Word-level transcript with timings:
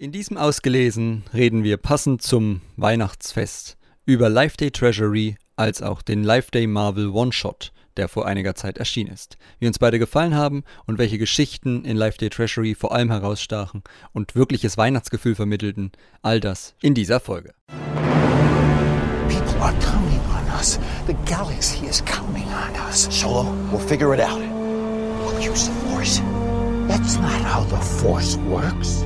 In 0.00 0.12
diesem 0.12 0.38
Ausgelesen 0.38 1.24
reden 1.34 1.62
wir 1.62 1.76
passend 1.76 2.22
zum 2.22 2.62
Weihnachtsfest 2.78 3.76
über 4.06 4.30
Life 4.30 4.56
Day 4.56 4.70
Treasury 4.70 5.36
als 5.56 5.82
auch 5.82 6.00
den 6.00 6.24
Life 6.24 6.50
Day 6.50 6.66
Marvel 6.66 7.10
One-Shot, 7.10 7.70
der 7.98 8.08
vor 8.08 8.24
einiger 8.24 8.54
Zeit 8.54 8.78
erschienen 8.78 9.12
ist. 9.12 9.36
Wie 9.58 9.66
uns 9.66 9.78
beide 9.78 9.98
gefallen 9.98 10.34
haben 10.34 10.64
und 10.86 10.96
welche 10.96 11.18
Geschichten 11.18 11.84
in 11.84 11.98
Life 11.98 12.16
Day 12.16 12.30
Treasury 12.30 12.74
vor 12.74 12.92
allem 12.92 13.10
herausstachen 13.10 13.82
und 14.14 14.34
wirkliches 14.34 14.78
Weihnachtsgefühl 14.78 15.34
vermittelten, 15.34 15.92
all 16.22 16.40
das 16.40 16.74
in 16.80 16.94
dieser 16.94 17.20
Folge. 17.20 17.52
People 19.28 19.60
are 19.60 19.74
counting 19.80 20.22
on 20.30 20.50
us. 20.56 20.80
The 21.08 21.14
galaxy 21.26 21.84
is 21.84 22.02
counting 22.06 22.48
on 22.48 22.74
us. 22.88 23.06
Solo, 23.10 23.52
we'll 23.70 23.86
figure 23.86 24.14
it 24.14 24.20
out. 24.20 24.40
We'll 24.40 25.46
use 25.46 25.66
the 25.66 25.90
Force. 25.90 26.22
That's 26.88 27.18
not 27.18 27.42
how 27.42 27.64
the 27.64 27.76
Force 28.00 28.38
works. 28.48 29.04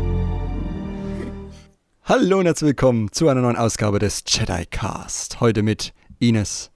Hallo 2.07 2.41
und 2.41 2.45
herzlich 2.45 2.67
willkommen 2.69 3.11
zu 3.13 3.31
einer 3.31 3.41
neuen 3.41 3.57
Ausgabe 3.57 3.99
des 3.99 4.25
Jedi 4.27 4.67
Cast. 4.67 5.41
Heute 5.41 5.63
mit 5.63 5.95
Ines. 6.19 6.71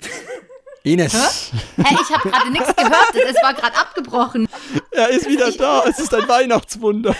Ines. 0.82 1.52
Hä, 1.76 1.94
ich 2.00 2.16
habe 2.16 2.30
gerade 2.30 2.50
nichts 2.52 2.74
gehört. 2.74 3.14
Es 3.14 3.42
war 3.42 3.52
gerade 3.52 3.76
abgebrochen. 3.76 4.48
Er 4.92 5.10
ist 5.10 5.28
wieder 5.28 5.52
da. 5.52 5.84
Es 5.84 5.98
ist 5.98 6.14
ein 6.14 6.26
Weihnachtswunder. 6.28 7.14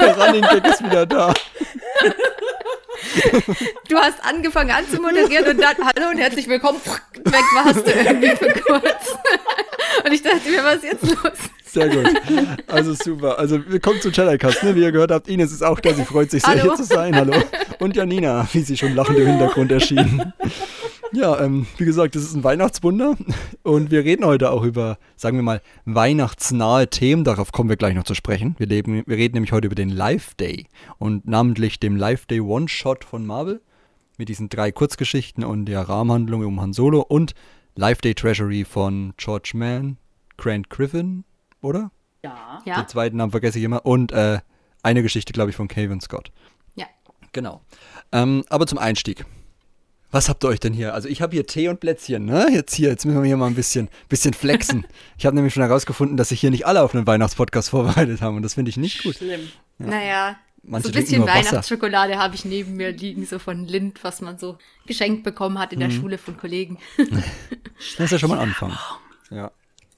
Der 0.00 0.16
Running 0.16 0.40
Gag 0.40 0.66
ist 0.66 0.82
wieder 0.82 1.04
da. 1.04 1.34
Du 3.88 3.96
hast 3.96 4.24
angefangen 4.24 4.70
anzumoderieren 4.70 5.48
und 5.48 5.60
dann 5.60 5.76
Hallo 5.78 6.10
und 6.10 6.18
herzlich 6.18 6.48
willkommen. 6.48 6.78
Weg 7.24 7.44
warst 7.54 7.86
du 7.86 7.90
irgendwie 7.90 8.36
für 8.36 8.52
kurz. 8.60 9.16
Und 10.04 10.12
ich 10.12 10.22
dachte 10.22 10.50
mir, 10.50 10.64
was 10.64 10.76
ist 10.76 10.84
jetzt 10.84 11.02
los? 11.02 11.32
Sehr 11.64 11.88
gut. 11.88 12.08
Also 12.68 12.94
super. 12.94 13.38
Also 13.38 13.58
willkommen 13.66 14.00
zum 14.00 14.12
Chattercast. 14.12 14.62
Ne? 14.62 14.74
Wie 14.76 14.82
ihr 14.82 14.92
gehört 14.92 15.10
habt, 15.10 15.28
Ines 15.28 15.52
ist 15.52 15.62
auch 15.62 15.80
da. 15.80 15.92
Sie 15.92 16.04
freut 16.04 16.30
sich 16.30 16.42
sehr, 16.42 16.54
Hallo. 16.54 16.62
hier 16.62 16.74
zu 16.76 16.84
sein. 16.84 17.14
Hallo. 17.16 17.34
Und 17.80 17.96
Janina, 17.96 18.48
wie 18.52 18.60
sie 18.60 18.76
schon 18.76 18.94
lachend 18.94 19.18
im 19.18 19.26
Hintergrund 19.26 19.72
erschien. 19.72 20.32
Ja, 21.12 21.40
ähm, 21.40 21.66
wie 21.76 21.84
gesagt, 21.84 22.16
das 22.16 22.24
ist 22.24 22.34
ein 22.34 22.42
Weihnachtswunder. 22.42 23.16
Und 23.62 23.92
wir 23.92 24.04
reden 24.04 24.24
heute 24.24 24.50
auch 24.50 24.64
über, 24.64 24.98
sagen 25.16 25.36
wir 25.36 25.42
mal, 25.42 25.60
weihnachtsnahe 25.84 26.88
Themen. 26.88 27.22
Darauf 27.22 27.52
kommen 27.52 27.68
wir 27.68 27.76
gleich 27.76 27.94
noch 27.94 28.02
zu 28.02 28.14
sprechen. 28.14 28.56
Wir, 28.58 28.66
leben, 28.66 29.04
wir 29.06 29.16
reden 29.16 29.34
nämlich 29.34 29.52
heute 29.52 29.66
über 29.66 29.76
den 29.76 29.90
Life 29.90 30.32
Day. 30.38 30.66
Und 30.98 31.28
namentlich 31.28 31.78
dem 31.78 31.96
Life 31.96 32.26
Day 32.26 32.40
One-Shot 32.40 32.83
von 33.04 33.26
Marvel. 33.26 33.60
Mit 34.18 34.28
diesen 34.28 34.48
drei 34.48 34.70
Kurzgeschichten 34.70 35.42
und 35.42 35.66
der 35.66 35.80
Rahmenhandlung 35.80 36.44
um 36.44 36.60
Han 36.60 36.72
Solo. 36.72 37.00
Und 37.00 37.34
Life 37.74 38.00
Day 38.00 38.14
Treasury 38.14 38.64
von 38.64 39.14
George 39.16 39.52
Mann, 39.54 39.96
Grant 40.36 40.70
Griffin, 40.70 41.24
oder? 41.60 41.90
Ja. 42.22 42.62
Ja? 42.64 42.82
Den 42.82 42.88
zweiten 42.88 43.16
Namen 43.16 43.32
vergesse 43.32 43.58
ich 43.58 43.64
immer. 43.64 43.84
Und 43.84 44.12
äh, 44.12 44.38
eine 44.82 45.02
Geschichte, 45.02 45.32
glaube 45.32 45.50
ich, 45.50 45.56
von 45.56 45.66
Kevin 45.66 46.00
Scott. 46.00 46.30
Ja. 46.76 46.86
Genau. 47.32 47.62
Ähm, 48.12 48.44
aber 48.48 48.66
zum 48.66 48.78
Einstieg. 48.78 49.24
Was 50.10 50.28
habt 50.28 50.44
ihr 50.44 50.48
euch 50.48 50.60
denn 50.60 50.72
hier? 50.72 50.94
Also 50.94 51.08
ich 51.08 51.20
habe 51.20 51.34
hier 51.34 51.44
Tee 51.44 51.66
und 51.66 51.80
Plätzchen, 51.80 52.24
ne? 52.24 52.46
Jetzt 52.52 52.72
hier, 52.74 52.90
jetzt 52.90 53.04
müssen 53.04 53.20
wir 53.20 53.26
hier 53.26 53.36
mal 53.36 53.48
ein 53.48 53.56
bisschen, 53.56 53.88
bisschen 54.08 54.32
flexen. 54.32 54.86
ich 55.18 55.26
habe 55.26 55.34
nämlich 55.34 55.52
schon 55.52 55.64
herausgefunden, 55.64 56.16
dass 56.16 56.28
sich 56.28 56.40
hier 56.40 56.52
nicht 56.52 56.66
alle 56.66 56.82
auf 56.82 56.94
einen 56.94 57.04
Weihnachtspodcast 57.04 57.70
vorbereitet 57.70 58.20
haben 58.20 58.36
und 58.36 58.42
das 58.42 58.54
finde 58.54 58.68
ich 58.68 58.76
nicht 58.76 59.02
gut. 59.02 59.16
Schlimm. 59.16 59.48
Naja, 59.78 60.36
Manche 60.66 60.88
so 60.88 60.94
ein 60.94 61.00
bisschen. 61.00 61.26
Weihnachtsschokolade 61.26 62.16
habe 62.18 62.34
ich 62.34 62.44
neben 62.44 62.76
mir 62.76 62.90
liegen, 62.92 63.26
so 63.26 63.38
von 63.38 63.64
Lind, 63.66 64.02
was 64.02 64.20
man 64.20 64.38
so 64.38 64.58
geschenkt 64.86 65.22
bekommen 65.24 65.58
hat 65.58 65.72
in 65.72 65.78
Mhm. 65.78 65.82
der 65.82 65.90
Schule 65.90 66.18
von 66.18 66.36
Kollegen. 66.36 66.78
Das 67.98 68.06
ist 68.06 68.10
ja 68.12 68.18
schon 68.18 68.30
mal 68.30 68.38
ein 68.38 68.48
Anfang. 68.48 68.72
Ja. 69.30 69.50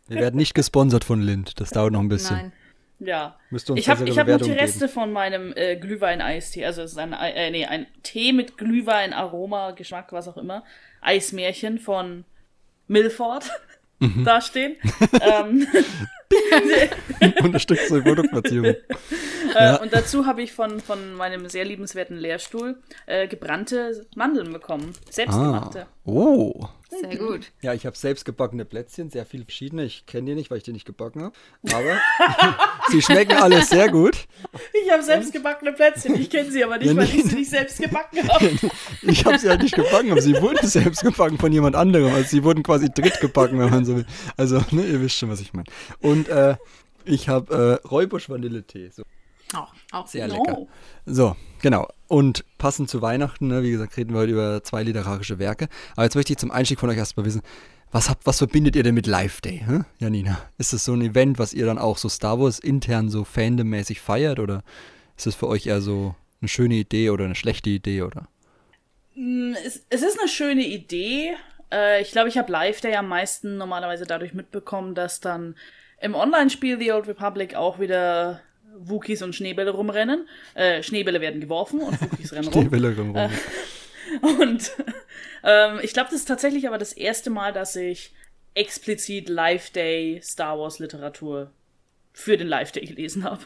Wir 0.09 0.19
werden 0.21 0.37
nicht 0.37 0.55
gesponsert 0.55 1.05
von 1.05 1.21
Lind. 1.21 1.61
Das 1.61 1.71
dauert 1.71 1.93
noch 1.93 2.01
ein 2.01 2.09
bisschen. 2.09 2.37
Nein. 2.37 2.53
Ja. 2.99 3.37
Müsst 3.51 3.69
ihr 3.69 3.73
uns 3.75 3.81
Ich 3.81 3.89
habe 3.91 4.09
ich 4.09 4.19
hab 4.19 4.27
noch 4.27 4.41
die 4.41 4.51
Reste 4.53 4.89
von 4.89 5.13
meinem 5.13 5.53
äh, 5.55 5.77
Glühwein-Eistee. 5.77 6.65
Also 6.65 6.83
es 6.83 6.93
ist 6.93 6.99
ein, 6.99 7.13
Ei- 7.13 7.33
äh, 7.33 7.51
nee, 7.51 7.67
ein 7.67 7.87
Tee 8.03 8.33
mit 8.33 8.57
Glühwein, 8.57 9.13
Aroma, 9.13 9.73
Geschmack, 9.73 10.13
was 10.13 10.27
auch 10.29 10.37
immer. 10.39 10.65
Eismärchen 11.03 11.79
von 11.79 12.25
Milford 12.89 13.51
Mhm. 13.99 14.25
dastehen. 14.25 14.77
ähm, 15.21 15.67
Unterstützt 17.43 17.91
die 17.91 18.01
Produktplatzierung. 18.01 18.75
äh, 19.55 19.79
und 19.79 19.93
dazu 19.93 20.27
habe 20.27 20.43
ich 20.43 20.53
von, 20.53 20.81
von 20.81 21.15
meinem 21.15 21.49
sehr 21.49 21.65
liebenswerten 21.65 22.17
Lehrstuhl 22.17 22.79
äh, 23.07 23.29
gebrannte 23.29 24.07
Mandeln 24.15 24.53
bekommen. 24.53 24.93
Ah. 24.95 25.11
Selbstgemachte. 25.11 25.87
Oh. 26.05 26.69
Sehr 26.89 27.17
gut. 27.17 27.53
Ja, 27.63 27.75
ich 27.75 27.85
habe 27.85 27.97
selbst 27.97 28.25
gebackene 28.25 28.65
Plätzchen, 28.65 29.11
sehr 29.11 29.27
viele 29.27 29.45
verschiedene. 29.45 29.85
Ich 29.85 30.07
kenne 30.07 30.27
die 30.31 30.35
nicht, 30.37 30.51
weil 30.51 30.59
ich 30.59 30.63
die 30.65 30.73
nicht 30.73 30.87
gebacken 30.87 31.25
habe. 31.25 31.35
Aber 31.75 32.59
sie 32.91 33.03
schmecken 33.03 33.37
alle 33.37 33.61
sehr 33.63 33.89
gut. 33.91 34.29
Ich 34.85 34.91
habe 34.93 35.03
selbst 35.03 35.33
gebackene 35.33 35.73
Plätzchen. 35.73 36.15
Ich 36.15 36.31
kenne 36.31 36.51
sie 36.51 36.63
aber 36.63 36.79
nicht, 36.79 36.87
Ja, 36.87 36.97
weil 36.97 37.05
ich 37.05 37.25
sie 37.25 37.35
nicht 37.35 37.51
selbst 37.51 37.83
gebacken 37.83 38.29
habe. 38.29 38.51
Ich 39.03 39.25
habe 39.25 39.37
sie 39.39 39.49
halt 39.49 39.63
nicht 39.63 39.75
gebacken, 39.75 40.13
aber 40.13 40.23
sie 40.23 40.41
wurden 40.41 40.59
selbst 40.67 41.03
gebacken 41.03 41.39
von 41.39 41.51
jemand 41.51 41.75
anderem. 41.75 42.15
Also 42.15 42.29
sie 42.29 42.45
wurden 42.45 42.63
quasi 42.63 42.89
dritt 42.89 43.21
gebacken, 43.21 43.59
wenn 43.59 43.71
man 43.71 43.85
so 43.85 43.97
will. 43.97 44.07
Also, 44.37 44.63
ne, 44.71 44.85
ihr 44.87 45.01
wisst 45.01 45.17
schon, 45.17 45.29
was 45.29 45.41
ich 45.41 45.53
meine. 45.53 45.67
Und 46.01 46.16
äh, 46.25 46.57
ich 47.05 47.29
habe 47.29 47.81
äh, 47.85 47.87
Räubusch 47.89 48.29
Vanilletee. 48.29 48.91
So, 48.91 49.03
Auch, 49.55 49.73
auch 49.93 50.07
sehr 50.07 50.29
No. 50.29 50.35
lecker. 50.35 50.67
So, 51.07 51.37
genau. 51.63 51.89
Und 52.09 52.45
passend 52.59 52.91
zu 52.91 53.03
Weihnachten, 53.03 53.49
ne, 53.49 53.63
wie 53.63 53.71
gesagt, 53.71 53.97
reden 53.97 54.13
wir 54.15 54.21
heute 54.21 54.33
über 54.33 54.63
zwei 54.65 54.83
literarische 54.83 55.39
Werke. 55.39 55.69
Aber 55.95 56.05
jetzt 56.05 56.15
möchte 56.15 56.33
ich 56.33 56.39
zum 56.39 56.51
Einstieg 56.51 56.81
von 56.81 56.91
euch 56.91 56.97
erstmal 56.99 57.27
wissen, 57.27 57.43
was, 57.93 58.11
habt, 58.11 58.27
was 58.27 58.39
verbindet 58.39 58.75
ihr 58.77 58.83
denn 58.83 58.95
mit 58.95 59.07
Life 59.07 59.41
Day, 59.41 59.63
hä? 59.67 59.81
Janina? 60.01 60.39
Ist 60.59 60.73
das 60.73 60.85
so 60.85 60.93
ein 60.93 61.03
Event, 61.03 61.39
was 61.39 61.53
ihr 61.55 61.67
dann 61.67 61.79
auch 61.79 61.99
so 61.99 62.09
Star 62.09 62.39
Wars 62.41 62.59
intern 62.59 63.09
so 63.09 63.25
fandommäßig 63.25 64.01
feiert? 64.01 64.39
Oder 64.41 64.65
ist 65.17 65.27
das 65.27 65.35
für 65.37 65.47
euch 65.47 65.67
eher 65.67 65.81
so 65.81 66.15
eine 66.41 66.49
schöne 66.49 66.75
Idee 66.75 67.11
oder 67.11 67.25
eine 67.25 67.37
schlechte 67.37 67.71
Idee? 67.71 68.03
Oder? 68.03 68.29
Es, 69.65 69.83
es 69.89 70.03
ist 70.03 70.19
eine 70.19 70.29
schöne 70.29 70.67
Idee. 70.67 71.35
Äh, 71.73 72.03
ich 72.03 72.11
glaube, 72.11 72.29
ich 72.29 72.37
habe 72.37 72.53
Live 72.53 72.81
Day 72.81 72.95
am 72.97 73.09
meisten 73.09 73.57
normalerweise 73.57 74.05
dadurch 74.05 74.35
mitbekommen, 74.35 74.95
dass 74.95 75.21
dann 75.21 75.55
im 76.01 76.15
Online-Spiel 76.15 76.79
The 76.79 76.93
Old 76.93 77.09
Republic 77.09 77.55
auch 77.55 77.79
wieder 77.79 78.41
Wookies 78.79 79.23
und 79.23 79.35
Schneebälle 79.35 79.71
rumrennen. 79.71 80.29
Äh, 80.55 80.83
Schneebälle 80.83 81.21
werden 81.21 81.41
geworfen 81.41 81.81
und 81.81 82.01
Wookies 82.01 82.33
rennen 82.33 82.49
rum. 82.49 82.71
Wille 82.71 82.97
rum. 82.97 83.17
rum. 83.17 83.31
Und 84.23 84.71
ähm, 85.43 85.81
ich 85.83 85.93
glaube, 85.93 86.11
das 86.11 86.21
ist 86.21 86.27
tatsächlich 86.29 86.69
aber 86.69 86.79
das 86.79 86.93
erste 86.93 87.29
Mal, 87.29 87.53
dass 87.53 87.75
ich 87.75 88.15
explizit 88.55 89.29
Live 89.29 89.71
Day 89.71 90.21
Star 90.23 90.59
Wars 90.59 90.79
Literatur 90.79 91.51
für 92.13 92.37
den 92.37 92.47
Live 92.47 92.73
Day 92.73 92.87
gelesen 92.87 93.25
habe. 93.25 93.45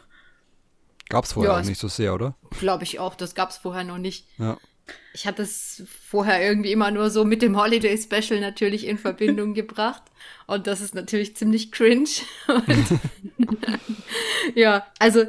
Gab's 1.08 1.32
vorher 1.32 1.54
Ja, 1.54 1.62
nicht 1.62 1.80
so 1.80 1.88
sehr, 1.88 2.14
oder? 2.14 2.36
Glaube 2.60 2.84
ich 2.84 3.00
auch. 3.00 3.14
Das 3.14 3.34
gab 3.34 3.50
es 3.50 3.56
vorher 3.56 3.84
noch 3.84 3.98
nicht. 3.98 4.26
Ja. 4.38 4.58
Ich 5.12 5.26
hatte 5.26 5.42
es 5.42 5.82
vorher 6.08 6.42
irgendwie 6.42 6.72
immer 6.72 6.90
nur 6.90 7.10
so 7.10 7.24
mit 7.24 7.42
dem 7.42 7.60
Holiday 7.60 7.96
Special 7.98 8.40
natürlich 8.40 8.86
in 8.86 8.98
Verbindung 8.98 9.54
gebracht. 9.54 10.02
Und 10.46 10.66
das 10.66 10.80
ist 10.80 10.94
natürlich 10.94 11.36
ziemlich 11.36 11.72
cringe. 11.72 12.08
Ja, 14.54 14.86
also 14.98 15.24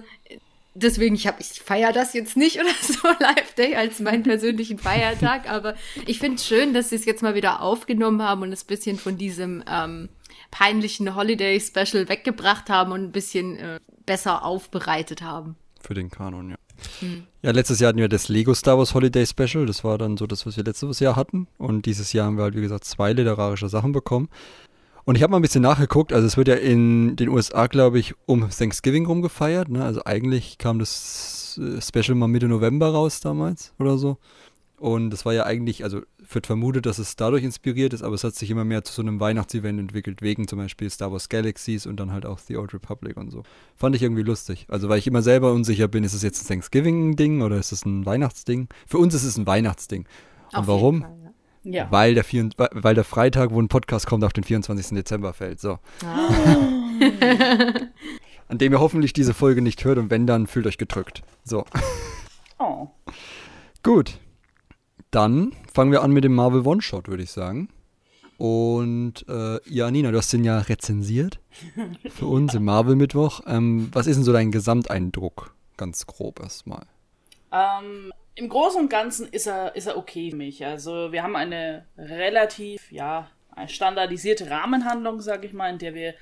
deswegen, 0.74 1.16
ich, 1.16 1.28
ich 1.40 1.62
feiere 1.62 1.92
das 1.92 2.14
jetzt 2.14 2.38
nicht 2.38 2.60
oder 2.60 2.74
so 2.82 3.08
Live 3.20 3.54
Day 3.56 3.76
als 3.76 4.00
meinen 4.00 4.24
persönlichen 4.24 4.80
Feiertag. 4.80 5.50
Aber 5.50 5.76
ich 6.06 6.20
finde 6.20 6.36
es 6.36 6.48
schön, 6.48 6.74
dass 6.74 6.90
sie 6.90 6.96
es 6.96 7.06
jetzt 7.06 7.22
mal 7.22 7.36
wieder 7.36 7.62
aufgenommen 7.62 8.22
haben 8.22 8.42
und 8.42 8.52
es 8.52 8.64
ein 8.64 8.68
bisschen 8.68 8.98
von 8.98 9.18
diesem 9.18 9.64
ähm, 9.68 10.10
peinlichen 10.50 11.16
Holiday 11.16 11.60
Special 11.60 12.10
weggebracht 12.10 12.70
haben 12.70 12.92
und 12.92 13.04
ein 13.04 13.12
bisschen 13.12 13.58
äh, 13.58 13.80
besser 14.06 14.44
aufbereitet 14.44 15.22
haben. 15.22 15.56
Für 15.80 15.94
den 15.94 16.10
Kanon, 16.10 16.52
ja. 16.52 16.56
Ja, 17.42 17.52
letztes 17.52 17.80
Jahr 17.80 17.90
hatten 17.90 18.00
wir 18.00 18.10
das 18.10 18.30
Lego 18.30 18.54
Star 18.54 18.78
Wars 18.78 18.94
Holiday 18.94 19.26
Special. 19.26 19.66
Das 19.66 19.84
war 19.84 19.98
dann 19.98 20.18
so 20.18 20.28
das, 20.28 20.46
was 20.46 20.58
wir 20.58 20.64
letztes 20.64 21.00
Jahr 21.00 21.16
hatten. 21.16 21.48
Und 21.58 21.86
dieses 21.86 22.14
Jahr 22.14 22.28
haben 22.28 22.38
wir 22.38 22.44
halt, 22.44 22.56
wie 22.56 22.62
gesagt, 22.62 22.84
zwei 22.86 23.14
literarische 23.14 23.70
Sachen 23.70 23.92
bekommen. 23.92 24.30
Und 25.04 25.16
ich 25.16 25.24
habe 25.24 25.32
mal 25.32 25.40
ein 25.40 25.42
bisschen 25.42 25.64
nachgeguckt. 25.64 26.14
Also 26.14 26.28
es 26.28 26.38
wird 26.38 26.48
ja 26.48 26.56
in 26.56 27.16
den 27.16 27.30
USA, 27.30 27.68
glaube 27.68 28.00
ich, 28.00 28.14
um 28.26 28.48
Thanksgiving 28.50 29.06
rum 29.06 29.22
gefeiert. 29.22 29.70
Ne? 29.70 29.84
Also 29.84 30.02
eigentlich 30.06 30.58
kam 30.58 30.80
das 30.80 31.60
äh, 31.62 31.82
Special 31.82 32.16
mal 32.16 32.28
Mitte 32.28 32.48
November 32.48 32.92
raus 32.92 33.20
damals 33.20 33.74
oder 33.80 33.98
so. 33.98 34.18
Und 34.78 35.12
das 35.12 35.26
war 35.26 35.34
ja 35.34 35.46
eigentlich, 35.46 35.84
also 35.84 36.02
wird 36.34 36.48
vermutet, 36.48 36.86
dass 36.86 36.98
es 36.98 37.16
dadurch 37.16 37.44
inspiriert 37.44 37.94
ist, 37.94 38.02
aber 38.02 38.16
es 38.16 38.24
hat 38.24 38.36
sich 38.36 38.50
immer 38.50 38.64
mehr 38.64 38.84
zu 38.84 38.94
so 38.94 39.02
einem 39.02 39.20
Weihnachtsevent 39.20 39.80
entwickelt, 39.80 40.22
wegen 40.22 40.48
zum 40.48 40.60
Beispiel 40.60 40.90
Star 40.90 41.12
Wars 41.12 41.30
Galaxies 41.30 41.86
und 41.86 42.00
dann 42.00 42.12
halt 42.12 42.26
auch 42.26 42.40
The 42.40 42.58
Old 42.58 42.74
Republic 42.74 43.18
und 43.18 43.32
so. 43.32 43.44
Fand 43.76 43.96
ich 43.96 44.04
irgendwie 44.04 44.24
lustig. 44.24 44.66
Also 44.70 44.90
weil 44.90 45.00
ich 45.00 45.08
immer 45.08 45.22
selber 45.22 45.52
unsicher 45.54 45.88
bin, 45.88 46.04
ist 46.04 46.14
es 46.14 46.22
jetzt 46.24 46.44
ein 46.44 46.48
Thanksgiving-Ding 46.48 47.42
oder 47.42 47.58
ist 47.58 47.72
es 47.72 47.86
ein 47.86 48.06
Weihnachtsding? 48.06 48.68
Für 48.88 48.98
uns 48.98 49.14
ist 49.14 49.24
es 49.24 49.38
ein 49.38 49.48
Weihnachtsding. 49.48 50.06
Und 50.52 50.58
Auf 50.60 50.68
warum? 50.68 51.02
Fall, 51.02 51.18
ja. 51.24 51.32
Ja. 51.64 51.92
Weil 51.92 52.16
der, 52.16 52.24
vier, 52.24 52.50
weil 52.58 52.96
der 52.96 53.04
Freitag, 53.04 53.52
wo 53.52 53.62
ein 53.62 53.68
Podcast 53.68 54.08
kommt, 54.08 54.24
auf 54.24 54.34
den 54.34 54.44
24. 54.44 54.96
Dezember 54.96 55.32
fällt. 55.34 55.60
So. 55.60 55.78
An 58.48 58.58
dem 58.58 58.74
ihr 58.74 58.80
hoffentlich 58.80 59.14
diese 59.14 59.36
Folge 59.36 59.62
nicht 59.62 59.86
hört 59.86 60.00
und 60.00 60.10
wenn, 60.10 60.26
dann 60.26 60.48
fühlt 60.48 60.66
euch 60.66 60.80
gedrückt. 60.80 61.22
So. 61.44 61.66
Oh. 62.58 62.90
Gut. 63.84 64.20
Dann 65.12 65.54
fangen 65.74 65.92
wir 65.92 66.02
an 66.02 66.12
mit 66.12 66.24
dem 66.24 66.34
Marvel 66.34 66.66
One-Shot, 66.66 67.08
würde 67.08 67.24
ich 67.24 67.32
sagen. 67.32 67.70
Und 68.38 69.26
äh, 69.30 69.60
ja, 69.70 69.92
Nina, 69.92 70.12
du 70.12 70.18
hast 70.18 70.34
den 70.34 70.44
ja 70.44 70.60
rezensiert 70.60 71.40
für 72.10 72.26
uns 72.28 72.56
im 72.56 72.66
Marvel-Mittwoch. 72.66 73.42
Ähm, 73.46 73.90
was 73.92 74.08
ist 74.08 74.16
denn 74.16 74.24
so 74.24 74.34
dein 74.34 74.52
Gesamteindruck? 74.52 75.54
ganz 75.82 76.06
grob 76.06 76.40
erstmal. 76.40 76.86
Ähm, 77.52 78.14
Im 78.36 78.50
Großen 78.50 78.80
und 78.80 78.90
Ganzen 78.90 79.28
ist 79.28 79.48
er, 79.48 79.76
ist 79.76 79.88
er 79.88 79.98
okay 79.98 80.30
für 80.30 80.38
mich. 80.38 80.64
Also 80.64 81.12
wir 81.12 81.24
haben 81.24 81.36
eine 81.36 81.86
relativ, 81.98 82.92
ja, 82.92 83.28
standardisierte 83.66 84.50
Rahmenhandlung, 84.50 85.22
sag 85.22 85.44
ich 85.44 85.54
mal, 85.54 85.72
in 85.72 85.80
der 85.80 85.96
wir 85.96 86.14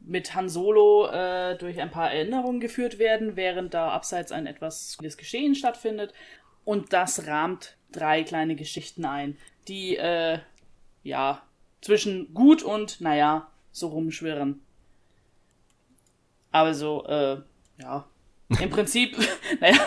mit 0.00 0.34
Han 0.34 0.48
Solo 0.48 1.06
äh, 1.06 1.56
durch 1.56 1.80
ein 1.80 1.92
paar 1.92 2.12
Erinnerungen 2.12 2.58
geführt 2.58 2.98
werden, 2.98 3.36
während 3.36 3.72
da 3.72 3.90
abseits 3.90 4.32
ein 4.32 4.46
etwas 4.46 4.98
Geschehen 4.98 5.54
stattfindet. 5.54 6.12
Und 6.64 6.92
das 6.92 7.28
rahmt 7.28 7.76
drei 7.94 8.22
kleine 8.24 8.56
Geschichten 8.56 9.04
ein, 9.04 9.36
die, 9.68 9.96
äh, 9.96 10.38
ja, 11.02 11.42
zwischen 11.80 12.32
gut 12.34 12.62
und, 12.62 13.00
naja, 13.00 13.48
so 13.72 13.88
rumschwirren. 13.88 14.60
Aber 16.50 16.74
so, 16.74 17.04
äh, 17.06 17.38
ja. 17.80 18.06
Im 18.60 18.70
Prinzip, 18.70 19.16
naja, 19.60 19.78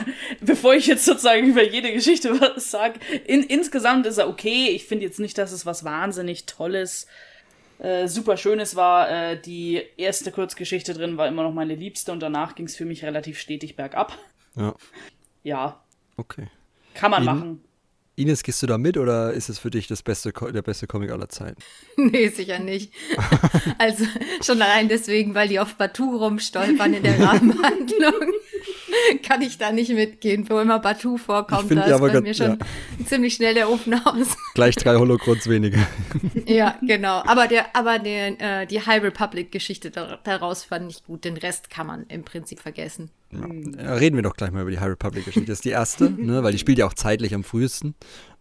bevor 0.42 0.74
ich 0.74 0.88
jetzt 0.88 1.06
sozusagen 1.06 1.48
über 1.48 1.64
jede 1.64 1.94
Geschichte 1.94 2.40
was 2.42 2.70
sage, 2.72 3.00
in, 3.26 3.44
insgesamt 3.44 4.06
ist 4.06 4.18
er 4.18 4.28
okay. 4.28 4.70
Ich 4.70 4.86
finde 4.86 5.06
jetzt 5.06 5.20
nicht, 5.20 5.38
dass 5.38 5.52
es 5.52 5.66
was 5.66 5.84
wahnsinnig 5.84 6.46
Tolles, 6.48 7.08
äh, 7.80 8.08
super 8.08 8.36
Schönes 8.36 8.76
war. 8.76 9.10
Äh, 9.10 9.40
die 9.42 9.82
erste 9.96 10.32
Kurzgeschichte 10.32 10.94
drin 10.94 11.18
war 11.18 11.28
immer 11.28 11.44
noch 11.44 11.54
meine 11.54 11.76
liebste 11.76 12.12
und 12.12 12.20
danach 12.20 12.56
ging 12.56 12.66
es 12.66 12.76
für 12.76 12.86
mich 12.86 13.06
relativ 13.06 13.40
stetig 13.40 13.76
bergab. 13.76 14.18
Ja. 14.56 14.76
Ja, 15.44 15.84
Okay. 16.18 16.48
kann 16.96 17.12
man 17.12 17.22
In- 17.22 17.26
machen. 17.26 17.64
Ines, 18.18 18.42
gehst 18.42 18.64
du 18.64 18.68
da 18.68 18.80
mit 18.80 18.98
oder 18.98 19.32
ist 19.32 19.48
es 19.48 19.60
für 19.60 19.70
dich 19.70 19.86
das 19.86 20.02
beste, 20.02 20.34
der 20.34 20.64
beste 20.64 20.88
Comic 20.88 21.12
aller 21.12 21.30
Zeiten? 21.30 21.62
Nee, 21.98 22.30
sicher 22.30 22.58
nicht. 22.60 22.92
also 23.78 24.06
schon 24.44 24.62
allein 24.62 24.88
deswegen, 24.90 25.36
weil 25.36 25.48
die 25.48 25.60
auf 25.60 25.76
Batu 25.76 26.18
rumstolpern 26.18 26.96
in 26.96 27.04
der 27.04 27.20
Rahmenhandlung. 27.28 28.34
Kann 29.24 29.42
ich 29.42 29.58
da 29.58 29.72
nicht 29.72 29.92
mitgehen. 29.92 30.50
Wo 30.50 30.60
immer 30.60 30.80
Batu 30.80 31.18
vorkommt, 31.18 31.72
da 31.72 31.88
ja, 31.88 31.96
ist 31.96 32.02
bei 32.02 32.22
mir 32.22 32.34
schon 32.34 32.58
ziemlich 33.06 33.36
schnell 33.36 33.54
der 33.54 33.70
Ofen 33.70 33.94
aus. 33.94 34.36
Gleich 34.54 34.76
drei 34.76 34.96
Holocrons 34.96 35.48
weniger. 35.48 35.80
ja, 36.46 36.78
genau. 36.82 37.24
Aber 37.26 37.48
der, 37.48 37.76
aber 37.76 38.00
der, 38.00 38.62
äh, 38.62 38.68
die 38.68 38.86
High 38.86 39.04
Republic-Geschichte 39.04 39.92
da, 39.92 40.20
daraus 40.24 40.64
fand 40.64 40.92
ich 40.92 41.04
gut. 41.04 41.26
Den 41.26 41.38
Rest 41.38 41.70
kann 41.70 41.88
man 41.88 42.06
im 42.08 42.24
Prinzip 42.24 42.60
vergessen. 42.60 43.10
Ja, 43.32 43.94
reden 43.96 44.16
wir 44.16 44.24
doch 44.24 44.36
gleich 44.36 44.52
mal 44.52 44.62
über 44.62 44.72
die 44.72 44.80
High 44.80 44.92
Republic-Geschichte. 44.92 45.48
Das 45.48 45.60
ist 45.60 45.66
die 45.66 45.70
erste, 45.70 46.10
ne, 46.10 46.44
weil 46.44 46.52
die 46.52 46.60
spielt 46.60 46.78
ja 46.78 46.88
auch 46.88 46.94
zeitlich 46.94 47.34
am 47.34 47.44
frühesten. 47.44 47.96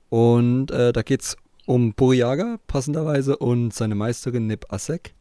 Und 0.08 0.70
äh, 0.70 0.92
da 0.92 1.02
geht's 1.02 1.36
um 1.66 1.94
Buriaga, 1.94 2.58
passenderweise, 2.68 3.36
und 3.36 3.74
seine 3.74 3.96
Meisterin 3.96 4.46
Nib 4.46 4.72
Assek, 4.72 5.14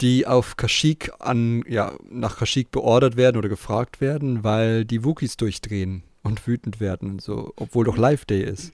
die 0.00 0.26
auf 0.26 0.56
Kashyyyk 0.56 1.12
an, 1.18 1.62
ja, 1.68 1.92
nach 2.10 2.38
Kashyyyk 2.38 2.70
beordert 2.70 3.16
werden 3.16 3.36
oder 3.36 3.48
gefragt 3.48 4.00
werden, 4.00 4.44
weil 4.44 4.84
die 4.84 5.04
Wookies 5.04 5.36
durchdrehen 5.36 6.02
und 6.22 6.46
wütend 6.46 6.80
werden 6.80 7.10
und 7.10 7.22
so, 7.22 7.52
obwohl 7.56 7.84
doch 7.84 7.96
Live 7.96 8.24
Day 8.24 8.42
ist. 8.42 8.72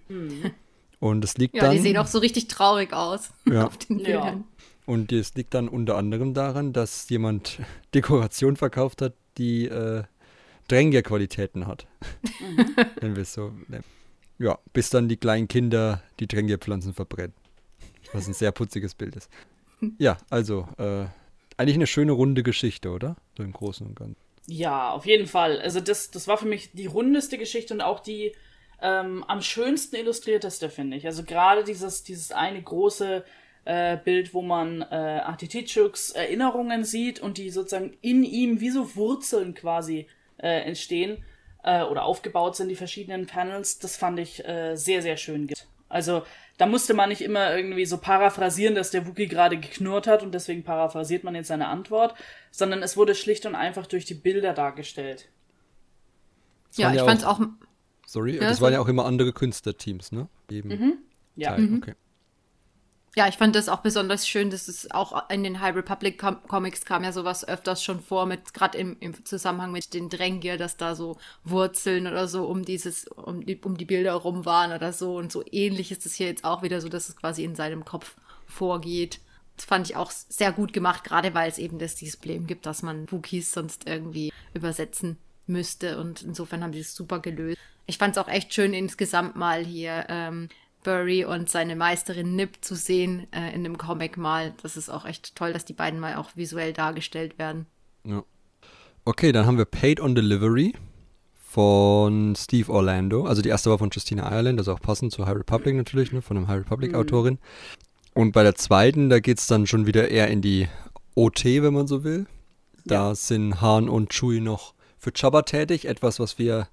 Und 1.00 1.24
es 1.24 1.36
liegt 1.38 1.54
Ja, 1.56 1.62
dann. 1.64 1.72
die 1.72 1.78
sehen 1.78 1.96
auch 1.96 2.06
so 2.06 2.18
richtig 2.18 2.48
traurig 2.48 2.92
aus 2.92 3.30
Ja. 3.50 3.66
auf 3.66 3.76
den 3.78 3.98
Ja. 4.00 4.04
Bildern. 4.04 4.44
Und 4.86 5.12
es 5.12 5.34
liegt 5.34 5.54
dann 5.54 5.68
unter 5.68 5.96
anderem 5.96 6.34
daran, 6.34 6.72
dass 6.74 7.08
jemand 7.08 7.58
Dekoration 7.94 8.56
verkauft 8.56 9.00
hat, 9.00 9.14
die 9.38 9.66
äh, 9.66 10.02
Drängierqualitäten 10.68 11.66
hat. 11.66 11.86
Wenn 13.00 13.16
wir 13.16 13.22
es 13.22 13.32
so 13.32 13.52
nennen. 13.68 13.84
Ja, 14.38 14.58
bis 14.72 14.90
dann 14.90 15.08
die 15.08 15.16
kleinen 15.16 15.48
Kinder 15.48 16.02
die 16.20 16.26
Drängierpflanzen 16.26 16.92
verbrennen. 16.92 17.32
Was 18.12 18.26
ein 18.26 18.34
sehr 18.34 18.52
putziges 18.52 18.94
Bild 18.94 19.16
ist. 19.16 19.30
Ja, 19.98 20.16
also, 20.30 20.68
äh, 20.78 21.06
eigentlich 21.56 21.76
eine 21.76 21.86
schöne 21.86 22.12
runde 22.12 22.42
Geschichte, 22.42 22.90
oder? 22.90 23.16
So 23.36 23.42
im 23.42 23.52
Großen 23.52 23.86
und 23.86 23.96
Ganzen. 23.96 24.16
Ja, 24.46 24.90
auf 24.90 25.06
jeden 25.06 25.26
Fall. 25.26 25.60
Also 25.60 25.80
das, 25.80 26.10
das 26.10 26.28
war 26.28 26.36
für 26.36 26.46
mich 26.46 26.72
die 26.72 26.86
rundeste 26.86 27.38
Geschichte 27.38 27.72
und 27.74 27.80
auch 27.80 28.00
die 28.00 28.32
ähm, 28.82 29.24
am 29.24 29.40
schönsten 29.40 29.96
illustrierteste, 29.96 30.68
finde 30.68 30.96
ich. 30.96 31.06
Also 31.06 31.24
gerade 31.24 31.64
dieses, 31.64 32.02
dieses 32.02 32.32
eine 32.32 32.60
große 32.60 33.24
äh, 33.64 33.96
Bild, 33.96 34.34
wo 34.34 34.42
man 34.42 34.82
äh, 34.82 34.84
Artitichuks 35.24 36.10
Erinnerungen 36.10 36.84
sieht 36.84 37.20
und 37.20 37.38
die 37.38 37.50
sozusagen 37.50 37.96
in 38.02 38.24
ihm 38.24 38.60
wie 38.60 38.70
so 38.70 38.94
Wurzeln 38.96 39.54
quasi 39.54 40.06
äh, 40.36 40.60
entstehen 40.66 41.24
äh, 41.62 41.82
oder 41.82 42.04
aufgebaut 42.04 42.56
sind, 42.56 42.68
die 42.68 42.76
verschiedenen 42.76 43.26
Panels, 43.26 43.78
das 43.78 43.96
fand 43.96 44.18
ich 44.18 44.46
äh, 44.46 44.76
sehr, 44.76 45.00
sehr 45.00 45.16
schön. 45.16 45.50
Also 45.88 46.22
da 46.56 46.66
musste 46.66 46.94
man 46.94 47.08
nicht 47.08 47.20
immer 47.22 47.56
irgendwie 47.56 47.84
so 47.84 47.98
paraphrasieren, 47.98 48.74
dass 48.74 48.90
der 48.92 49.06
Wookie 49.06 49.26
gerade 49.26 49.58
geknurrt 49.58 50.06
hat 50.06 50.22
und 50.22 50.32
deswegen 50.32 50.62
paraphrasiert 50.62 51.24
man 51.24 51.34
jetzt 51.34 51.48
seine 51.48 51.66
Antwort, 51.68 52.14
sondern 52.52 52.82
es 52.82 52.96
wurde 52.96 53.14
schlicht 53.14 53.44
und 53.46 53.54
einfach 53.56 53.86
durch 53.86 54.04
die 54.04 54.14
Bilder 54.14 54.52
dargestellt. 54.54 55.28
Das 56.68 56.78
Ja, 56.78 56.90
ich 56.90 56.96
ja 56.98 57.04
fand's 57.04 57.24
auch- 57.24 57.40
auch, 57.40 57.46
Sorry, 58.06 58.34
Ja, 58.34 58.40
das 58.40 58.48
das 58.50 58.60
waren 58.60 58.66
war- 58.66 58.72
ja 58.72 58.80
auch 58.80 58.88
immer 58.88 59.04
andere 59.06 59.32
Künstlerteams, 59.32 60.12
ne? 60.12 60.28
Eben 60.50 60.98
Ja. 61.36 61.50
Teil, 61.56 61.74
okay. 61.76 61.94
Ja, 63.16 63.28
ich 63.28 63.36
fand 63.36 63.54
das 63.54 63.68
auch 63.68 63.78
besonders 63.80 64.26
schön, 64.26 64.50
dass 64.50 64.66
es 64.66 64.90
auch 64.90 65.30
in 65.30 65.44
den 65.44 65.60
High 65.60 65.76
Republic 65.76 66.18
Com 66.18 66.42
Comics 66.48 66.84
kam 66.84 67.04
ja 67.04 67.12
sowas 67.12 67.46
öfters 67.46 67.82
schon 67.82 68.00
vor, 68.00 68.26
mit 68.26 68.52
gerade 68.54 68.76
im, 68.76 68.96
im 68.98 69.24
Zusammenhang 69.24 69.70
mit 69.70 69.94
den 69.94 70.08
Drängier, 70.08 70.56
dass 70.56 70.76
da 70.76 70.96
so 70.96 71.16
Wurzeln 71.44 72.08
oder 72.08 72.26
so 72.26 72.46
um 72.46 72.64
dieses, 72.64 73.06
um 73.06 73.46
die, 73.46 73.56
um 73.62 73.76
die 73.76 73.84
Bilder 73.84 74.14
rum 74.14 74.44
waren 74.44 74.72
oder 74.72 74.92
so. 74.92 75.16
Und 75.16 75.30
so 75.30 75.44
ähnlich 75.52 75.92
ist 75.92 76.06
es 76.06 76.14
hier 76.14 76.26
jetzt 76.26 76.44
auch 76.44 76.62
wieder 76.62 76.80
so, 76.80 76.88
dass 76.88 77.08
es 77.08 77.16
quasi 77.16 77.44
in 77.44 77.54
seinem 77.54 77.84
Kopf 77.84 78.16
vorgeht. 78.48 79.20
Das 79.56 79.66
fand 79.66 79.88
ich 79.88 79.94
auch 79.94 80.10
sehr 80.10 80.50
gut 80.50 80.72
gemacht, 80.72 81.04
gerade 81.04 81.34
weil 81.34 81.48
es 81.48 81.58
eben 81.58 81.78
das 81.78 81.94
Display 81.94 82.38
gibt, 82.38 82.66
dass 82.66 82.82
man 82.82 83.10
Wookies 83.12 83.52
sonst 83.52 83.86
irgendwie 83.86 84.32
übersetzen 84.54 85.18
müsste. 85.46 86.00
Und 86.00 86.22
insofern 86.22 86.64
haben 86.64 86.72
die 86.72 86.80
es 86.80 86.96
super 86.96 87.20
gelöst. 87.20 87.60
Ich 87.86 87.98
fand 87.98 88.16
es 88.16 88.22
auch 88.22 88.28
echt 88.28 88.52
schön, 88.52 88.74
insgesamt 88.74 89.36
mal 89.36 89.64
hier 89.64 90.06
ähm, 90.08 90.48
Burry 90.84 91.24
und 91.24 91.50
seine 91.50 91.74
Meisterin 91.74 92.36
Nip 92.36 92.58
zu 92.60 92.76
sehen 92.76 93.26
äh, 93.32 93.52
in 93.52 93.64
dem 93.64 93.76
Comic 93.76 94.16
mal. 94.16 94.54
Das 94.62 94.76
ist 94.76 94.88
auch 94.88 95.04
echt 95.04 95.34
toll, 95.34 95.52
dass 95.52 95.64
die 95.64 95.72
beiden 95.72 95.98
mal 95.98 96.14
auch 96.14 96.30
visuell 96.36 96.72
dargestellt 96.72 97.38
werden. 97.38 97.66
Ja. 98.04 98.22
Okay, 99.04 99.32
dann 99.32 99.46
haben 99.46 99.58
wir 99.58 99.64
Paid 99.64 100.00
on 100.00 100.14
Delivery 100.14 100.74
von 101.34 102.34
Steve 102.36 102.72
Orlando. 102.72 103.26
Also 103.26 103.42
die 103.42 103.48
erste 103.48 103.70
war 103.70 103.78
von 103.78 103.90
Justina 103.90 104.30
Ireland, 104.30 104.58
also 104.58 104.72
auch 104.72 104.80
passend 104.80 105.12
zur 105.12 105.26
High 105.26 105.36
Republic 105.36 105.74
natürlich, 105.74 106.12
ne, 106.12 106.22
von 106.22 106.36
einem 106.36 106.48
High 106.48 106.60
Republic-Autorin. 106.60 107.38
Und 108.14 108.32
bei 108.32 108.42
der 108.42 108.54
zweiten, 108.54 109.08
da 109.08 109.20
geht 109.20 109.38
es 109.38 109.46
dann 109.46 109.66
schon 109.66 109.86
wieder 109.86 110.08
eher 110.08 110.28
in 110.28 110.40
die 110.40 110.68
OT, 111.14 111.44
wenn 111.44 111.74
man 111.74 111.86
so 111.86 112.04
will. 112.04 112.26
Da 112.84 113.14
sind 113.14 113.60
Han 113.60 113.88
und 113.88 114.12
Chewie 114.12 114.40
noch 114.40 114.74
für 114.98 115.12
Jabba 115.14 115.42
tätig, 115.42 115.86
etwas, 115.86 116.18
was 116.18 116.38
wir 116.38 116.68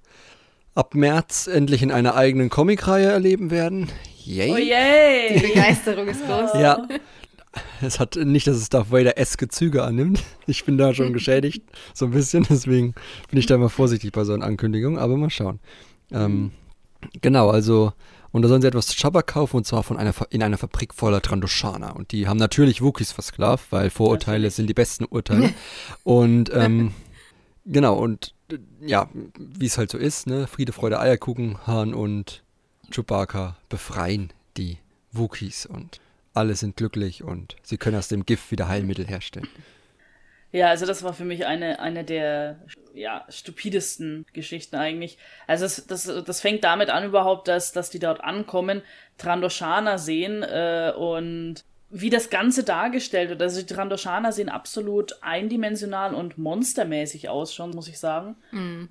ab 0.74 0.94
März 0.94 1.46
endlich 1.46 1.82
in 1.82 1.90
einer 1.90 2.14
eigenen 2.14 2.48
Comicreihe 2.50 3.06
erleben 3.10 3.50
werden. 3.50 3.88
Yay! 4.24 4.50
Oh 4.52 4.56
Die 4.56 4.62
yay! 4.68 5.40
Begeisterung 5.40 6.08
ist 6.08 6.24
groß. 6.26 6.50
Ja. 6.54 6.86
Es 7.82 8.00
hat 8.00 8.16
nicht, 8.16 8.46
dass 8.46 8.56
es 8.56 8.70
Darth 8.70 8.90
Vader 8.90 9.18
eske 9.18 9.46
Züge 9.48 9.82
annimmt. 9.82 10.22
Ich 10.46 10.64
bin 10.64 10.78
da 10.78 10.94
schon 10.94 11.12
geschädigt, 11.12 11.62
so 11.92 12.06
ein 12.06 12.12
bisschen. 12.12 12.46
Deswegen 12.48 12.94
bin 13.28 13.38
ich 13.38 13.44
da 13.46 13.56
immer 13.56 13.68
vorsichtig 13.68 14.12
bei 14.12 14.24
so 14.24 14.32
einer 14.32 14.46
Ankündigung. 14.46 14.98
Aber 14.98 15.16
mal 15.18 15.28
schauen. 15.28 15.60
Ähm, 16.10 16.52
genau, 17.20 17.50
also, 17.50 17.92
und 18.30 18.40
da 18.42 18.48
sollen 18.48 18.62
sie 18.62 18.68
etwas 18.68 18.86
zu 18.86 18.94
Jabba 18.96 19.20
kaufen 19.22 19.56
und 19.58 19.66
zwar 19.66 19.82
von 19.82 19.98
einer, 19.98 20.14
Fa- 20.14 20.26
in 20.30 20.42
einer 20.42 20.56
Fabrik 20.56 20.94
voller 20.94 21.20
Trandoshaner. 21.20 21.94
Und 21.94 22.12
die 22.12 22.26
haben 22.26 22.38
natürlich 22.38 22.80
Wookies 22.80 23.12
versklavt, 23.12 23.66
weil 23.70 23.90
Vorurteile 23.90 24.38
Natürlich. 24.38 24.54
sind 24.54 24.66
die 24.68 24.74
besten 24.74 25.04
Urteile. 25.04 25.52
und 26.04 26.50
ähm, 26.54 26.92
genau, 27.64 27.96
und 27.96 28.34
ja, 28.80 29.08
wie 29.38 29.66
es 29.66 29.78
halt 29.78 29.90
so 29.90 29.98
ist, 29.98 30.26
ne? 30.26 30.46
Friede, 30.46 30.72
Freude, 30.72 31.00
Eierkuchen, 31.00 31.66
Han 31.66 31.94
und 31.94 32.42
Chewbacca 32.90 33.56
befreien 33.68 34.32
die 34.56 34.78
Wookies 35.12 35.66
und 35.66 36.00
alle 36.34 36.54
sind 36.54 36.76
glücklich 36.76 37.22
und 37.22 37.56
sie 37.62 37.78
können 37.78 37.96
aus 37.96 38.08
dem 38.08 38.24
Gift 38.24 38.50
wieder 38.50 38.68
Heilmittel 38.68 39.06
herstellen. 39.06 39.48
Ja, 40.52 40.68
also 40.68 40.84
das 40.84 41.02
war 41.02 41.14
für 41.14 41.24
mich 41.24 41.46
eine, 41.46 41.80
eine 41.80 42.04
der 42.04 42.60
ja, 42.92 43.24
stupidesten 43.30 44.26
Geschichten 44.34 44.76
eigentlich. 44.76 45.16
Also 45.46 45.64
das, 45.64 45.86
das, 45.86 46.24
das 46.24 46.40
fängt 46.42 46.62
damit 46.64 46.90
an 46.90 47.04
überhaupt, 47.04 47.48
dass, 47.48 47.72
dass 47.72 47.88
die 47.88 47.98
dort 47.98 48.22
ankommen, 48.22 48.82
Trandoshaner 49.16 49.98
sehen 49.98 50.42
äh, 50.42 50.92
und 50.94 51.64
wie 51.92 52.10
das 52.10 52.30
Ganze 52.30 52.64
dargestellt 52.64 53.28
wird. 53.28 53.42
Also 53.42 53.60
die 53.60 53.72
Trandoshaner 53.72 54.32
sehen 54.32 54.48
absolut 54.48 55.16
eindimensional 55.20 56.14
und 56.14 56.38
monstermäßig 56.38 57.28
aus 57.28 57.54
schon, 57.54 57.70
muss 57.70 57.86
ich 57.86 57.98
sagen. 57.98 58.36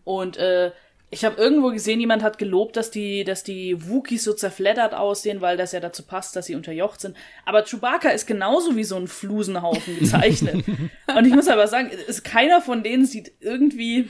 Und 0.04 0.38
äh, 0.38 0.72
ich 1.10 1.26
habe 1.26 1.42
irgendwo 1.42 1.72
gesehen, 1.72 2.00
jemand 2.00 2.24
hat 2.24 2.38
gelobt, 2.38 2.78
dass 2.78 2.92
die, 2.92 3.26
dass 3.26 3.44
die 3.44 3.90
Wookies 3.90 4.24
so 4.24 4.34
zerfleddert 4.34 4.94
aussehen, 4.94 5.42
weil 5.42 5.58
das 5.58 5.74
ja 5.74 5.80
dazu 5.80 6.04
passt, 6.04 6.36
dass 6.36 6.46
sie 6.46 6.56
unterjocht 6.56 7.02
sind. 7.02 7.18
Aber 7.44 7.64
Chewbacca 7.64 8.10
ist 8.10 8.28
genauso 8.28 8.78
wie 8.78 8.86
so 8.86 8.96
ein 8.96 9.08
Flusenhaufen 9.08 10.00
gezeichnet. 10.00 10.64
Und 11.18 11.26
ich 11.26 11.34
muss 11.34 11.50
aber 11.50 11.68
sagen, 11.68 11.90
ist, 11.90 12.24
keiner 12.24 12.62
von 12.62 12.84
denen 12.84 13.06
sieht 13.06 13.34
irgendwie 13.42 14.10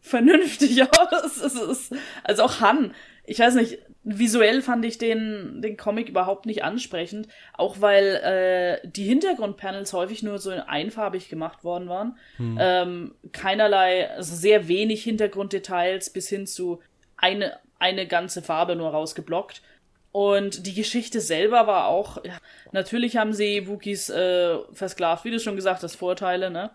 vernünftig 0.00 0.82
aus. 0.98 1.36
Es 1.36 1.54
ist, 1.54 1.94
also 2.24 2.44
auch 2.44 2.60
Han 2.60 2.92
ich 3.24 3.38
weiß 3.38 3.54
nicht, 3.54 3.78
visuell 4.04 4.62
fand 4.62 4.84
ich 4.84 4.98
den, 4.98 5.62
den 5.62 5.76
Comic 5.76 6.08
überhaupt 6.08 6.46
nicht 6.46 6.64
ansprechend, 6.64 7.28
auch 7.52 7.80
weil 7.80 8.80
äh, 8.84 8.88
die 8.88 9.04
Hintergrundpanels 9.04 9.92
häufig 9.92 10.22
nur 10.22 10.38
so 10.38 10.50
einfarbig 10.50 11.28
gemacht 11.28 11.62
worden 11.62 11.88
waren. 11.88 12.16
Hm. 12.36 12.58
Ähm, 12.60 13.14
keinerlei, 13.32 14.10
also 14.10 14.34
sehr 14.34 14.68
wenig 14.68 15.04
Hintergrunddetails 15.04 16.10
bis 16.10 16.28
hin 16.28 16.46
zu 16.46 16.80
eine, 17.16 17.58
eine 17.78 18.06
ganze 18.06 18.42
Farbe 18.42 18.76
nur 18.76 18.90
rausgeblockt. 18.90 19.62
Und 20.10 20.66
die 20.66 20.74
Geschichte 20.74 21.20
selber 21.20 21.66
war 21.66 21.86
auch, 21.86 22.22
ja, 22.24 22.36
natürlich 22.72 23.16
haben 23.16 23.32
sie 23.32 23.66
Wookies 23.66 24.10
äh, 24.10 24.58
versklavt, 24.72 25.24
wie 25.24 25.30
du 25.30 25.40
schon 25.40 25.56
gesagt 25.56 25.82
hast, 25.82 25.96
Vorteile, 25.96 26.50
ne? 26.50 26.70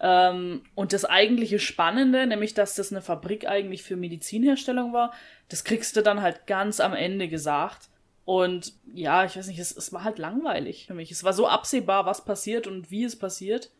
Ähm, 0.00 0.62
und 0.74 0.92
das 0.92 1.04
eigentliche 1.04 1.58
Spannende, 1.58 2.26
nämlich 2.26 2.54
dass 2.54 2.74
das 2.74 2.92
eine 2.92 3.02
Fabrik 3.02 3.48
eigentlich 3.48 3.82
für 3.82 3.96
Medizinherstellung 3.96 4.92
war, 4.92 5.12
das 5.48 5.64
kriegst 5.64 5.96
du 5.96 6.02
dann 6.02 6.22
halt 6.22 6.46
ganz 6.46 6.80
am 6.80 6.94
Ende 6.94 7.28
gesagt. 7.28 7.88
Und 8.24 8.74
ja, 8.92 9.24
ich 9.24 9.36
weiß 9.36 9.46
nicht, 9.46 9.58
es, 9.58 9.74
es 9.74 9.92
war 9.92 10.04
halt 10.04 10.18
langweilig 10.18 10.86
für 10.86 10.94
mich. 10.94 11.10
Es 11.10 11.24
war 11.24 11.32
so 11.32 11.48
absehbar, 11.48 12.06
was 12.06 12.24
passiert 12.24 12.66
und 12.66 12.90
wie 12.90 13.04
es 13.04 13.16
passiert, 13.16 13.70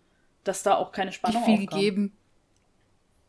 dass 0.43 0.63
da 0.63 0.77
auch 0.77 0.91
keine 0.91 1.13
Spannung 1.13 1.43
nicht 1.43 1.45
viel 1.45 1.65
aufkam. 1.67 1.79
gegeben. 1.79 2.13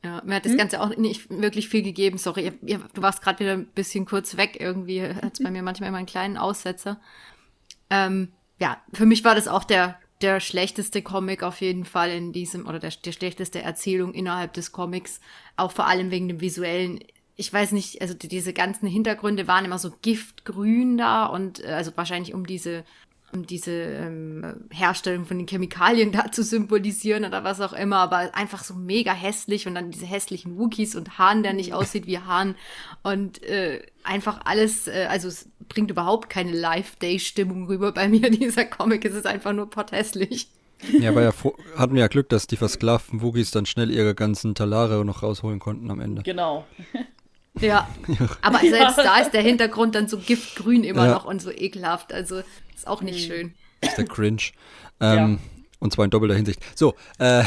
Ja, 0.04 0.22
mir 0.24 0.36
hat 0.36 0.46
das 0.46 0.54
hm? 0.54 0.58
Ganze 0.58 0.82
auch 0.82 0.96
nicht 0.96 1.30
wirklich 1.30 1.68
viel 1.68 1.84
gegeben. 1.84 2.18
Sorry, 2.18 2.54
du 2.62 3.02
warst 3.02 3.22
gerade 3.22 3.40
wieder 3.40 3.54
ein 3.54 3.66
bisschen 3.66 4.06
kurz 4.06 4.38
weg. 4.38 4.58
Irgendwie 4.60 5.04
hat 5.04 5.34
es 5.34 5.44
bei 5.44 5.52
mir 5.52 5.62
manchmal 5.62 5.90
immer 5.90 5.98
einen 5.98 6.08
kleinen 6.08 6.38
Aussetzer. 6.38 7.02
Ähm, 7.90 8.32
ja, 8.60 8.82
für 8.94 9.06
mich 9.06 9.24
war 9.26 9.36
das 9.36 9.50
auch 9.50 9.66
der 9.66 10.00
der 10.22 10.40
schlechteste 10.40 11.02
Comic 11.02 11.44
auf 11.44 11.62
jeden 11.62 11.86
Fall 11.86 12.12
in 12.12 12.34
diesem, 12.34 12.68
oder 12.68 12.80
der, 12.80 12.92
der 12.92 13.12
schlechteste 13.12 13.62
Erzählung 13.62 14.14
innerhalb 14.14 14.54
des 14.54 14.72
Comics, 14.72 15.20
auch 15.56 15.72
vor 15.72 15.88
allem 15.88 16.12
wegen 16.12 16.28
dem 16.28 16.42
visuellen. 16.42 17.00
Ich 17.36 17.52
weiß 17.52 17.72
nicht, 17.72 18.02
also 18.02 18.14
diese 18.14 18.52
ganzen 18.52 18.88
Hintergründe 18.88 19.48
waren 19.48 19.66
immer 19.66 19.80
so 19.80 19.92
giftgrün 20.02 20.98
da 20.98 21.26
und 21.26 21.64
äh, 21.64 21.68
also 21.68 21.92
wahrscheinlich 21.96 22.34
um 22.34 22.46
diese 22.46 22.84
um 23.34 23.46
diese 23.46 23.72
ähm, 23.72 24.66
Herstellung 24.72 25.26
von 25.26 25.38
den 25.38 25.48
Chemikalien 25.48 26.12
da 26.14 26.32
zu 26.32 26.44
symbolisieren 26.44 27.26
oder 27.26 27.44
was 27.44 27.62
auch 27.62 27.74
immer, 27.74 27.98
aber 27.98 28.36
einfach 28.36 28.64
so 28.64 28.74
mega 28.74 29.14
hässlich 29.14 29.68
und 29.68 29.76
dann 29.76 29.92
diese 29.92 30.06
hässlichen 30.06 30.58
Wookies 30.58 30.96
und 30.96 31.18
Hahn, 31.18 31.44
der 31.44 31.54
nicht 31.54 31.74
aussieht 31.74 32.08
wie 32.08 32.20
Hahn 32.20 32.56
und 33.04 33.44
äh, 33.44 33.82
einfach 34.04 34.42
alles, 34.46 34.88
äh, 34.88 35.08
also 35.10 35.28
es 35.28 35.50
bringt 35.68 35.92
überhaupt 35.92 36.30
keine 36.30 36.52
Live-Day-Stimmung 36.52 37.68
rüber 37.68 37.92
bei 37.92 38.08
mir, 38.10 38.30
dieser 38.30 38.66
Comic, 38.66 39.06
es 39.06 39.14
ist 39.14 39.28
einfach 39.28 39.54
nur 39.54 39.70
potthässlich. 39.70 40.50
Ja, 41.00 41.10
aber 41.10 41.24
ja, 41.24 41.34
hatten 41.76 41.94
wir 41.94 42.02
ja 42.02 42.08
Glück, 42.08 42.30
dass 42.30 42.48
die 42.48 42.56
versklavten 42.56 43.22
Wookies 43.22 43.52
dann 43.52 43.66
schnell 43.66 43.92
ihre 43.92 44.16
ganzen 44.16 44.56
Talare 44.56 45.04
noch 45.04 45.24
rausholen 45.24 45.60
konnten 45.60 45.92
am 45.92 46.00
Ende. 46.00 46.24
Genau. 46.24 46.66
Ja, 47.60 47.88
aber 48.42 48.60
selbst 48.60 48.98
ja. 48.98 49.04
da 49.04 49.18
ist 49.20 49.32
der 49.32 49.42
Hintergrund 49.42 49.96
dann 49.96 50.08
so 50.08 50.18
giftgrün 50.18 50.84
immer 50.84 51.06
ja. 51.06 51.14
noch 51.14 51.26
und 51.26 51.42
so 51.42 51.52
ekelhaft. 51.52 52.14
Also 52.14 52.42
ist 52.76 52.88
auch 52.88 53.02
nicht 53.02 53.28
mhm. 53.28 53.34
schön. 53.34 53.56
Das 53.82 53.92
ist 53.92 53.98
der 53.98 54.06
Cringe. 54.06 54.42
Ähm, 55.02 55.18
ja. 55.18 55.38
Und 55.80 55.94
zwar 55.94 56.06
in 56.06 56.12
doppelter 56.12 56.36
Hinsicht. 56.36 56.62
So, 56.76 56.96
äh. 57.20 57.44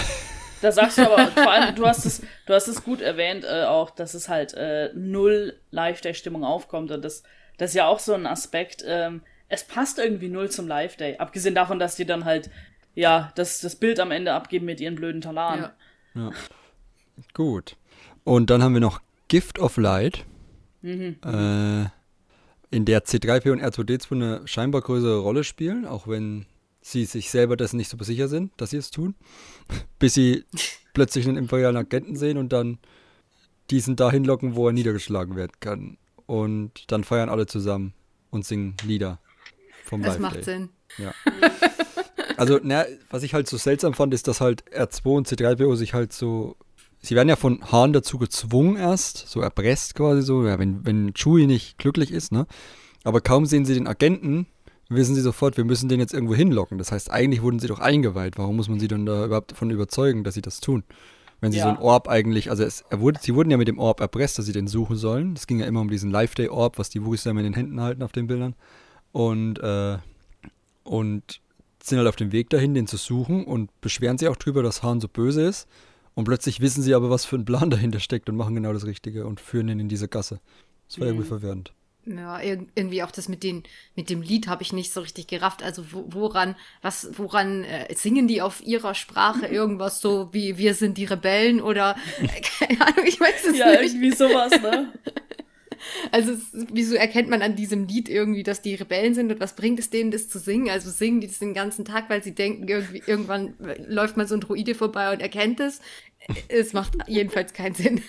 Da 0.61 0.73
sagst 0.73 0.99
du 0.99 1.11
aber, 1.11 1.27
vor 1.33 1.51
allem, 1.51 1.75
du 1.75 1.87
hast 1.87 2.07
es, 2.07 2.23
du 2.47 2.55
hast 2.55 2.69
es 2.69 2.85
gut 2.85 3.01
erwähnt, 3.01 3.45
äh, 3.45 3.65
auch, 3.65 3.91
dass 3.91 4.15
es 4.15 4.29
halt 4.29 4.55
äh, 4.55 4.91
null 4.95 5.59
Live-Day-Stimmung 5.71 6.45
aufkommt. 6.45 6.91
Und 6.91 7.05
das, 7.05 7.23
das 7.59 7.71
ist 7.71 7.77
ja 7.77 7.87
auch 7.87 7.99
so 7.99 8.15
ein 8.15 8.27
Aspekt. 8.27 8.85
Ähm, 8.87 9.23
es 9.49 9.65
passt 9.65 9.99
irgendwie 9.99 10.29
null 10.29 10.51
zum 10.51 10.67
Live-Day. 10.67 11.19
Abgesehen 11.19 11.55
davon, 11.55 11.79
dass 11.79 11.97
die 11.97 12.07
dann 12.07 12.25
halt, 12.25 12.49
ja, 12.95 13.33
das, 13.35 13.61
das 13.61 13.77
Bild 13.77 14.01
am 14.01 14.11
Ende 14.11 14.33
abgeben 14.33 14.67
mit 14.67 14.81
ihren 14.81 14.95
blöden 14.95 15.21
Talaren. 15.21 15.71
Ja. 16.15 16.23
ja. 16.23 16.31
Gut. 17.35 17.77
Und 18.25 18.51
dann 18.51 18.63
haben 18.63 18.75
wir 18.75 18.81
noch 18.81 19.01
Gift 19.33 19.59
of 19.61 19.79
Light. 19.79 20.27
Mhm. 20.83 21.17
Äh, 21.25 21.87
in 22.71 22.85
der 22.85 23.03
C3P 23.07 23.51
und 23.51 23.63
R2D2 23.63 24.13
eine 24.13 24.47
scheinbar 24.47 24.83
größere 24.83 25.21
Rolle 25.21 25.43
spielen, 25.43 25.87
auch 25.87 26.07
wenn 26.07 26.45
sie 26.83 27.07
sich 27.07 27.31
selber 27.31 27.57
dessen 27.57 27.79
nicht 27.79 27.89
so 27.89 27.97
sicher 28.05 28.29
sind, 28.29 28.53
dass 28.59 28.71
sie 28.71 28.77
es 28.77 28.91
tun, 28.91 29.15
bis 29.99 30.13
sie 30.13 30.45
plötzlich 30.93 31.27
einen 31.27 31.39
imperialen 31.39 31.79
Agenten 31.79 32.15
sehen 32.15 32.37
und 32.37 32.53
dann 32.53 32.77
diesen 33.71 33.97
dahin 33.97 34.25
locken, 34.25 34.55
wo 34.55 34.67
er 34.67 34.75
niedergeschlagen 34.75 35.35
werden 35.35 35.53
kann. 35.61 35.97
Und 36.27 36.93
dann 36.93 37.03
feiern 37.03 37.31
alle 37.31 37.47
zusammen 37.47 37.95
und 38.29 38.45
singen 38.45 38.77
Lieder 38.85 39.19
vom 39.83 40.03
Das 40.03 40.19
Live 40.19 40.21
macht 40.21 40.45
Sinn. 40.45 40.69
Ja. 40.99 41.15
Also, 42.39 42.59
na, 42.61 42.87
was 43.11 43.23
ich 43.23 43.35
halt 43.35 43.47
so 43.47 43.57
seltsam 43.57 43.95
fand, 43.95 44.13
ist, 44.15 44.27
dass 44.27 44.41
halt 44.41 44.65
R2 44.73 45.17
und 45.17 45.29
C3PO 45.29 45.77
sich 45.77 45.95
halt 45.95 46.13
so 46.13 46.57
sie 47.03 47.15
werden 47.15 47.29
ja 47.29 47.37
von 47.37 47.61
Hahn 47.71 47.93
dazu 47.93 48.19
gezwungen 48.19 48.77
erst, 48.77 49.29
so 49.29 49.41
erpresst 49.41 49.95
quasi 49.95 50.23
so, 50.23 50.47
ja, 50.47 50.59
wenn, 50.59 50.87
wenn 50.87 51.13
Chewie 51.15 51.47
nicht 51.47 51.79
glücklich 51.79 52.11
ist, 52.11 52.33
ne? 52.33 52.47
Aber 53.05 53.21
kaum 53.21 53.47
sehen 53.47 53.65
sie 53.65 53.75
den 53.75 53.89
Agenten, 53.89 54.47
wissen 54.89 55.15
sie 55.15 55.21
sofort, 55.21 55.57
wir 55.57 55.65
müssen 55.65 55.89
den 55.89 55.99
jetzt 55.99 56.15
irgendwo 56.15 56.35
hinlocken. 56.35 56.79
Das 56.79 56.93
heißt, 56.93 57.11
eigentlich 57.11 57.43
wurden 57.43 57.59
sie 57.59 57.67
doch 57.67 57.81
eingeweiht. 57.81 58.39
Warum 58.39 58.57
muss 58.57 58.69
man 58.69 58.79
sie 58.79 58.89
dann 58.89 59.07
da 59.07 59.25
überhaupt 59.25 59.51
davon 59.51 59.71
überzeugen, 59.71 60.23
dass 60.23 60.35
sie 60.35 60.43
das 60.43 60.61
tun? 60.61 60.85
Wenn 61.41 61.51
sie 61.51 61.59
ja. 61.59 61.65
so 61.65 61.71
ein 61.71 61.79
Orb 61.79 62.09
eigentlich, 62.09 62.51
also 62.51 62.63
es, 62.63 62.85
wurde, 62.93 63.19
sie 63.21 63.35
wurden 63.35 63.51
ja 63.51 63.57
mit 63.57 63.67
dem 63.67 63.81
Orb 63.81 64.01
erpresst, 64.01 64.39
dass 64.39 64.47
sie 64.47 64.53
den 64.53 64.69
suchen 64.69 64.97
sollen. 64.97 65.35
Es 65.35 65.49
ging 65.49 65.59
ja 65.59 65.67
immer 65.67 65.81
um 65.81 65.91
diesen 65.91 66.13
Life-Day-Orb, 66.13 66.79
was 66.79 66.89
die 66.89 67.05
Wookies 67.05 67.25
da 67.25 67.31
in 67.31 67.39
den 67.39 67.55
Händen 67.55 67.81
halten 67.81 68.05
auf 68.05 68.13
den 68.13 68.29
Bildern. 68.29 68.55
Und, 69.11 69.59
äh, 69.59 69.99
und 70.85 71.41
sind 71.83 71.99
halt 71.99 72.07
auf 72.07 72.15
dem 72.15 72.31
Weg 72.31 72.51
dahin, 72.51 72.75
den 72.75 72.87
zu 72.87 72.97
suchen 72.97 73.45
und 73.45 73.71
beschweren 73.81 74.19
sich 74.19 74.29
auch 74.29 74.37
drüber, 74.37 74.63
dass 74.63 74.85
Hahn 74.85 75.01
so 75.01 75.09
böse 75.09 75.43
ist. 75.43 75.67
Und 76.15 76.25
plötzlich 76.25 76.61
wissen 76.61 76.83
sie 76.83 76.95
aber, 76.95 77.11
was 77.11 77.25
für 77.25 77.37
ein 77.37 77.45
Plan 77.45 77.71
dahinter 77.71 78.01
steckt 78.01 78.29
und 78.29 78.37
machen 78.37 78.55
genau 78.55 78.73
das 78.73 78.87
Richtige 78.87 79.27
und 79.27 79.41
führen 79.41 79.69
ihn 79.69 79.81
in 79.81 79.89
diese 79.89 80.09
Gasse. 80.09 80.41
Das 80.89 80.99
war 80.99 81.07
mhm. 81.07 81.13
irgendwie 81.13 81.29
verwirrend. 81.29 81.73
Ja, 82.05 82.41
irgendwie 82.41 83.05
auch 83.05 83.13
das 83.13 83.29
mit 83.29 83.45
den 83.45 83.63
mit 83.95 84.11
dem 84.11 84.23
Lied 84.23 84.49
habe 84.49 84.65
ich 84.65 84.73
nicht 84.73 84.93
so 84.93 85.01
richtig 85.03 85.29
gerafft. 85.29 85.63
Also 85.63 85.85
wo, 85.93 86.05
woran 86.09 86.57
was 86.81 87.11
woran 87.17 87.63
äh, 87.63 87.95
singen 87.95 88.27
die 88.27 88.43
auf 88.43 88.61
ihrer 88.61 88.97
Sprache 88.97 89.47
irgendwas 89.51 90.01
so 90.01 90.29
wie 90.33 90.59
wir 90.59 90.75
sind 90.75 90.99
die 90.99 91.05
Rebellen 91.05 91.61
oder 91.61 91.95
äh, 92.21 92.41
keine 92.41 92.81
Ahnung, 92.81 93.07
ich 93.07 93.21
weiß 93.21 93.45
es 93.47 93.57
ja, 93.57 93.67
nicht. 93.67 93.77
Ja, 93.77 93.83
irgendwie 93.83 94.11
sowas, 94.11 94.51
ne? 94.61 94.93
Also 96.11 96.33
wieso 96.53 96.95
erkennt 96.95 97.29
man 97.29 97.43
an 97.43 97.57
diesem 97.57 97.87
Lied 97.87 98.09
irgendwie, 98.09 98.43
dass 98.43 98.63
die 98.63 98.75
Rebellen 98.75 99.15
sind 99.15 99.33
und 99.33 99.41
was 99.41 99.55
bringt 99.55 99.79
es 99.79 99.91
denen, 99.91 100.11
das 100.11 100.29
zu 100.29 100.39
singen? 100.39 100.71
Also 100.71 100.91
singen 100.91 101.21
die 101.21 101.27
das 101.27 101.39
den 101.39 101.55
ganzen 101.55 101.85
Tag, 101.85 102.09
weil 102.09 102.23
sie 102.23 102.35
denken, 102.35 102.69
irgendwie, 102.69 103.03
irgendwann 103.07 103.55
läuft 103.87 104.17
mal 104.17 104.29
so 104.29 104.35
ein 104.35 104.41
Druide 104.41 104.75
vorbei 104.75 105.13
und 105.13 105.21
erkennt 105.21 105.61
es. 105.61 105.81
Es 106.49 106.73
macht 106.73 106.97
jedenfalls 107.09 107.53
keinen 107.53 107.75
Sinn. 107.75 108.03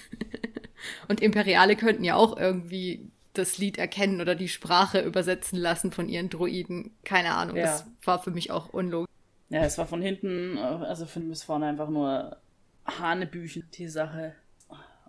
Und 1.07 1.21
Imperiale 1.21 1.75
könnten 1.75 2.03
ja 2.03 2.15
auch 2.15 2.37
irgendwie 2.37 3.09
das 3.33 3.57
Lied 3.57 3.77
erkennen 3.77 4.21
oder 4.21 4.35
die 4.35 4.49
Sprache 4.49 5.01
übersetzen 5.01 5.57
lassen 5.57 5.91
von 5.91 6.07
ihren 6.07 6.29
Druiden. 6.29 6.91
Keine 7.03 7.33
Ahnung, 7.33 7.55
ja. 7.55 7.63
das 7.63 7.85
war 8.03 8.21
für 8.21 8.31
mich 8.31 8.51
auch 8.51 8.69
unlogisch. 8.69 9.09
Ja, 9.49 9.63
es 9.63 9.77
war 9.77 9.85
von 9.85 10.01
hinten, 10.01 10.57
also 10.57 11.05
von 11.05 11.29
bis 11.29 11.43
vorne 11.43 11.67
einfach 11.67 11.89
nur 11.89 12.37
Hanebüchen, 12.85 13.67
die 13.73 13.87
Sache. 13.87 14.35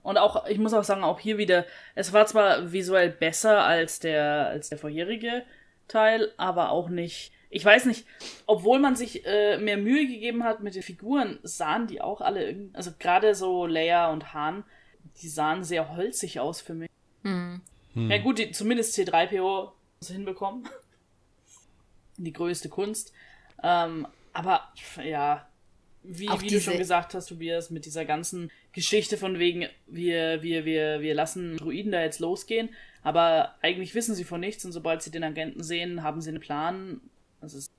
Und 0.04 0.18
auch, 0.18 0.46
ich 0.46 0.58
muss 0.58 0.74
auch 0.74 0.84
sagen, 0.84 1.02
auch 1.02 1.18
hier 1.18 1.38
wieder, 1.38 1.64
es 1.94 2.12
war 2.12 2.26
zwar 2.26 2.72
visuell 2.72 3.08
besser 3.10 3.64
als 3.64 3.98
der, 3.98 4.48
als 4.48 4.68
der 4.68 4.78
vorherige 4.78 5.44
Teil, 5.88 6.30
aber 6.36 6.70
auch 6.70 6.90
nicht. 6.90 7.32
Ich 7.48 7.64
weiß 7.64 7.86
nicht, 7.86 8.06
obwohl 8.46 8.80
man 8.80 8.96
sich 8.96 9.24
äh, 9.24 9.56
mehr 9.56 9.78
Mühe 9.78 10.06
gegeben 10.06 10.44
hat 10.44 10.62
mit 10.62 10.74
den 10.74 10.82
Figuren, 10.82 11.38
sahen 11.42 11.86
die 11.86 12.02
auch 12.02 12.20
alle 12.20 12.46
irgendwie, 12.46 12.76
also 12.76 12.92
gerade 12.98 13.34
so 13.34 13.66
Leia 13.66 14.12
und 14.12 14.34
Han, 14.34 14.64
die 15.22 15.28
sahen 15.28 15.64
sehr 15.64 15.96
holzig 15.96 16.38
aus 16.38 16.60
für 16.60 16.74
mich. 16.74 16.90
Mhm. 17.22 17.62
Ja 17.94 18.18
gut, 18.18 18.38
die, 18.38 18.50
zumindest 18.50 18.98
C3PO 18.98 19.70
hinbekommen. 20.06 20.68
die 22.18 22.32
größte 22.32 22.68
Kunst. 22.68 23.12
Ähm, 23.62 24.06
aber 24.34 24.68
ja, 25.02 25.48
wie, 26.02 26.28
wie 26.28 26.48
du 26.48 26.60
schon 26.60 26.76
gesagt 26.76 27.14
hast, 27.14 27.26
Tobias, 27.26 27.70
mit 27.70 27.86
dieser 27.86 28.04
ganzen 28.04 28.50
Geschichte 28.74 29.16
von 29.16 29.38
wegen, 29.38 29.68
wir, 29.86 30.42
wir, 30.42 30.64
wir, 30.64 31.00
wir 31.00 31.14
lassen 31.14 31.56
Druiden 31.56 31.92
da 31.92 32.02
jetzt 32.02 32.18
losgehen, 32.18 32.70
aber 33.02 33.54
eigentlich 33.62 33.94
wissen 33.94 34.14
sie 34.14 34.24
von 34.24 34.40
nichts 34.40 34.64
und 34.64 34.72
sobald 34.72 35.02
sie 35.02 35.10
den 35.10 35.24
Agenten 35.24 35.62
sehen, 35.62 36.02
haben 36.02 36.20
sie 36.20 36.30
einen 36.30 36.40
Plan. 36.40 37.00
Das 37.40 37.54
ist 37.54 37.72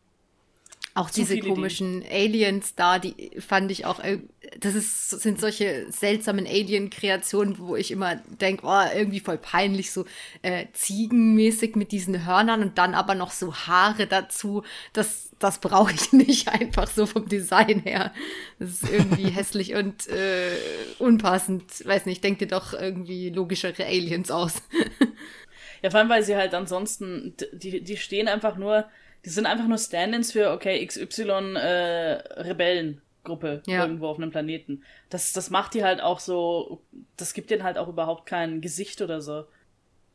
auch 0.96 1.10
diese 1.10 1.38
komischen 1.40 2.02
Ideen. 2.02 2.14
Aliens 2.14 2.74
da, 2.74 3.00
die 3.00 3.32
fand 3.46 3.70
ich 3.70 3.86
auch, 3.86 4.00
äh, 4.00 4.20
das 4.62 4.76
ist, 4.76 5.10
sind 5.10 5.42
solche 5.42 5.92
seltsamen 5.92 6.48
Alien-Kreationen, 6.48 7.60
wo 7.60 7.76
ich 7.76 7.92
immer 7.92 8.16
denke, 8.16 8.66
oh, 8.66 8.82
irgendwie 8.96 9.20
voll 9.20 9.38
peinlich, 9.38 9.92
so 9.92 10.06
äh, 10.42 10.68
ziegenmäßig 10.72 11.76
mit 11.76 11.92
diesen 11.92 12.26
Hörnern 12.26 12.62
und 12.62 12.78
dann 12.78 12.96
aber 12.96 13.14
noch 13.14 13.32
so 13.32 13.54
Haare 13.54 14.08
dazu. 14.08 14.64
Das, 14.94 15.32
das 15.38 15.60
brauche 15.60 15.92
ich 15.94 16.12
nicht 16.14 16.48
einfach 16.48 16.88
so 16.88 17.06
vom 17.06 17.28
Design 17.28 17.82
her. 17.82 18.14
Das 18.58 18.70
ist 18.70 18.90
irgendwie 18.90 19.30
hässlich 19.30 19.76
und 19.76 20.08
äh, 20.08 20.56
unpassend. 20.98 21.86
Weiß 21.86 22.06
nicht, 22.06 22.24
denk 22.24 22.40
dir 22.40 22.48
doch 22.48 22.74
irgendwie 22.74 23.32
logischere 23.32 23.86
Aliens 23.86 24.32
aus. 24.32 24.62
ja, 25.84 25.90
vor 25.90 26.00
allem, 26.00 26.10
weil 26.10 26.24
sie 26.24 26.38
halt 26.38 26.54
ansonsten, 26.54 27.36
die, 27.52 27.84
die 27.84 27.98
stehen 27.98 28.30
einfach 28.30 28.56
nur 28.56 28.86
die 29.26 29.30
sind 29.32 29.48
einfach 29.48 29.68
nur 29.68 29.80
Stand-ins 29.80 30.32
für, 30.32 30.52
okay, 30.52 30.86
XY 30.86 31.56
äh, 31.56 32.42
Rebellengruppe 32.42 33.64
ja. 33.66 33.82
irgendwo 33.82 34.08
auf 34.08 34.18
einem 34.18 34.30
Planeten. 34.30 34.84
Das, 35.10 35.34
das 35.34 35.50
macht 35.50 35.74
die 35.74 35.84
halt 35.84 36.00
auch 36.00 36.20
so, 36.20 36.84
das 37.18 37.34
gibt 37.34 37.50
denen 37.50 37.64
halt 37.64 37.80
auch 37.80 37.88
überhaupt 37.88 38.28
kein 38.28 38.62
Gesicht 38.62 39.02
oder 39.02 39.22
so. 39.22 39.46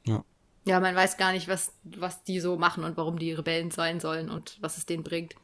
Ja. 0.06 0.24
Ja, 0.64 0.78
man 0.78 0.94
weiß 0.94 1.16
gar 1.16 1.32
nicht, 1.32 1.48
was, 1.48 1.72
was 1.82 2.22
die 2.22 2.38
so 2.38 2.56
machen 2.56 2.84
und 2.84 2.96
warum 2.96 3.18
die 3.18 3.32
Rebellen 3.32 3.72
sein 3.72 3.98
sollen 3.98 4.30
und 4.30 4.58
was 4.60 4.76
es 4.76 4.86
denen 4.86 5.02
bringt. 5.02 5.34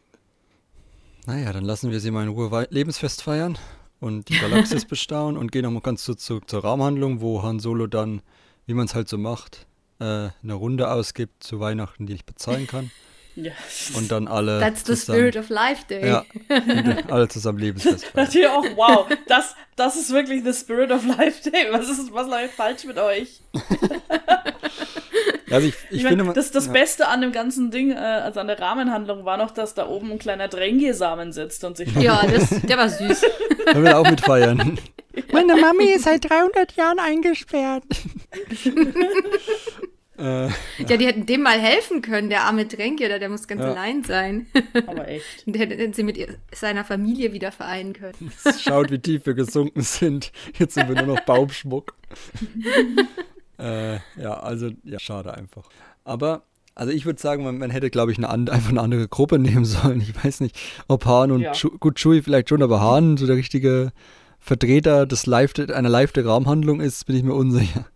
Naja, 1.27 1.53
dann 1.53 1.65
lassen 1.65 1.91
wir 1.91 1.99
sie 1.99 2.13
mal 2.13 2.23
in 2.23 2.29
Ruhe 2.29 2.69
Lebensfest 2.71 3.23
feiern 3.23 3.59
und 3.99 4.29
die 4.29 4.39
Galaxis 4.39 4.85
bestaunen 4.87 5.37
und 5.37 5.51
gehen 5.51 5.63
nochmal 5.63 5.83
ganz 5.83 6.05
zu, 6.05 6.15
zu, 6.15 6.39
zur 6.41 6.63
Raumhandlung, 6.63 7.21
wo 7.21 7.43
Han 7.43 7.59
Solo 7.59 7.89
dann, 7.89 8.23
wie 8.67 8.75
man 8.75 8.87
es 8.87 8.95
halt 8.95 9.09
so 9.09 9.19
macht, 9.19 9.67
äh, 9.99 10.29
eine 10.43 10.55
Runde 10.55 10.89
ausgibt 10.89 11.43
zu 11.43 11.59
Weihnachten, 11.59 12.07
die 12.07 12.13
ich 12.13 12.25
bezahlen 12.25 12.69
kann. 12.69 12.93
Ja. 13.37 13.53
Und 13.95 14.11
dann 14.11 14.29
alle 14.29 14.59
That's 14.61 14.81
the 14.81 14.95
zusammen, 14.95 15.19
spirit 15.19 15.37
of 15.37 15.49
life 15.51 15.85
day. 15.89 16.07
ja, 16.09 16.25
alle 17.11 17.29
zusammen 17.29 17.59
Lebensfest 17.59 18.07
feiern. 18.07 18.27
Dachte 18.27 18.39
ich 18.41 18.47
auch, 18.49 18.65
wow, 18.77 19.07
das, 19.29 19.55
das 19.77 19.95
ist 19.97 20.11
wirklich 20.11 20.43
the 20.43 20.53
spirit 20.55 20.91
of 20.91 21.05
life 21.05 21.49
day. 21.51 21.67
Was 21.71 21.89
ist, 21.89 22.13
was 22.15 22.27
läuft 22.29 22.55
falsch 22.55 22.85
mit 22.85 22.99
euch? 22.99 23.41
Also 25.49 25.69
ich, 25.69 25.75
ich, 25.91 25.99
Ich, 25.99 26.03
finde, 26.03 26.17
meine, 26.17 26.25
man- 26.25 26.35
das, 26.35 26.51
das 26.51 26.67
ja. 26.67 26.73
Beste 26.73 27.07
an 27.07 27.21
dem 27.21 27.31
ganzen 27.31 27.71
Ding, 27.71 27.93
äh, 27.93 27.95
also 27.95 28.41
an 28.41 28.49
der 28.49 28.59
Rahmenhandlung, 28.59 29.25
war 29.25 29.37
noch, 29.37 29.53
dass 29.53 29.75
da 29.75 29.87
oben 29.87 30.11
ein 30.11 30.19
kleiner 30.19 30.49
Drängesamen 30.49 31.33
sitzt 31.33 31.63
und 31.63 31.77
sich 31.77 31.95
Ja, 31.95 32.21
das, 32.31 32.51
der 32.63 32.77
war 32.77 32.89
süß. 32.89 33.23
Können 33.67 33.85
wir 33.85 33.97
auch 33.97 34.11
mitfeiern. 34.11 34.77
Meine 35.33 35.55
Mami 35.57 35.85
ist 35.93 36.05
seit 36.05 36.29
300 36.29 36.73
Jahren 36.73 36.99
eingesperrt. 36.99 37.85
Äh, 40.19 40.49
Ja, 40.87 40.97
die 40.97 41.07
hätten 41.07 41.27
dem 41.27 41.43
mal 41.43 41.59
helfen 41.59 42.03
können, 42.03 42.31
der 42.31 42.43
arme 42.43 42.67
Tränke, 42.69 43.09
der, 43.09 43.19
der 43.19 43.29
muss 43.29 43.47
ganz 43.49 43.61
Ja. 43.61 43.71
allein 43.73 44.05
sein. 44.05 44.47
Aber 44.87 45.09
echt. 45.09 45.43
Und 45.47 45.55
der 45.55 45.67
hätten 45.69 45.93
sie 45.93 46.03
mit 46.03 46.17
ihr, 46.17 46.37
seiner 46.55 46.85
Familie 46.85 47.33
wieder 47.33 47.53
vereinen 47.53 47.93
können. 47.93 48.33
schaut, 48.61 48.91
wie 48.91 48.99
tief 48.99 49.27
wir 49.27 49.35
gesunken 49.35 49.83
sind. 49.83 50.33
Jetzt 50.59 50.75
sind 50.75 50.89
wir 50.89 50.97
nur 50.97 51.17
noch 51.17 51.25
Baumschmuck. 51.25 51.95
äh, 53.59 53.95
ja, 54.21 54.35
also, 54.41 54.71
ja, 54.85 54.99
schade 54.99 55.35
einfach. 55.35 55.69
Aber, 56.05 56.43
also 56.75 56.93
ich 56.93 57.07
würde 57.07 57.21
sagen, 57.21 57.45
man, 57.45 57.59
man 57.59 57.71
hätte, 57.71 57.91
glaube 57.91 58.13
ich, 58.13 58.19
eine, 58.19 58.29
einfach 58.31 58.71
eine 58.71 58.81
andere 58.81 59.09
Gruppe 59.09 59.39
nehmen 59.39 59.65
sollen. 59.65 60.01
Ich 60.01 60.25
weiß 60.25 60.41
nicht, 60.41 60.59
ob 60.89 61.05
Hahn 61.05 61.31
und 61.33 61.41
Ja. 61.41 61.53
Chu, 61.53 61.71
gut, 61.79 61.99
Chewie 61.99 62.23
vielleicht 62.23 62.49
schon, 62.49 62.63
aber 62.63 62.81
Hahn 62.81 63.17
so 63.17 63.27
der 63.27 63.37
richtige 63.37 63.93
Vertreter 64.39 65.07
des 65.07 65.27
Live 65.27 65.55
einer 65.59 65.89
Live-Raumhandlung 65.89 66.81
ist, 66.81 67.07
bin 67.07 67.17
ich 67.17 67.23
mir 67.23 67.35
unsicher. 67.35 67.87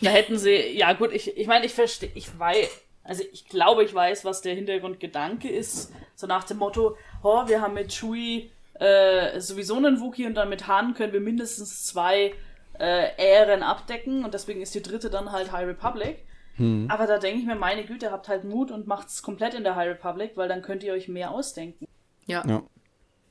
Da 0.00 0.10
hätten 0.10 0.38
sie, 0.38 0.76
ja 0.76 0.92
gut, 0.92 1.12
ich, 1.12 1.36
ich 1.36 1.46
meine, 1.46 1.66
ich 1.66 1.74
verstehe, 1.74 2.10
ich 2.14 2.38
weiß, 2.38 2.68
also 3.04 3.24
ich 3.32 3.48
glaube, 3.48 3.84
ich 3.84 3.94
weiß, 3.94 4.24
was 4.24 4.42
der 4.42 4.54
Hintergrundgedanke 4.54 5.48
ist. 5.48 5.92
So 6.14 6.26
nach 6.26 6.44
dem 6.44 6.58
Motto, 6.58 6.96
oh, 7.22 7.48
wir 7.48 7.60
haben 7.60 7.74
mit 7.74 7.92
Chewie 7.92 8.50
äh, 8.74 9.40
sowieso 9.40 9.76
einen 9.76 10.00
Wookie 10.00 10.26
und 10.26 10.34
dann 10.34 10.48
mit 10.48 10.66
Han 10.66 10.94
können 10.94 11.12
wir 11.12 11.20
mindestens 11.20 11.84
zwei 11.84 12.34
äh, 12.78 13.08
Ähren 13.16 13.62
abdecken 13.62 14.24
und 14.24 14.34
deswegen 14.34 14.62
ist 14.62 14.74
die 14.74 14.82
dritte 14.82 15.10
dann 15.10 15.32
halt 15.32 15.52
High 15.52 15.66
Republic. 15.66 16.24
Aber 16.88 17.06
da 17.06 17.18
denke 17.18 17.38
ich 17.38 17.46
mir, 17.46 17.54
meine 17.54 17.84
Güte, 17.84 18.10
habt 18.10 18.26
halt 18.26 18.42
Mut 18.42 18.72
und 18.72 18.88
macht's 18.88 19.22
komplett 19.22 19.54
in 19.54 19.62
der 19.62 19.76
High 19.76 19.90
Republic, 19.90 20.32
weil 20.34 20.48
dann 20.48 20.60
könnt 20.60 20.82
ihr 20.82 20.92
euch 20.92 21.06
mehr 21.06 21.30
ausdenken. 21.30 21.86
Ja. 22.26 22.44
Ja. 22.46 22.64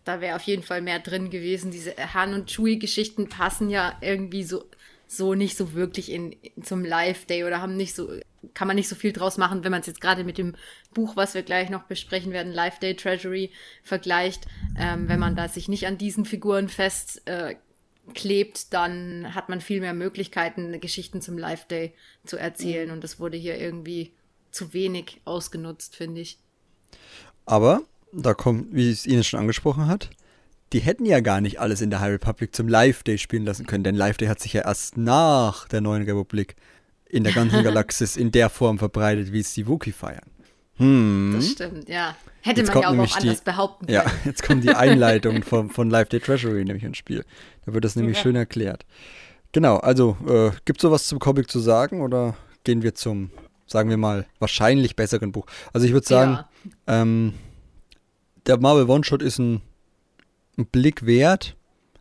Da 0.06 0.22
wäre 0.22 0.38
auf 0.38 0.44
jeden 0.44 0.64
Fall 0.64 0.82
mehr 0.82 1.00
drin 1.00 1.30
gewesen. 1.30 1.70
Diese 1.70 1.94
Han 2.14 2.34
und 2.34 2.50
Chewie-Geschichten 2.50 3.28
passen 3.28 3.70
ja 3.70 3.98
irgendwie 4.00 4.44
so, 4.44 4.64
so 5.08 5.34
nicht 5.34 5.58
so 5.58 5.74
wirklich 5.74 6.12
in, 6.12 6.36
zum 6.62 6.84
Live-Day 6.84 7.46
oder 7.46 7.62
haben 7.62 7.78
nicht 7.78 7.96
so, 7.96 8.12
kann 8.54 8.68
man 8.68 8.76
nicht 8.76 8.90
so 8.90 8.96
viel 8.96 9.14
draus 9.14 9.38
machen, 9.38 9.64
wenn 9.64 9.72
man 9.72 9.82
es 9.82 9.88
jetzt 9.88 10.02
gerade 10.02 10.24
mit 10.24 10.38
dem 10.38 10.56
Buch, 10.94 11.16
was 11.16 11.34
wir 11.34 11.44
gleich 11.44 11.70
noch 11.70 11.84
besprechen 11.84 12.34
werden, 12.34 12.52
Live-Day 12.52 12.96
Treasury, 12.96 13.52
vergleicht. 13.84 14.48
Ähm, 14.78 15.08
wenn 15.08 15.20
man 15.20 15.36
da 15.36 15.48
sich 15.48 15.70
nicht 15.70 15.88
an 15.88 15.98
diesen 15.98 16.26
Figuren 16.26 16.68
fest 16.68 17.22
äh, 17.26 17.56
klebt, 18.14 18.74
dann 18.74 19.34
hat 19.34 19.50
man 19.50 19.62
viel 19.62 19.82
mehr 19.82 19.94
Möglichkeiten, 19.94 20.80
Geschichten 20.80 21.22
zum 21.22 21.38
Live-Day 21.38 21.94
zu 22.26 22.38
erzählen. 22.38 22.92
Und 22.92 23.04
das 23.04 23.20
wurde 23.20 23.38
hier 23.38 23.58
irgendwie 23.58 24.14
zu 24.52 24.74
wenig 24.74 25.22
ausgenutzt, 25.26 25.96
finde 25.96 26.22
ich. 26.22 26.40
Aber, 27.46 27.82
da 28.12 28.34
kommt, 28.34 28.74
wie 28.74 28.90
es 28.90 29.06
Ihnen 29.06 29.24
schon 29.24 29.40
angesprochen 29.40 29.88
hat, 29.88 30.10
die 30.74 30.80
hätten 30.80 31.06
ja 31.06 31.20
gar 31.22 31.40
nicht 31.42 31.60
alles 31.60 31.82
in 31.82 31.90
der 31.90 32.00
High 32.02 32.14
Republic 32.14 32.56
zum 32.56 32.68
Live-Day 32.68 33.18
spielen 33.18 33.46
lassen 33.46 33.66
können, 33.66 33.84
denn 33.84 33.96
Live-Day 33.96 34.28
hat 34.28 34.40
sich 34.40 34.54
ja 34.54 34.64
erst 34.66 34.98
nach 34.98 35.68
der 35.68 35.82
neuen 35.82 36.04
Republik 36.04 36.56
in 37.10 37.24
der 37.24 37.34
ganzen 37.34 37.64
Galaxis 37.64 38.18
in 38.18 38.32
der 38.32 38.50
Form 38.50 38.78
verbreitet, 38.78 39.32
wie 39.32 39.40
es 39.40 39.54
die 39.54 39.68
Wookie 39.68 39.94
feiern. 39.94 40.30
Hm. 40.76 41.34
Das 41.36 41.50
stimmt, 41.52 41.90
ja. 41.90 42.16
Hätte 42.42 42.62
Jetzt 42.62 42.74
man 42.74 42.84
ja 42.84 42.90
auch, 42.90 42.98
auch 42.98 43.18
die- 43.18 43.28
anders 43.30 43.42
behaupten 43.42 43.86
können. 43.88 43.96
Ja, 43.96 44.06
jetzt 44.26 44.44
kommt 44.44 44.64
die 44.64 44.70
Einleitung 44.70 45.42
von, 45.44 45.70
von 45.70 45.90
Live 45.90 46.10
Day 46.10 46.20
Treasury 46.20 46.64
nämlich 46.66 46.84
ins 46.84 46.98
Spiel. 46.98 47.26
Da 47.66 47.74
wird 47.74 47.84
das 47.84 47.96
nämlich 47.96 48.18
Ja. 48.18 48.24
schön 48.24 48.36
erklärt. 48.36 48.86
Genau, 49.54 49.78
also 49.78 50.18
äh, 50.28 50.52
gibt 50.66 50.80
es 50.80 50.82
sowas 50.84 51.08
zum 51.08 51.18
Comic 51.20 51.50
zu 51.50 51.60
sagen 51.60 52.02
oder 52.02 52.36
gehen 52.64 52.84
wir 52.84 52.94
zum, 52.94 53.32
sagen 53.66 53.90
wir 53.90 53.98
mal, 53.98 54.26
wahrscheinlich 54.40 54.96
besseren 54.96 55.32
Buch? 55.32 55.46
Also 55.74 55.88
ich 55.88 55.94
würde 55.94 56.06
sagen, 56.06 56.32
Ja. 56.34 57.02
ähm, 57.02 57.34
der 58.46 58.60
Marvel 58.60 58.90
One-Shot 58.90 59.22
ist 59.24 59.40
ein, 59.40 59.62
ein 60.58 60.66
Blick 60.66 61.06
wert, 61.06 61.56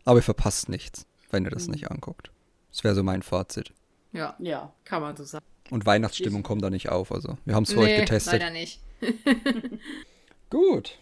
aber 0.05 0.19
ihr 0.19 0.23
verpasst 0.23 0.69
nichts, 0.69 1.05
wenn 1.31 1.43
ihr 1.43 1.49
Mhm. 1.51 1.53
das 1.53 1.67
nicht 1.67 1.91
anguckt. 1.91 2.31
Das 2.71 2.83
wäre 2.83 2.95
so 2.95 3.03
mein 3.03 3.21
Fazit. 3.21 3.71
Ja, 4.13 4.35
Ja. 4.39 4.73
kann 4.85 5.01
man 5.01 5.15
so 5.15 5.23
sagen. 5.23 5.45
Und 5.69 5.85
Weihnachtsstimmung 5.85 6.43
kommt 6.43 6.63
da 6.63 6.69
nicht 6.69 6.89
auf. 6.89 7.11
Also 7.11 7.37
wir 7.45 7.53
haben 7.55 7.63
es 7.63 7.73
für 7.73 7.79
euch 7.79 7.97
getestet. 7.97 8.33
leider 8.33 8.49
nicht. 8.51 8.79
Gut. 10.49 10.97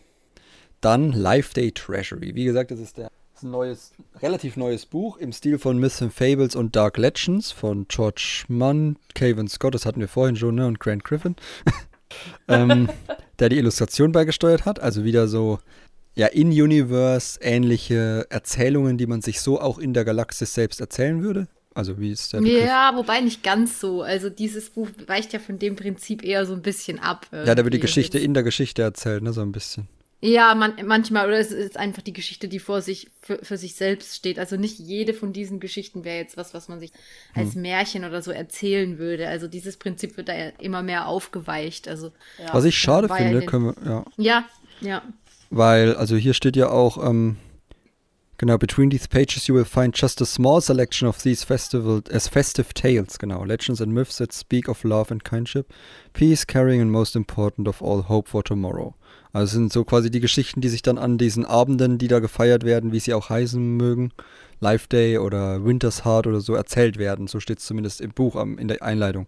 Dann 0.81 1.11
Life 1.11 1.53
Day 1.53 1.71
Treasury. 1.71 2.35
Wie 2.35 2.45
gesagt, 2.45 2.71
das 2.71 2.79
ist, 2.79 2.97
der, 2.97 3.09
das 3.33 3.41
ist 3.41 3.43
ein 3.43 3.51
neues, 3.51 3.91
relativ 4.21 4.57
neues 4.57 4.85
Buch 4.85 5.17
im 5.17 5.31
Stil 5.31 5.57
von 5.59 5.77
Myths 5.79 6.01
and 6.01 6.13
Fables 6.13 6.55
und 6.55 6.75
Dark 6.75 6.97
Legends 6.97 7.51
von 7.51 7.87
George 7.87 8.43
Munn, 8.47 8.97
Cavan 9.13 9.47
Scott, 9.47 9.73
das 9.75 9.85
hatten 9.85 9.99
wir 9.99 10.07
vorhin 10.07 10.35
schon, 10.35 10.55
ne? 10.55 10.67
Und 10.67 10.79
Grant 10.79 11.03
Griffin. 11.03 11.35
ähm, 12.47 12.89
der 13.39 13.49
die 13.49 13.57
Illustration 13.57 14.11
beigesteuert 14.11 14.65
hat. 14.65 14.79
Also 14.79 15.03
wieder 15.03 15.27
so, 15.27 15.59
ja, 16.15 16.27
in-Universe 16.27 17.39
ähnliche 17.41 18.25
Erzählungen, 18.29 18.97
die 18.97 19.05
man 19.05 19.21
sich 19.21 19.41
so 19.41 19.59
auch 19.59 19.79
in 19.79 19.93
der 19.93 20.05
Galaxis 20.05 20.53
selbst 20.53 20.79
erzählen 20.79 21.21
würde. 21.21 21.47
Also 21.73 21.99
wie 21.99 22.11
ist 22.11 22.31
der 22.31 22.39
Begriff? 22.39 22.63
Ja, 22.63 22.93
wobei 22.95 23.19
nicht 23.19 23.43
ganz 23.43 23.81
so. 23.81 24.01
Also 24.01 24.29
dieses 24.29 24.69
Buch 24.69 24.87
weicht 25.07 25.33
ja 25.33 25.39
von 25.39 25.59
dem 25.59 25.75
Prinzip 25.75 26.23
eher 26.23 26.45
so 26.45 26.53
ein 26.53 26.61
bisschen 26.61 26.99
ab. 26.99 27.27
Ja, 27.33 27.53
da 27.53 27.63
wird 27.65 27.73
die. 27.73 27.79
Geschichte 27.79 28.17
in 28.17 28.33
der 28.33 28.43
Geschichte 28.43 28.81
erzählt, 28.81 29.23
ne? 29.23 29.33
So 29.33 29.41
ein 29.41 29.51
bisschen. 29.51 29.89
Ja, 30.21 30.55
man, 30.55 30.73
manchmal, 30.85 31.27
oder 31.27 31.37
es 31.37 31.51
ist 31.51 31.77
einfach 31.77 32.01
die 32.01 32.13
Geschichte, 32.13 32.47
die 32.47 32.59
vor 32.59 32.81
sich, 32.81 33.09
für, 33.21 33.39
für 33.43 33.57
sich 33.57 33.75
selbst 33.75 34.15
steht. 34.15 34.39
Also 34.39 34.55
nicht 34.55 34.79
jede 34.79 35.13
von 35.13 35.33
diesen 35.33 35.59
Geschichten 35.59 36.05
wäre 36.05 36.17
jetzt 36.17 36.37
was, 36.37 36.53
was 36.53 36.69
man 36.69 36.79
sich 36.79 36.91
als 37.35 37.53
Märchen 37.55 38.05
oder 38.05 38.21
so 38.21 38.31
erzählen 38.31 38.97
würde. 38.97 39.27
Also 39.27 39.47
dieses 39.47 39.75
Prinzip 39.77 40.15
wird 40.15 40.29
da 40.29 40.33
ja 40.33 40.51
immer 40.59 40.81
mehr 40.81 41.07
aufgeweicht. 41.07 41.87
Also, 41.89 42.11
Ja. 42.39 42.53
Was 42.53 42.63
ich 42.63 42.77
schade 42.77 43.07
ja 43.07 43.15
finde, 43.15 43.45
können 43.45 43.65
wir, 43.65 43.75
ja. 43.85 44.05
ja, 44.17 44.45
ja. 44.81 45.03
Weil, 45.49 45.95
also 45.95 46.15
hier 46.15 46.33
steht 46.33 46.55
ja 46.55 46.69
auch, 46.69 46.97
ähm, 47.05 47.37
genau, 48.37 48.57
between 48.57 48.89
these 48.89 49.07
pages 49.07 49.47
you 49.47 49.55
will 49.55 49.65
find 49.65 49.97
just 49.97 50.21
a 50.21 50.25
small 50.25 50.61
selection 50.61 51.07
of 51.07 51.21
these 51.21 51.45
festival, 51.45 52.01
as 52.11 52.27
festive 52.27 52.73
tales, 52.73 53.17
genau, 53.19 53.43
legends 53.43 53.81
and 53.81 53.93
myths 53.93 54.17
that 54.17 54.33
speak 54.33 54.67
of 54.67 54.83
love 54.83 55.11
and 55.11 55.23
kindship, 55.23 55.65
peace, 56.13 56.45
caring 56.45 56.81
and 56.81 56.91
most 56.91 57.15
important 57.15 57.67
of 57.67 57.81
all, 57.81 58.03
hope 58.03 58.27
for 58.27 58.43
tomorrow. 58.43 58.95
Also 59.33 59.57
sind 59.57 59.73
so 59.73 59.83
quasi 59.83 60.09
die 60.09 60.21
Geschichten, 60.21 60.61
die 60.61 60.69
sich 60.69 60.81
dann 60.81 60.97
an 60.97 61.17
diesen 61.17 61.45
Abenden, 61.45 61.97
die 61.97 62.07
da 62.07 62.19
gefeiert 62.19 62.63
werden, 62.63 62.93
wie 62.93 62.99
sie 62.99 63.13
auch 63.13 63.29
heißen 63.29 63.75
mögen, 63.75 64.11
Life 64.61 64.87
Day 64.87 65.17
oder 65.17 65.65
Winter's 65.65 66.05
Heart 66.05 66.27
oder 66.27 66.39
so, 66.39 66.55
erzählt 66.55 66.97
werden. 66.97 67.27
So 67.27 67.41
steht 67.41 67.59
es 67.59 67.65
zumindest 67.65 67.99
im 67.99 68.11
Buch 68.11 68.35
in 68.35 68.67
der 68.69 68.81
Einleitung. 68.81 69.27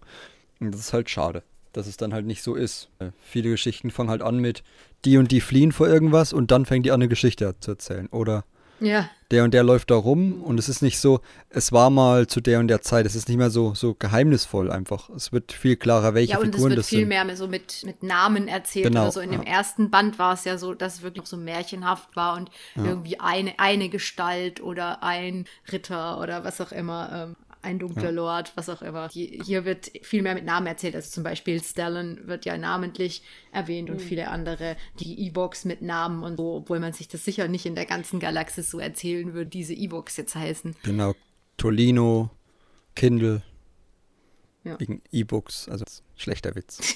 Und 0.61 0.73
das 0.73 0.79
ist 0.79 0.93
halt 0.93 1.09
schade, 1.09 1.43
dass 1.77 1.87
es 1.87 1.95
dann 1.97 2.13
halt 2.13 2.25
nicht 2.25 2.43
so 2.43 2.55
ist. 2.55 2.89
Äh, 2.99 3.11
Viele 3.21 3.49
Geschichten 3.51 3.91
fangen 3.91 4.09
halt 4.09 4.21
an 4.21 4.39
mit, 4.39 4.63
die 5.05 5.17
und 5.17 5.31
die 5.31 5.41
fliehen 5.41 5.71
vor 5.71 5.87
irgendwas 5.87 6.33
und 6.33 6.51
dann 6.51 6.65
fängt 6.65 6.85
die 6.85 6.91
an, 6.91 6.95
eine 7.01 7.07
Geschichte 7.07 7.55
zu 7.59 7.71
erzählen. 7.71 8.07
Oder 8.07 8.43
Ja, 8.79 9.09
der 9.31 9.43
und 9.43 9.53
der 9.53 9.63
läuft 9.63 9.91
da 9.91 9.95
rum 9.95 10.41
und 10.41 10.57
es 10.57 10.69
ist 10.69 10.81
nicht 10.81 10.99
so, 10.99 11.19
es 11.49 11.71
war 11.73 11.89
mal 11.89 12.27
zu 12.27 12.39
der 12.41 12.59
und 12.59 12.67
der 12.69 12.81
Zeit, 12.81 13.05
es 13.05 13.13
ist 13.15 13.27
nicht 13.27 13.37
mehr 13.37 13.49
so, 13.49 13.73
so 13.75 13.93
geheimnisvoll 13.93 14.71
einfach. 14.71 15.09
Es 15.09 15.31
wird 15.33 15.51
viel 15.51 15.75
klarer, 15.75 16.13
welche 16.13 16.33
ja, 16.33 16.37
und 16.39 16.45
es 16.49 16.55
Figuren 16.55 16.69
wird 16.71 16.79
das 16.79 16.87
viel 16.87 16.99
sind. 16.99 17.09
mehr 17.09 17.35
so 17.35 17.47
mit, 17.47 17.83
mit 17.85 18.03
Namen 18.03 18.47
erzählt 18.47 18.85
Genau, 18.85 19.03
oder 19.03 19.11
so. 19.11 19.19
In 19.19 19.31
dem 19.31 19.43
ja. 19.43 19.49
ersten 19.49 19.89
Band 19.89 20.17
war 20.17 20.33
es 20.33 20.45
ja 20.45 20.57
so, 20.57 20.73
dass 20.73 20.95
es 20.95 21.01
wirklich 21.01 21.25
so 21.25 21.37
märchenhaft 21.37 22.15
war 22.15 22.37
und 22.37 22.49
irgendwie 22.75 23.19
eine, 23.19 23.53
eine 23.59 23.89
Gestalt 23.89 24.61
oder 24.61 25.03
ein 25.03 25.45
Ritter 25.71 26.19
oder 26.21 26.43
was 26.45 26.61
auch 26.61 26.71
immer, 26.71 27.09
ähm, 27.11 27.35
ein 27.67 27.79
dunkler 27.79 28.11
Lord, 28.11 28.51
was 28.55 28.69
auch 28.69 28.81
immer. 28.81 29.09
Die, 29.09 29.41
hier 29.43 29.65
wird 29.65 29.91
viel 30.01 30.21
mehr 30.21 30.33
mit 30.33 30.45
Namen 30.45 30.65
erzählt. 30.67 30.95
Also 30.95 31.09
zum 31.11 31.23
Beispiel 31.23 31.61
Stellan 31.61 32.25
wird 32.27 32.45
ja 32.45 32.57
namentlich 32.57 33.21
erwähnt 33.51 33.89
und 33.89 34.01
viele 34.01 34.29
andere, 34.29 34.77
die 34.99 35.27
E-Box 35.27 35.65
mit 35.65 35.81
Namen 35.81 36.23
und 36.23 36.37
so, 36.37 36.55
obwohl 36.55 36.79
man 36.79 36.93
sich 36.93 37.07
das 37.07 37.25
sicher 37.25 37.47
nicht 37.47 37.65
in 37.65 37.75
der 37.75 37.85
ganzen 37.85 38.19
Galaxis 38.19 38.71
so 38.71 38.79
erzählen 38.79 39.33
würde, 39.33 39.49
diese 39.49 39.73
E-Box 39.73 40.17
jetzt 40.17 40.35
heißen. 40.35 40.75
Genau, 40.83 41.13
Tolino, 41.57 42.29
Kindle, 42.95 43.43
Ja. 44.63 44.79
wegen 44.79 45.01
E-Books, 45.11 45.67
also 45.69 45.85
schlechter 46.15 46.55
Witz. 46.55 46.95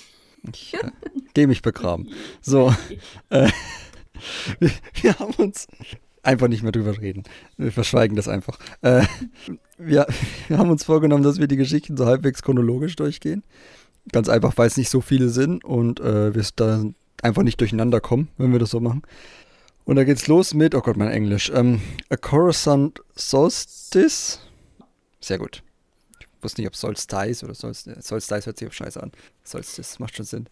Ich 0.53 0.73
äh, 0.73 0.91
gehe 1.33 1.47
mich 1.47 1.61
begraben. 1.61 2.09
So, 2.41 2.73
äh, 3.29 3.49
wir, 4.59 4.71
wir 5.01 5.19
haben 5.19 5.33
uns 5.35 5.67
einfach 6.23 6.47
nicht 6.47 6.63
mehr 6.63 6.71
drüber 6.71 6.99
reden. 6.99 7.23
Wir 7.57 7.71
verschweigen 7.71 8.15
das 8.15 8.27
einfach. 8.27 8.59
Äh, 8.81 9.03
wir, 9.77 10.05
wir 10.47 10.57
haben 10.57 10.69
uns 10.69 10.83
vorgenommen, 10.83 11.23
dass 11.23 11.39
wir 11.39 11.47
die 11.47 11.57
Geschichten 11.57 11.97
so 11.97 12.05
halbwegs 12.05 12.41
chronologisch 12.41 12.95
durchgehen. 12.95 13.43
Ganz 14.11 14.29
einfach, 14.29 14.57
weil 14.57 14.67
es 14.67 14.77
nicht 14.77 14.89
so 14.89 15.01
viele 15.01 15.29
sind 15.29 15.63
und 15.63 15.99
äh, 15.99 16.33
wir 16.33 16.45
da 16.55 16.83
einfach 17.21 17.43
nicht 17.43 17.59
durcheinander 17.59 18.01
kommen, 18.01 18.29
wenn 18.37 18.51
wir 18.51 18.59
das 18.59 18.71
so 18.71 18.79
machen. 18.79 19.03
Und 19.85 19.95
da 19.95 20.03
geht's 20.03 20.27
los 20.27 20.53
mit, 20.53 20.75
oh 20.75 20.81
Gott, 20.81 20.97
mein 20.97 21.11
Englisch. 21.11 21.51
Ähm, 21.53 21.81
A 22.09 22.17
Coruscant 22.17 22.99
Solstice. 23.15 24.39
Sehr 25.19 25.37
gut. 25.37 25.63
Ich 26.19 26.27
wusste 26.43 26.61
nicht, 26.61 26.67
ob 26.67 26.75
Solstice 26.75 27.43
oder 27.43 27.53
Solstice. 27.53 28.01
Solstice 28.01 28.45
hört 28.45 28.57
sich 28.57 28.67
auf 28.67 28.73
Scheiße 28.73 29.01
an. 29.01 29.11
Solstice 29.43 29.99
macht 29.99 30.15
schon 30.15 30.25
Sinn. 30.25 30.47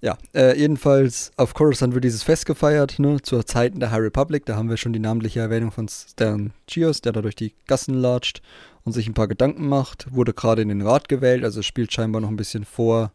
Ja, 0.00 0.18
äh, 0.34 0.58
jedenfalls 0.58 1.30
auf 1.36 1.54
Coruscant 1.54 1.94
wird 1.94 2.02
dieses 2.04 2.24
Fest 2.24 2.46
gefeiert, 2.46 2.98
ne, 2.98 3.22
zur 3.22 3.46
Zeiten 3.46 3.78
der 3.78 3.92
High 3.92 4.00
Republic. 4.00 4.44
Da 4.46 4.56
haben 4.56 4.68
wir 4.68 4.76
schon 4.76 4.92
die 4.92 4.98
namentliche 4.98 5.38
Erwähnung 5.40 5.70
von 5.70 5.86
Stan 5.88 6.52
Chios, 6.68 7.00
der 7.02 7.12
da 7.12 7.22
durch 7.22 7.36
die 7.36 7.54
Gassen 7.68 7.94
latscht 7.94 8.42
und 8.84 8.92
sich 8.92 9.06
ein 9.06 9.14
paar 9.14 9.28
Gedanken 9.28 9.68
macht. 9.68 10.12
Wurde 10.12 10.32
gerade 10.32 10.62
in 10.62 10.68
den 10.70 10.82
Rat 10.82 11.08
gewählt, 11.08 11.44
also 11.44 11.62
spielt 11.62 11.92
scheinbar 11.92 12.20
noch 12.20 12.28
ein 12.30 12.36
bisschen 12.36 12.64
vor 12.64 13.12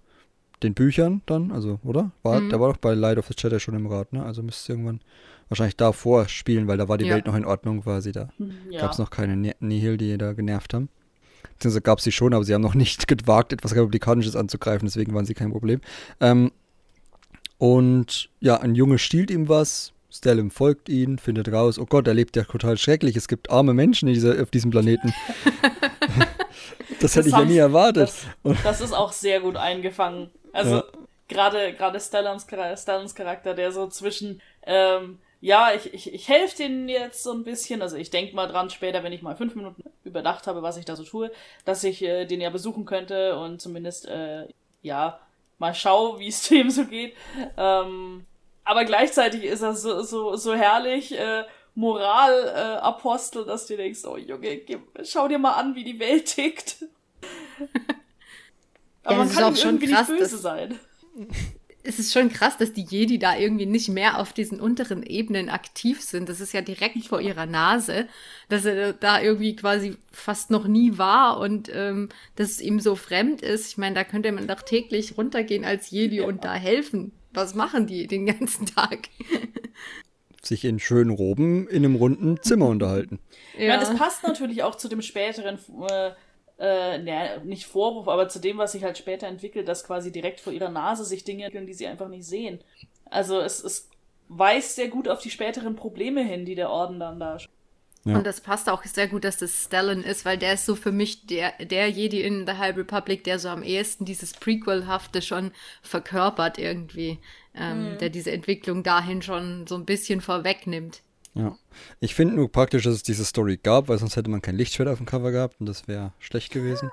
den 0.64 0.74
Büchern 0.74 1.22
dann, 1.26 1.52
also, 1.52 1.80
oder? 1.84 2.12
War, 2.24 2.40
Mhm. 2.40 2.50
Der 2.50 2.60
war 2.62 2.72
doch 2.72 2.78
bei 2.78 2.94
Light 2.94 3.18
of 3.18 3.28
the 3.28 3.36
Jedi 3.38 3.60
schon 3.60 3.76
im 3.76 3.86
Rat, 3.88 4.14
ne? 4.14 4.24
Also 4.24 4.42
müsste 4.42 4.72
irgendwann 4.72 5.02
wahrscheinlich 5.50 5.76
davor 5.78 6.28
spielen, 6.30 6.68
weil 6.68 6.78
da 6.78 6.88
war 6.88 6.98
die 6.98 7.06
Ja. 7.06 7.16
Welt 7.16 7.26
noch 7.28 7.36
in 7.36 7.46
Ordnung 7.46 7.82
quasi. 7.84 8.12
Da 8.14 8.30
Ja. 8.70 8.80
gab 8.82 8.94
es 8.94 8.98
noch 8.98 9.10
keine 9.10 9.36
Ni- 9.36 9.54
Nihil, 9.60 9.98
die 9.98 10.18
da 10.18 10.32
genervt 10.34 10.74
haben. 10.74 10.88
Beziehungsweise 11.54 11.82
gab 11.82 11.98
es 12.00 12.06
sie 12.06 12.12
schon, 12.12 12.34
aber 12.34 12.44
sie 12.46 12.54
haben 12.54 12.62
noch 12.62 12.76
nicht 12.76 13.08
gewagt, 13.08 13.52
etwas 13.54 13.76
Republikanisches 13.76 14.36
anzugreifen, 14.38 14.88
deswegen 14.88 15.14
waren 15.14 15.26
sie 15.26 15.34
kein 15.34 15.52
Problem. 15.52 15.82
Ähm, 16.22 16.52
und 17.58 18.30
ja, 18.40 18.58
ein 18.60 18.76
Junge 18.76 19.00
stiehlt 19.00 19.32
ihm 19.32 19.50
was, 19.50 19.94
Stellim 20.12 20.52
folgt 20.52 20.90
ihn, 20.90 21.18
findet 21.20 21.52
raus, 21.52 21.78
oh 21.80 21.86
Gott, 21.86 22.08
er 22.08 22.14
lebt 22.14 22.36
ja 22.36 22.44
total 22.44 22.78
schrecklich, 22.78 23.16
es 23.16 23.28
gibt 23.28 23.50
arme 23.50 23.74
Menschen 23.74 24.08
dieser, 24.08 24.42
auf 24.42 24.50
diesem 24.52 24.72
Planeten. 24.72 25.14
das 27.02 27.16
hätte 27.16 27.28
ich 27.30 27.34
ja 27.36 27.46
nie 27.46 27.58
erwartet. 27.58 28.12
Das, 28.44 28.64
das 28.64 28.82
ist 28.82 28.94
auch 28.94 29.12
sehr 29.12 29.40
gut 29.42 29.56
eingefangen. 29.58 30.30
Also 30.54 30.78
Ja. 30.78 30.84
gerade 31.28 31.74
gerade 31.74 32.00
Stellans, 32.00 32.48
Chara- 32.48 32.76
Stellans 32.78 33.14
Charakter, 33.16 33.54
der 33.54 33.72
so 33.72 33.88
zwischen 33.88 34.42
ähm, 34.66 35.20
ja, 35.40 35.70
ich, 35.76 35.94
ich, 35.94 36.12
ich 36.14 36.28
helfe 36.30 36.58
denen 36.58 36.90
jetzt 36.90 37.22
so 37.22 37.32
ein 37.32 37.44
bisschen. 37.44 37.84
Also 37.84 37.96
ich 37.96 38.10
denke 38.10 38.36
mal 38.36 38.48
dran 38.48 38.72
später, 38.72 39.04
wenn 39.04 39.14
ich 39.14 39.22
mal 39.22 39.36
fünf 39.36 39.54
Minuten 39.54 39.84
überdacht 40.04 40.48
habe, 40.48 40.64
was 40.64 40.78
ich 40.78 40.86
da 40.86 40.96
so 40.96 41.04
tue, 41.04 41.32
dass 41.64 41.84
ich 41.84 42.02
äh, 42.02 42.26
den 42.26 42.42
ja 42.42 42.50
besuchen 42.50 42.86
könnte 42.86 43.38
und 43.38 43.62
zumindest 43.62 44.08
äh, 44.08 44.48
ja 44.82 45.20
mal 45.58 45.74
schau, 45.74 46.20
wie 46.20 46.28
es 46.28 46.48
dem 46.48 46.70
so 46.70 46.86
geht. 46.86 47.16
Ähm, 47.58 48.26
aber 48.64 48.86
gleichzeitig 48.86 49.44
ist 49.44 49.62
er 49.62 49.76
so, 49.76 50.02
so, 50.02 50.36
so 50.36 50.54
herrlich 50.54 51.18
äh, 51.18 51.46
Moralapostel, 51.76 52.56
äh, 52.56 52.78
Apostel, 52.80 53.46
dass 53.46 53.68
du 53.68 53.78
denkst, 53.78 54.04
oh 54.06 54.18
Junge, 54.18 54.58
gib, 54.58 54.82
schau 55.04 55.28
dir 55.28 55.38
mal 55.38 55.54
an, 55.54 55.76
wie 55.76 55.84
die 55.84 56.00
Welt 56.00 56.26
tickt. 56.26 56.78
Aber 59.04 59.14
Ja, 59.14 59.18
man 59.24 59.30
kann 59.32 59.44
auch 59.44 59.50
ihm 59.50 59.56
schon 59.56 59.76
irgendwie 59.76 59.94
krass, 59.94 60.10
nicht 60.10 60.20
böse 60.20 60.38
sein. 60.38 60.80
Es 61.88 62.00
ist 62.00 62.12
schon 62.12 62.28
krass, 62.28 62.58
dass 62.58 62.74
die 62.74 62.84
Jedi 62.84 63.18
da 63.18 63.38
irgendwie 63.38 63.66
nicht 63.66 63.88
mehr 63.88 64.20
auf 64.20 64.34
diesen 64.34 64.60
unteren 64.60 65.04
Ebenen 65.04 65.48
aktiv 65.48 66.02
sind. 66.02 66.28
Das 66.28 66.42
ist 66.42 66.52
ja 66.52 66.60
direkt 66.60 67.06
vor 67.06 67.22
ihrer 67.22 67.46
Nase, 67.46 68.10
dass 68.50 68.66
er 68.66 68.92
da 68.92 69.22
irgendwie 69.22 69.56
quasi 69.56 69.96
fast 70.12 70.52
noch 70.52 70.68
nie 70.68 70.98
war 70.98 71.40
und 71.40 71.72
ähm, 71.74 72.10
dass 72.36 72.50
es 72.50 72.62
ihm 72.62 72.82
so 72.82 72.96
fremd 72.96 73.42
ist. 73.42 73.68
Ich 73.68 73.78
meine, 73.78 73.96
da 73.96 74.04
könnte 74.04 74.34
man 74.34 74.48
doch 74.48 74.64
täglich 74.64 75.18
runtergehen 75.18 75.64
als 75.64 75.90
Jedi 75.90 76.20
und 76.20 76.44
da 76.44 76.56
helfen. 76.56 77.14
Was 77.32 77.56
machen 77.56 77.88
die 77.88 78.06
den 78.06 78.26
ganzen 78.26 78.66
Tag? 78.66 79.08
Sich 80.42 80.66
in 80.66 80.80
schönen 80.80 81.12
Roben 81.12 81.70
in 81.70 81.86
einem 81.86 81.96
runden 81.96 82.42
Zimmer 82.42 82.68
unterhalten. 82.68 83.20
Ja. 83.58 83.80
das 83.80 83.96
passt 83.96 84.24
natürlich 84.24 84.62
auch 84.62 84.76
zu 84.76 84.90
dem 84.90 85.02
späteren, 85.02 85.58
äh, 85.90 86.12
äh, 86.60 86.98
ne, 86.98 87.42
nicht 87.44 87.66
Vorwurf, 87.66 88.08
aber 88.08 88.30
zu 88.30 88.40
dem, 88.40 88.58
was 88.58 88.72
sich 88.72 88.84
halt 88.84 88.98
später 88.98 89.28
entwickelt, 89.28 89.68
dass 89.68 89.86
quasi 89.86 90.12
direkt 90.12 90.40
vor 90.40 90.54
ihrer 90.54 90.70
Nase 90.70 91.06
sich 91.06 91.24
Dinge 91.24 91.46
entwickeln, 91.46 91.68
die 91.68 91.74
sie 91.74 91.88
einfach 91.88 92.10
nicht 92.10 92.26
sehen. 92.26 92.60
Also 93.10 93.40
es, 93.40 93.64
es 93.64 93.90
weist 94.28 94.76
sehr 94.76 94.88
gut 94.88 95.08
auf 95.08 95.20
die 95.20 95.30
späteren 95.30 95.76
Probleme 95.76 96.24
hin, 96.24 96.46
die 96.46 96.56
der 96.56 96.70
Orden 96.70 97.00
dann 97.00 97.20
da 97.20 97.38
Ja. 98.04 98.16
Und 98.18 98.26
das 98.26 98.42
passt 98.42 98.70
auch 98.70 98.84
sehr 98.84 99.08
gut, 99.08 99.24
dass 99.24 99.38
das 99.38 99.66
Stellan 99.66 100.04
ist, 100.04 100.26
weil 100.26 100.38
der 100.38 100.54
ist 100.54 100.66
so 100.66 100.76
für 100.76 100.92
mich 100.92 101.28
der, 101.28 101.54
der 101.64 101.90
Jedi 101.90 102.22
in 102.22 102.48
The 102.48 102.54
High 102.54 102.76
Republic, 102.76 103.24
der 103.24 103.38
so 103.38 103.50
am 103.50 103.64
ehesten 103.64 104.06
dieses 104.06 104.34
Prequel-hafte 104.34 105.22
schon 105.22 105.52
verkörpert 105.82 106.58
irgendwie, 106.58 107.20
ähm, 107.54 107.98
der 108.00 108.10
diese 108.10 108.32
Entwicklung 108.32 108.84
dahin 108.84 109.22
schon 109.22 109.68
so 109.68 109.76
ein 109.76 109.86
bisschen 109.86 110.22
vorwegnimmt. 110.22 111.02
Ja. 111.38 111.56
Ich 112.00 112.16
finde 112.16 112.36
nur 112.36 112.52
praktisch, 112.52 112.84
dass 112.84 112.96
es 112.96 113.04
diese 113.04 113.24
Story 113.24 113.58
gab, 113.62 113.88
weil 113.88 113.98
sonst 114.00 114.16
hätte 114.16 114.30
man 114.32 114.42
kein 114.42 114.56
Lichtschwert 114.56 114.90
auf 114.90 114.98
dem 114.98 115.06
Cover 115.06 115.32
gehabt 115.32 115.58
und 115.60 115.68
das 115.68 115.88
wäre 115.88 116.12
schlecht 116.20 116.52
gewesen. 116.52 116.90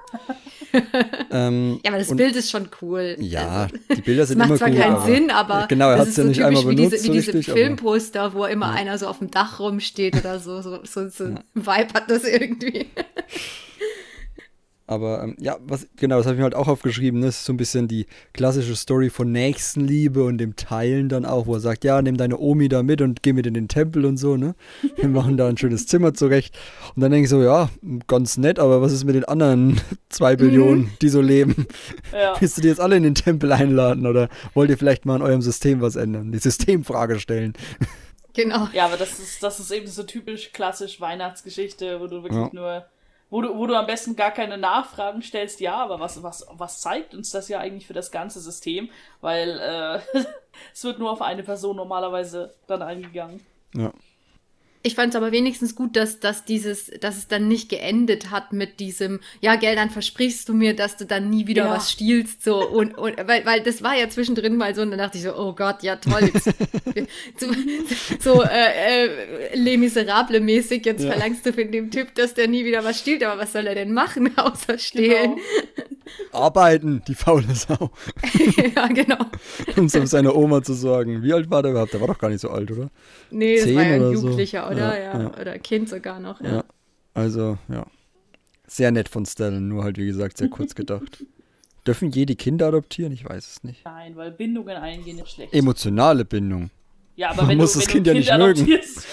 ähm, 1.30 1.80
Ja, 1.84 1.90
aber 1.90 1.98
das 1.98 2.14
Bild 2.14 2.36
ist 2.36 2.50
schon 2.50 2.68
cool. 2.82 3.16
Ja, 3.18 3.62
Also, 3.64 3.76
die 3.96 4.02
Bilder 4.02 4.26
sind 4.26 4.38
macht 4.38 4.48
immer 4.50 4.58
zwar 4.58 4.70
gut. 4.70 4.78
keinen 4.78 4.94
aber- 4.96 5.06
Sinn, 5.06 5.30
aber 5.30 5.66
Genau, 5.68 5.90
er 5.90 5.98
hat 5.98 6.08
es 6.08 6.16
ja 6.16 6.22
so 6.24 6.28
nicht 6.28 6.44
einmal 6.44 6.62
wie 6.64 6.74
benutzt, 6.74 6.92
diese, 6.92 7.04
so 7.06 7.12
wie 7.12 7.16
diese 7.16 7.32
richtig, 7.34 7.48
aber- 7.50 7.58
Filmposter, 7.58 8.34
wo 8.34 8.44
immer 8.44 8.70
einer 8.72 8.98
so 8.98 9.06
auf 9.06 9.18
dem 9.18 9.30
Dach 9.30 9.60
rumsteht 9.60 10.16
oder 10.16 10.38
so. 10.38 10.60
So, 10.62 10.80
so, 10.84 11.08
so 11.08 11.24
ein 11.24 11.40
Vibe 11.54 11.94
hat 11.94 12.10
das 12.10 12.24
irgendwie. 12.24 12.86
Aber 14.86 15.22
ähm, 15.22 15.36
ja, 15.40 15.56
was, 15.66 15.86
genau, 15.96 16.18
das 16.18 16.26
habe 16.26 16.34
ich 16.34 16.38
mir 16.38 16.44
halt 16.44 16.54
auch 16.54 16.68
aufgeschrieben. 16.68 17.20
Ne? 17.20 17.26
Das 17.26 17.36
ist 17.38 17.44
so 17.46 17.54
ein 17.54 17.56
bisschen 17.56 17.88
die 17.88 18.04
klassische 18.34 18.76
Story 18.76 19.08
von 19.08 19.32
Nächstenliebe 19.32 20.22
und 20.22 20.36
dem 20.36 20.56
Teilen 20.56 21.08
dann 21.08 21.24
auch, 21.24 21.46
wo 21.46 21.54
er 21.54 21.60
sagt, 21.60 21.84
ja, 21.84 22.02
nimm 22.02 22.18
deine 22.18 22.38
Omi 22.38 22.68
da 22.68 22.82
mit 22.82 23.00
und 23.00 23.22
geh 23.22 23.32
mit 23.32 23.46
in 23.46 23.54
den 23.54 23.68
Tempel 23.68 24.04
und 24.04 24.18
so, 24.18 24.36
ne? 24.36 24.54
Wir 24.96 25.08
machen 25.08 25.38
da 25.38 25.48
ein 25.48 25.56
schönes 25.56 25.86
Zimmer 25.86 26.12
zurecht. 26.12 26.54
Und 26.94 27.00
dann 27.00 27.10
denke 27.10 27.24
ich 27.24 27.30
so, 27.30 27.42
ja, 27.42 27.70
ganz 28.06 28.36
nett, 28.36 28.58
aber 28.58 28.82
was 28.82 28.92
ist 28.92 29.04
mit 29.04 29.14
den 29.14 29.24
anderen 29.24 29.80
zwei 30.10 30.36
Billionen, 30.36 30.90
die 31.00 31.08
so 31.08 31.20
leben? 31.20 31.66
Ja. 32.12 32.34
Willst 32.38 32.56
du 32.56 32.62
die 32.62 32.68
jetzt 32.68 32.80
alle 32.80 32.96
in 32.96 33.02
den 33.02 33.14
Tempel 33.16 33.50
einladen 33.50 34.06
oder 34.06 34.28
wollt 34.54 34.70
ihr 34.70 34.78
vielleicht 34.78 35.04
mal 35.04 35.16
an 35.16 35.22
eurem 35.22 35.42
System 35.42 35.80
was 35.80 35.96
ändern? 35.96 36.30
Die 36.30 36.38
Systemfrage 36.38 37.18
stellen. 37.18 37.54
Genau. 38.34 38.68
Ja, 38.72 38.86
aber 38.86 38.96
das 38.96 39.18
ist, 39.18 39.42
das 39.42 39.58
ist 39.58 39.70
eben 39.72 39.86
so 39.88 40.02
typisch 40.04 40.52
klassisch 40.52 41.00
Weihnachtsgeschichte, 41.00 42.00
wo 42.00 42.06
du 42.06 42.22
wirklich 42.22 42.34
Ja. 42.40 42.50
nur, 42.52 42.84
wo 43.34 43.42
du, 43.42 43.58
wo 43.58 43.66
du 43.66 43.74
am 43.74 43.86
besten 43.86 44.14
gar 44.14 44.30
keine 44.30 44.56
Nachfragen 44.56 45.20
stellst, 45.20 45.58
ja, 45.58 45.74
aber 45.74 45.98
was, 45.98 46.22
was, 46.22 46.46
was 46.52 46.80
zeigt 46.80 47.16
uns 47.16 47.30
das 47.30 47.48
ja 47.48 47.58
eigentlich 47.58 47.84
für 47.84 47.92
das 47.92 48.12
ganze 48.12 48.38
System? 48.38 48.90
Weil 49.20 49.58
äh, 49.58 50.24
es 50.72 50.84
wird 50.84 51.00
nur 51.00 51.10
auf 51.10 51.20
eine 51.20 51.42
Person 51.42 51.74
normalerweise 51.74 52.54
dann 52.68 52.80
eingegangen. 52.80 53.44
Ja. 53.74 53.92
Ich 54.86 54.94
fand 54.96 55.14
es 55.14 55.16
aber 55.16 55.32
wenigstens 55.32 55.74
gut, 55.74 55.96
dass, 55.96 56.20
dass 56.20 56.44
dieses, 56.44 56.90
dass 57.00 57.16
es 57.16 57.26
dann 57.26 57.48
nicht 57.48 57.70
geendet 57.70 58.30
hat 58.30 58.52
mit 58.52 58.80
diesem, 58.80 59.20
ja, 59.40 59.56
Gell, 59.56 59.74
dann 59.76 59.88
versprichst 59.88 60.46
du 60.46 60.52
mir, 60.52 60.76
dass 60.76 60.98
du 60.98 61.06
dann 61.06 61.30
nie 61.30 61.46
wieder 61.46 61.64
Ja. 61.64 61.70
was 61.70 61.90
stiehlst, 61.90 62.44
so, 62.44 62.68
und, 62.68 62.96
und, 62.98 63.16
weil, 63.26 63.46
weil 63.46 63.62
das 63.62 63.82
war 63.82 63.96
ja 63.96 64.10
zwischendrin 64.10 64.56
mal 64.58 64.74
so, 64.74 64.82
und 64.82 64.90
dann 64.90 64.98
dachte 64.98 65.16
ich 65.16 65.24
so, 65.24 65.34
oh 65.34 65.54
Gott, 65.54 65.82
ja 65.82 65.96
toll, 65.96 66.30
jetzt, 66.34 66.44
so, 67.38 67.46
so, 68.20 68.42
äh, 68.42 69.06
äh, 69.06 69.56
Les 69.58 69.78
Miserable 69.78 70.38
mäßig, 70.40 70.84
jetzt 70.84 71.02
Ja. 71.02 71.12
verlangst 71.12 71.46
du 71.46 71.54
von 71.54 71.72
dem 71.72 71.90
Typ, 71.90 72.14
dass 72.14 72.34
der 72.34 72.48
nie 72.48 72.66
wieder 72.66 72.84
was 72.84 72.98
stiehlt, 73.00 73.24
aber 73.24 73.40
was 73.40 73.54
soll 73.54 73.66
er 73.66 73.74
denn 73.74 73.94
machen, 73.94 74.32
außer 74.36 74.76
stehlen? 74.76 75.38
Arbeiten, 76.32 77.02
die 77.08 77.14
faule 77.14 77.54
Sau. 77.54 77.90
ja, 78.76 78.86
genau. 78.88 79.18
Um 79.76 79.88
so 79.88 80.04
seiner 80.04 80.34
Oma 80.36 80.62
zu 80.62 80.74
sagen. 80.74 81.22
Wie 81.22 81.32
alt 81.32 81.50
war 81.50 81.62
der 81.62 81.70
überhaupt? 81.72 81.94
Der 81.94 82.00
war 82.00 82.08
doch 82.08 82.18
gar 82.18 82.28
nicht 82.28 82.40
so 82.40 82.50
alt, 82.50 82.70
oder? 82.70 82.90
Nee, 83.30 83.56
das 83.56 83.64
Zehn 83.64 83.76
war 83.76 83.82
ja 83.84 83.94
ein 83.94 84.02
oder 84.02 84.16
so. 84.16 84.28
Oder? 84.74 84.98
Ja, 84.98 85.14
Ja, 85.14 85.20
ja. 85.22 85.40
oder 85.40 85.58
Kind 85.58 85.88
sogar 85.88 86.20
noch, 86.20 86.40
ja. 86.40 86.56
Ja. 86.56 86.64
Also, 87.14 87.58
ja. 87.68 87.86
Sehr 88.66 88.90
nett 88.90 89.08
von 89.08 89.24
Stellan, 89.26 89.68
nur 89.68 89.84
halt, 89.84 89.98
wie 89.98 90.06
gesagt, 90.06 90.38
sehr 90.38 90.48
kurz 90.48 90.74
gedacht. 90.74 91.24
Dürfen 91.86 92.10
jede 92.10 92.34
Kinder 92.34 92.68
adoptieren? 92.68 93.12
Ich 93.12 93.28
weiß 93.28 93.46
es 93.46 93.62
nicht. 93.62 93.84
Nein, 93.84 94.16
weil 94.16 94.30
Bindungen 94.30 94.76
eingehen 94.76 95.18
ist 95.18 95.32
schlecht. 95.32 95.52
Emotionale 95.52 96.24
Bindung. 96.24 96.70
ja, 97.14 97.28
aber 97.30 97.42
man 97.42 97.50
wenn 97.50 97.58
muss 97.58 97.74
du, 97.74 97.80
das 97.80 97.88
wenn 97.88 97.92
Kind 98.02 98.06
du 98.06 98.10
ja 98.12 98.16
nicht 98.16 98.28
Kind 98.30 98.40
mögen. 98.40 98.62
adoptierst. 98.62 99.06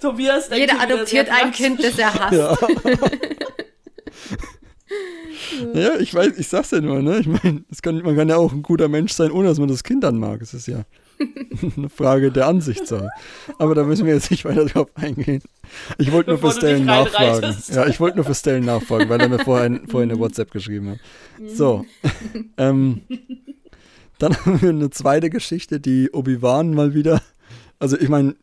Tobias 0.00 0.48
denkt 0.48 0.70
Jeder 0.72 0.80
adoptiert 0.82 1.28
ein. 1.30 1.52
Kind, 1.52 1.82
das 1.82 1.98
er 1.98 2.14
hasst. 2.14 2.32
Ja. 2.32 2.56
ja, 5.74 5.98
ich 5.98 6.12
weiß, 6.14 6.38
ich 6.38 6.48
sag's 6.48 6.70
ja 6.70 6.80
nur, 6.80 7.02
ne? 7.02 7.18
Ich 7.20 7.26
meine, 7.26 7.64
kann, 7.82 7.98
man 8.02 8.16
kann 8.16 8.28
ja 8.28 8.36
auch 8.36 8.52
ein 8.52 8.62
guter 8.62 8.88
Mensch 8.88 9.12
sein, 9.12 9.30
ohne 9.30 9.48
dass 9.48 9.58
man 9.58 9.68
das 9.68 9.84
Kind 9.84 10.02
dann 10.04 10.18
mag. 10.18 10.40
Es 10.42 10.54
ist 10.54 10.66
ja 10.66 10.82
eine 11.76 11.88
Frage 11.88 12.30
der 12.32 12.46
Ansichtssache. 12.46 13.10
Aber 13.58 13.74
da 13.74 13.84
müssen 13.84 14.06
wir 14.06 14.14
jetzt 14.14 14.30
nicht 14.30 14.44
weiter 14.44 14.64
drauf 14.66 14.88
eingehen. 14.94 15.42
Ich 15.98 16.10
wollte 16.12 16.30
nur 16.30 16.38
für 16.38 16.52
Stellen 16.52 16.84
nachfragen. 16.84 17.56
Ja, 17.72 17.86
ich 17.86 18.00
wollte 18.00 18.16
nur 18.16 18.24
für 18.24 18.34
Stellen 18.34 18.64
nachfragen, 18.64 19.08
weil 19.08 19.20
er 19.20 19.28
mir 19.28 19.38
vorhin, 19.38 19.86
vorhin 19.88 20.10
eine 20.10 20.18
WhatsApp 20.20 20.50
geschrieben 20.50 20.90
hat. 20.90 20.98
So. 21.54 21.84
ähm, 22.56 23.02
dann 24.18 24.36
haben 24.44 24.60
wir 24.62 24.70
eine 24.70 24.90
zweite 24.90 25.30
Geschichte, 25.30 25.80
die 25.80 26.10
Obi-Wan 26.12 26.74
mal 26.74 26.94
wieder. 26.94 27.22
Also, 27.78 27.98
ich 27.98 28.08
meine, 28.08 28.34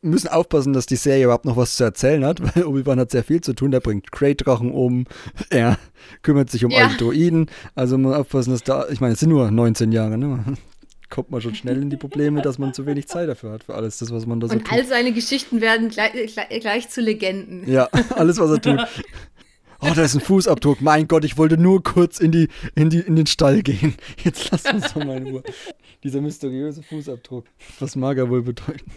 wir 0.00 0.10
müssen 0.10 0.28
aufpassen, 0.28 0.72
dass 0.72 0.86
die 0.86 0.96
Serie 0.96 1.24
überhaupt 1.24 1.44
noch 1.44 1.56
was 1.56 1.76
zu 1.76 1.84
erzählen 1.84 2.24
hat, 2.24 2.40
weil 2.56 2.64
Obi-Wan 2.64 3.00
hat 3.00 3.10
sehr 3.10 3.24
viel 3.24 3.40
zu 3.40 3.52
tun. 3.52 3.70
Der 3.70 3.80
bringt 3.80 4.12
Krayt-Drachen 4.12 4.70
um, 4.70 5.04
er 5.50 5.76
kümmert 6.22 6.50
sich 6.50 6.64
um 6.64 6.70
Ja. 6.70 6.86
alte 6.86 6.96
Droiden. 7.04 7.46
Also, 7.74 7.98
man 7.98 8.10
muss 8.12 8.20
aufpassen, 8.20 8.50
dass 8.52 8.62
da, 8.62 8.86
ich 8.88 9.00
meine, 9.00 9.14
es 9.14 9.20
sind 9.20 9.30
nur 9.30 9.50
19 9.50 9.92
Jahre, 9.92 10.16
ne? 10.16 10.44
Kommt 11.10 11.30
man 11.30 11.40
schon 11.40 11.54
schnell 11.54 11.80
in 11.80 11.90
die 11.90 11.96
Probleme, 11.96 12.42
dass 12.42 12.58
man 12.58 12.74
zu 12.74 12.86
wenig 12.86 13.08
Zeit 13.08 13.28
dafür 13.28 13.52
hat 13.52 13.64
für 13.64 13.74
alles 13.74 13.98
das, 13.98 14.12
was 14.12 14.26
man 14.26 14.40
da 14.40 14.48
so 14.48 14.54
Und 14.54 14.64
tut. 14.64 14.72
all 14.72 14.84
seine 14.84 15.12
Geschichten 15.12 15.60
werden 15.60 15.88
gleich, 15.88 16.12
gleich, 16.32 16.60
gleich 16.60 16.88
zu 16.88 17.00
Legenden. 17.00 17.70
Ja, 17.70 17.88
alles, 18.16 18.38
was 18.38 18.50
er 18.50 18.60
tut. 18.60 18.80
Oh, 19.80 19.92
da 19.94 20.02
ist 20.02 20.14
ein 20.16 20.20
Fußabdruck. 20.20 20.80
Mein 20.80 21.06
Gott, 21.06 21.24
ich 21.24 21.38
wollte 21.38 21.56
nur 21.56 21.84
kurz 21.84 22.18
in, 22.18 22.32
die, 22.32 22.48
in, 22.74 22.90
die, 22.90 22.98
in 22.98 23.14
den 23.14 23.28
Stall 23.28 23.62
gehen. 23.62 23.94
Jetzt 24.24 24.50
lass 24.50 24.64
uns 24.64 24.92
doch 24.92 25.04
mal 25.04 25.18
in 25.18 25.28
Ruhe. 25.28 25.44
Dieser 26.02 26.20
mysteriöse 26.20 26.82
Fußabdruck. 26.82 27.44
Was 27.78 27.94
mag 27.94 28.18
er 28.18 28.28
wohl 28.28 28.42
bedeuten? 28.42 28.90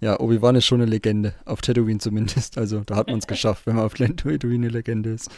Ja, 0.00 0.20
Obi-Wan 0.20 0.54
ist 0.54 0.66
schon 0.66 0.80
eine 0.80 0.88
Legende. 0.88 1.34
Auf 1.44 1.60
Tatooine 1.60 1.98
zumindest. 1.98 2.56
Also, 2.56 2.82
da 2.86 2.94
hat 2.94 3.08
man 3.08 3.18
es 3.18 3.26
geschafft, 3.26 3.66
wenn 3.66 3.74
man 3.74 3.84
auf 3.84 3.94
Tatooine 3.94 4.54
eine 4.54 4.68
Legende 4.68 5.10
ist. 5.10 5.28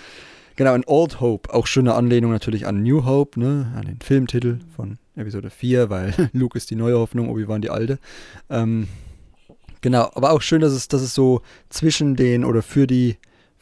Genau, 0.60 0.74
in 0.74 0.84
Old 0.84 1.22
Hope. 1.22 1.54
Auch 1.54 1.66
schöne 1.66 1.94
Anlehnung 1.94 2.32
natürlich 2.32 2.66
an 2.66 2.82
New 2.82 3.06
Hope, 3.06 3.40
ne? 3.40 3.72
An 3.74 3.86
den 3.86 3.98
Filmtitel 4.02 4.58
von 4.76 4.98
Episode 5.16 5.48
4, 5.48 5.88
weil 5.88 6.12
Luke 6.34 6.54
ist 6.54 6.68
die 6.68 6.76
neue 6.76 6.98
Hoffnung, 6.98 7.30
Obi-Wan 7.30 7.62
die 7.62 7.70
alte. 7.70 7.98
Ähm, 8.50 8.86
genau, 9.80 10.10
aber 10.12 10.32
auch 10.32 10.42
schön, 10.42 10.60
dass 10.60 10.74
es, 10.74 10.86
dass 10.86 11.00
es 11.00 11.14
so 11.14 11.40
zwischen 11.70 12.14
den 12.14 12.44
oder 12.44 12.60
für 12.60 12.86
die 12.86 13.16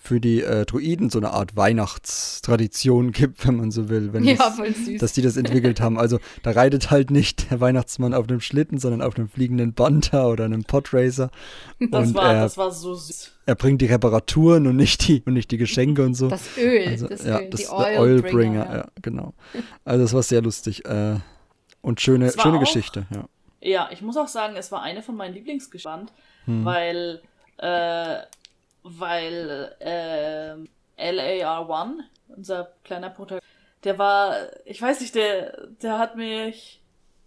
für 0.08 0.20
die 0.20 0.40
äh, 0.42 0.64
Druiden 0.64 1.10
so 1.10 1.18
eine 1.18 1.30
Art 1.32 1.54
Weihnachtstradition 1.54 3.12
gibt, 3.12 3.46
wenn 3.46 3.56
man 3.56 3.70
so 3.70 3.88
will. 3.88 4.12
Wenn 4.12 4.24
Ja, 4.24 4.34
das, 4.36 4.56
voll 4.56 4.74
süß. 4.74 5.00
Dass 5.00 5.12
die 5.12 5.22
das 5.22 5.36
entwickelt 5.36 5.80
haben. 5.80 5.98
Also 5.98 6.18
da 6.42 6.52
reitet 6.52 6.90
halt 6.90 7.10
nicht 7.10 7.50
der 7.50 7.60
Weihnachtsmann 7.60 8.14
auf 8.14 8.28
einem 8.28 8.40
Schlitten, 8.40 8.78
sondern 8.78 9.02
auf 9.02 9.16
einem 9.16 9.28
fliegenden 9.28 9.74
Banter 9.74 10.28
oder 10.28 10.44
einem 10.46 10.64
Podracer. 10.64 11.30
Das, 11.78 12.08
und 12.08 12.14
war, 12.14 12.34
er, 12.34 12.42
das 12.42 12.56
war 12.56 12.70
so 12.70 12.94
süß. 12.94 13.32
er 13.46 13.54
bringt 13.54 13.80
die 13.82 13.86
Reparaturen 13.86 14.66
und 14.66 14.76
nicht 14.76 15.06
die, 15.06 15.22
und 15.24 15.34
nicht 15.34 15.50
die 15.50 15.58
Geschenke 15.58 16.02
und 16.04 16.14
so. 16.14 16.28
Das 16.28 16.56
Öl, 16.56 16.88
also, 16.88 17.06
das 17.08 17.24
ja, 17.24 17.38
Öl, 17.40 17.50
das 17.50 17.60
die 17.60 17.66
der 17.66 17.74
Oilbringer, 17.76 18.00
Oilbringer. 18.00 18.74
ja. 18.76 18.86
genau. 19.02 19.34
Also 19.84 20.02
das 20.04 20.14
war 20.14 20.22
sehr 20.22 20.42
lustig. 20.42 20.84
Äh, 20.86 21.16
und 21.82 22.00
schöne, 22.00 22.32
schöne 22.32 22.56
auch- 22.56 22.60
Geschichte, 22.60 23.06
ja. 23.10 23.24
Ja, 23.60 23.88
ich 23.92 24.02
muss 24.02 24.16
auch 24.16 24.28
sagen, 24.28 24.54
es 24.56 24.70
war 24.70 24.82
eine 24.82 25.02
von 25.02 25.16
meinen 25.16 25.34
Lieblingsgespannt, 25.34 26.12
Hm. 26.44 26.64
weil, 26.64 27.20
äh, 27.58 28.18
weil 28.98 29.74
äh, 29.81 30.55
LAR1, 31.12 31.92
unser 32.37 32.72
kleiner 32.85 33.11
Protagonist, 33.11 33.46
der 33.85 33.98
war, 33.98 34.35
ich 34.64 34.81
weiß 34.83 35.01
nicht, 35.01 35.14
der, 35.14 35.66
der 35.83 35.98
hat 35.98 36.16
mich, 36.16 36.81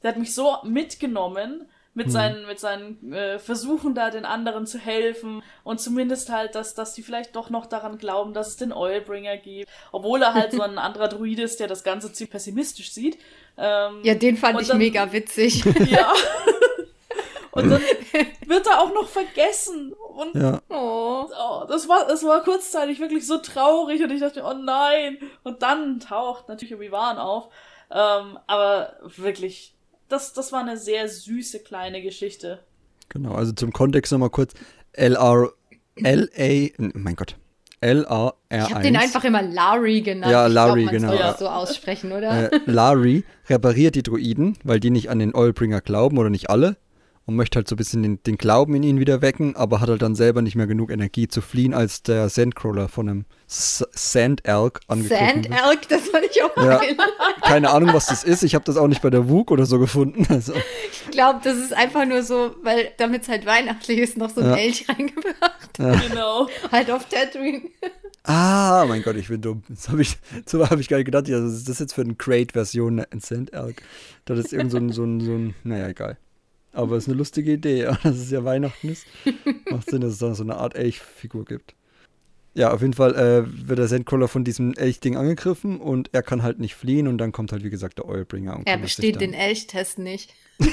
der 0.03 0.09
hat 0.11 0.17
mich 0.17 0.33
so 0.35 0.57
mitgenommen 0.63 1.65
mit 1.93 2.05
Hm. 2.05 2.11
seinen, 2.13 2.47
mit 2.47 2.57
seinen 2.59 3.11
äh, 3.13 3.37
Versuchen 3.37 3.93
da 3.95 4.09
den 4.11 4.23
anderen 4.23 4.65
zu 4.65 4.77
helfen 4.79 5.43
und 5.65 5.81
zumindest 5.81 6.29
halt, 6.29 6.55
dass, 6.55 6.73
dass 6.73 6.93
die 6.93 7.03
vielleicht 7.03 7.35
doch 7.35 7.49
noch 7.49 7.65
daran 7.65 7.97
glauben, 7.97 8.33
dass 8.33 8.47
es 8.47 8.55
den 8.57 8.71
Oilbringer 8.71 9.35
gibt, 9.35 9.69
obwohl 9.91 10.21
er 10.21 10.33
halt 10.33 10.53
so 10.53 10.61
ein 10.61 10.77
anderer 10.77 11.09
Druid 11.09 11.39
ist, 11.39 11.59
der 11.59 11.67
das 11.67 11.83
Ganze 11.83 12.11
ziemlich 12.13 12.31
pessimistisch 12.31 12.93
sieht. 12.93 13.17
Ähm, 13.57 13.99
Ja, 14.03 14.15
den 14.15 14.37
fand 14.37 14.61
ich 14.61 14.69
dann- 14.69 14.77
mega 14.77 15.11
witzig. 15.11 15.65
ja. 15.89 16.13
Und 17.53 17.69
dann 17.69 17.81
wird 18.47 18.67
er 18.67 18.79
auch 18.81 18.93
noch 18.93 19.07
vergessen. 19.09 19.93
Und 19.93 20.35
Ja, 20.35 20.61
Oh. 20.69 21.25
oh, 21.29 21.65
das 21.67 21.87
war, 21.89 22.07
das 22.07 22.23
war 22.23 22.41
kurzzeitig 22.43 22.99
wirklich 22.99 23.25
so 23.27 23.37
traurig 23.37 24.01
und 24.03 24.11
ich 24.11 24.19
dachte, 24.21 24.43
oh 24.45 24.53
nein. 24.53 25.17
Und 25.43 25.61
dann 25.61 25.99
taucht 25.99 26.47
natürlich 26.49 26.73
Obi-Wan 26.75 27.17
auf. 27.17 27.49
Ähm, 27.91 28.39
aber 28.47 28.93
wirklich, 29.17 29.75
das, 30.07 30.33
das 30.33 30.51
war 30.51 30.61
eine 30.61 30.77
sehr 30.77 31.07
süße 31.09 31.59
kleine 31.59 32.01
Geschichte. 32.01 32.63
genau. 33.09 33.33
Also 33.35 33.51
zum 33.51 33.73
Kontext 33.73 34.11
nochmal 34.11 34.29
kurz. 34.29 34.53
LR, 34.93 35.49
LA, 35.97 36.69
mein 36.77 37.15
Gott. 37.15 37.35
LAR1. 37.81 38.33
Ich 38.51 38.73
habe 38.73 38.83
den 38.83 38.95
einfach 38.95 39.23
immer 39.23 39.41
Larry 39.41 40.01
genannt. 40.01 40.31
Ja, 40.31 40.47
ich 40.47 40.53
Larry, 40.53 40.83
glaub, 40.83 40.93
man 40.93 41.01
genau. 41.01 41.11
soll 41.13 41.19
Ja. 41.19 41.31
das 41.31 41.39
so 41.39 41.47
aussprechen, 41.49 42.11
oder? 42.11 42.51
äh, 42.53 42.59
Larry 42.65 43.23
repariert 43.49 43.95
die 43.95 44.03
Druiden, 44.03 44.57
weil 44.63 44.79
die 44.79 44.91
nicht 44.91 45.09
an 45.09 45.17
den 45.19 45.33
Oilbringer 45.33 45.81
glauben 45.81 46.17
oder 46.19 46.29
nicht 46.29 46.49
alle 46.49 46.77
und 47.25 47.35
möchte 47.35 47.57
halt 47.57 47.67
so 47.67 47.75
ein 47.75 47.77
bisschen 47.77 48.01
den, 48.03 48.21
den 48.23 48.37
Glauben 48.37 48.73
in 48.75 48.83
ihnen 48.83 48.99
wieder 48.99 49.21
wecken, 49.21 49.55
aber 49.55 49.79
hat 49.79 49.89
halt 49.89 50.01
dann 50.01 50.15
selber 50.15 50.41
nicht 50.41 50.55
mehr 50.55 50.67
genug 50.67 50.89
Energie 50.91 51.27
zu 51.27 51.41
fliehen, 51.41 51.73
als 51.73 52.01
der 52.03 52.29
Sandcrawler 52.29 52.89
von 52.89 53.07
einem 53.09 53.25
S 53.47 53.85
Sand 53.91 54.45
Elk 54.45 54.79
angegriffen 54.87 55.27
Sand 55.43 55.49
wird. 55.49 55.61
Elk, 55.61 55.87
das 55.89 56.01
fand 56.09 56.25
ich 56.25 56.43
auch 56.43 56.57
Ja. 56.57 56.77
geil. 56.79 56.97
Keine 57.41 57.69
Ahnung, 57.69 57.93
was 57.93 58.07
das 58.07 58.23
ist. 58.23 58.43
Ich 58.43 58.55
habe 58.55 58.65
das 58.65 58.77
auch 58.77 58.87
nicht 58.87 59.01
bei 59.01 59.09
der 59.09 59.29
WUK 59.29 59.51
oder 59.51 59.65
so 59.65 59.77
gefunden. 59.77 60.25
Also, 60.29 60.53
Ich 60.53 61.11
glaube, 61.11 61.41
das 61.43 61.57
ist 61.57 61.73
einfach 61.73 62.05
nur 62.05 62.23
so, 62.23 62.55
weil 62.63 62.91
damit 62.97 63.23
es 63.23 63.27
halt 63.29 63.45
weihnachtlich 63.45 63.99
ist, 63.99 64.17
noch 64.17 64.29
so 64.29 64.41
ein 64.41 64.47
Ja. 64.51 64.55
Elch 64.55 64.85
reingebracht. 64.89 65.73
Genau. 65.77 66.47
halt 66.71 66.89
auf 66.91 67.05
Tatooine. 67.09 67.61
ah, 68.23 68.85
mein 68.87 69.03
Gott, 69.03 69.15
ich 69.15 69.27
bin 69.27 69.41
dumm. 69.41 69.63
Das 69.69 69.89
hab 69.89 69.99
ich, 69.99 70.17
so 70.45 70.67
habe 70.69 70.81
ich 70.81 70.87
gar 70.89 70.97
nicht 70.97 71.05
gedacht. 71.05 71.27
Ja, 71.27 71.43
was 71.43 71.53
ist 71.53 71.69
das 71.69 71.79
jetzt 71.79 71.93
für 71.93 72.01
eine 72.01 72.15
Crate-Version, 72.15 72.99
ein 73.11 73.19
Sand 73.19 73.53
Elk? 73.53 73.81
Das 74.25 74.39
ist 74.39 74.53
irgend 74.53 74.71
so 74.71 74.77
ein, 74.77 74.91
so 74.91 75.03
ein, 75.03 75.19
so 75.21 75.31
ein, 75.33 75.55
naja, 75.63 75.87
egal. 75.87 76.17
Aber 76.73 76.95
es 76.95 77.03
ist 77.03 77.09
eine 77.09 77.17
lustige 77.17 77.53
Idee, 77.53 77.83
ja, 77.83 77.97
dass 78.03 78.17
es 78.17 78.31
ja 78.31 78.43
Weihnachten 78.43 78.89
ist. 78.89 79.05
Macht 79.69 79.89
Sinn, 79.89 80.01
dass 80.01 80.13
es 80.13 80.19
da 80.19 80.33
so 80.33 80.43
eine 80.43 80.55
Art 80.57 80.75
Elchfigur 80.75 81.45
gibt. 81.45 81.75
Ja, 82.53 82.73
auf 82.73 82.81
jeden 82.81 82.93
Fall 82.93 83.15
äh, 83.15 83.67
wird 83.69 83.79
der 83.79 83.87
Sandcrawler 83.87 84.27
von 84.27 84.43
diesem 84.43 84.73
Elchding 84.73 85.15
angegriffen 85.15 85.79
und 85.79 86.09
er 86.11 86.21
kann 86.21 86.43
halt 86.43 86.59
nicht 86.59 86.75
fliehen 86.75 87.07
und 87.07 87.17
dann 87.17 87.31
kommt 87.31 87.53
halt, 87.53 87.63
wie 87.63 87.69
gesagt, 87.69 87.97
der 87.97 88.09
Oilbringer. 88.09 88.57
Und 88.57 88.67
Er 88.67 88.77
besteht 88.77 89.21
den 89.21 89.33
Elchtest 89.33 89.99
nicht. 89.99 90.33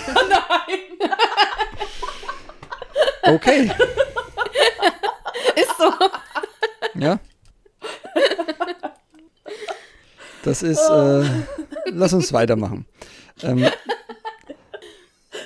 Okay, 3.23 3.71
Ist 5.55 5.77
so. 5.77 5.93
ja. 6.95 7.21
Das 10.43 10.63
ist, 10.63 10.81
äh, 10.89 11.25
lass 11.91 12.15
uns 12.15 12.33
weitermachen. 12.33 12.87
Ähm, 13.43 13.67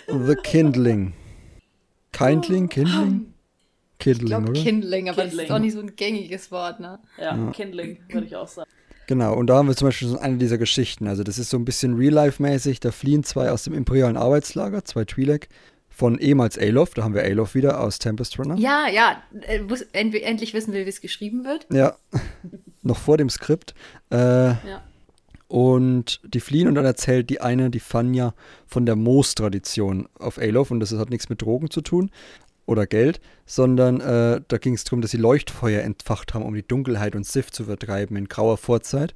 The 0.07 0.35
Kindling. 0.43 1.15
Kindling? 2.13 2.69
Kindling? 2.69 3.27
Ich 3.99 4.05
Kindling, 4.05 4.27
glaube 4.29 4.51
oder? 4.51 4.61
Kindling, 4.61 5.09
aber 5.09 5.23
das 5.23 5.31
Kindling. 5.31 5.47
ist 5.47 5.53
auch 5.53 5.59
nicht 5.59 5.73
so 5.75 5.81
ein 5.81 5.97
gängiges 5.97 6.51
Wort, 6.51 6.81
ne? 6.81 6.99
Ja, 7.19 7.51
Kindling, 7.53 7.99
würde 8.09 8.27
ich 8.27 8.37
auch 8.37 8.49
sagen. 8.49 8.69
Genau, 9.07 9.35
und 9.35 9.47
da 9.49 9.57
haben 9.57 9.69
wir 9.69 9.77
zum 9.77 9.89
Beispiel 9.89 10.09
so 10.09 10.19
eine 10.19 10.39
dieser 10.39 10.59
Geschichten. 10.59 11.07
Also 11.07 11.23
das 11.23 11.39
ist 11.39 11.51
so 11.51 11.57
ein 11.57 11.65
bisschen 11.65 11.97
Real-Life-mäßig. 11.97 12.81
Da 12.81 12.93
fliehen 12.93 13.25
zwei 13.25 13.51
aus 13.51 13.65
dem 13.65 13.75
imperialen 13.75 14.17
Arbeitslager, 14.17 14.85
zwei 14.85 15.03
Twi'lek, 15.03 15.49
von 15.89 16.19
ehemals 16.19 16.59
Alof, 16.59 16.95
da 16.95 17.05
haben 17.05 17.15
wir 17.15 17.23
Alof 17.23 17.55
wieder 17.55 17.81
aus 17.81 17.99
Tempest 17.99 18.39
Runner. 18.39 18.57
Ja, 18.57 18.89
ja. 18.89 19.23
äh, 19.43 19.61
endlich 19.93 20.55
wissen 20.55 20.73
wir, 20.73 20.87
wie 20.87 20.89
es 20.89 21.01
geschrieben 21.01 21.45
wird. 21.45 21.67
Ja, 21.71 21.97
noch 22.83 22.99
vor 22.99 23.19
dem 23.19 23.29
Skript. 23.29 23.75
Äh, 24.11 24.17
Ja. 24.17 24.83
Und 25.53 26.23
die 26.25 26.41
fliehen 26.41 26.67
und 26.67 26.77
dann 26.77 26.87
erzählt 26.87 27.29
die 27.29 27.43
eine, 27.43 27.69
die 27.69 27.79
Fanja, 27.79 28.33
von 28.67 28.87
der 28.87 28.97
Moos-Tradition 28.97 30.09
auf 30.19 30.39
Alof. 30.39 30.71
Und 30.71 30.81
das 30.81 30.95
hat 30.95 31.11
nichts 31.11 31.29
mit 31.29 31.43
Drogen 31.43 31.69
zu 31.69 31.83
tun 31.83 32.11
oder 32.65 32.87
Geld, 32.87 33.21
sondern 33.45 34.01
äh, 34.01 34.41
da 34.49 34.57
ging 34.57 34.73
es 34.73 34.85
darum, 34.85 35.03
dass 35.03 35.11
sie 35.11 35.19
Leuchtfeuer 35.19 35.83
entfacht 35.83 36.33
haben, 36.33 36.47
um 36.47 36.55
die 36.55 36.67
Dunkelheit 36.67 37.15
und 37.15 37.27
Sith 37.27 37.51
zu 37.51 37.65
vertreiben 37.65 38.17
in 38.17 38.29
grauer 38.29 38.57
Vorzeit. 38.57 39.13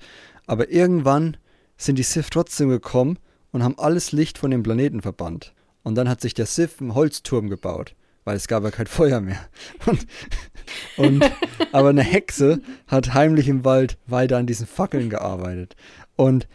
Aber 0.46 0.68
irgendwann 0.68 1.38
sind 1.78 1.98
die 1.98 2.02
Sith 2.02 2.28
trotzdem 2.30 2.68
gekommen 2.68 3.18
und 3.50 3.62
haben 3.62 3.78
alles 3.78 4.12
Licht 4.12 4.36
von 4.36 4.50
dem 4.50 4.62
Planeten 4.62 5.00
verbannt. 5.00 5.54
Und 5.84 5.94
dann 5.94 6.06
hat 6.06 6.20
sich 6.20 6.34
der 6.34 6.44
Sith 6.44 6.80
einen 6.80 6.94
Holzturm 6.94 7.48
gebaut, 7.48 7.96
weil 8.24 8.36
es 8.36 8.46
gab 8.46 8.62
ja 8.62 8.70
kein 8.70 8.88
Feuer 8.88 9.22
mehr. 9.22 9.40
Und, 9.86 10.06
und, 10.98 11.32
aber 11.72 11.90
eine 11.90 12.02
Hexe 12.02 12.60
hat 12.88 13.14
heimlich 13.14 13.48
im 13.48 13.64
Wald 13.64 13.96
weiter 14.06 14.36
an 14.36 14.46
diesen 14.46 14.66
Fackeln 14.66 15.08
gearbeitet. 15.08 15.76
Und 16.16 16.48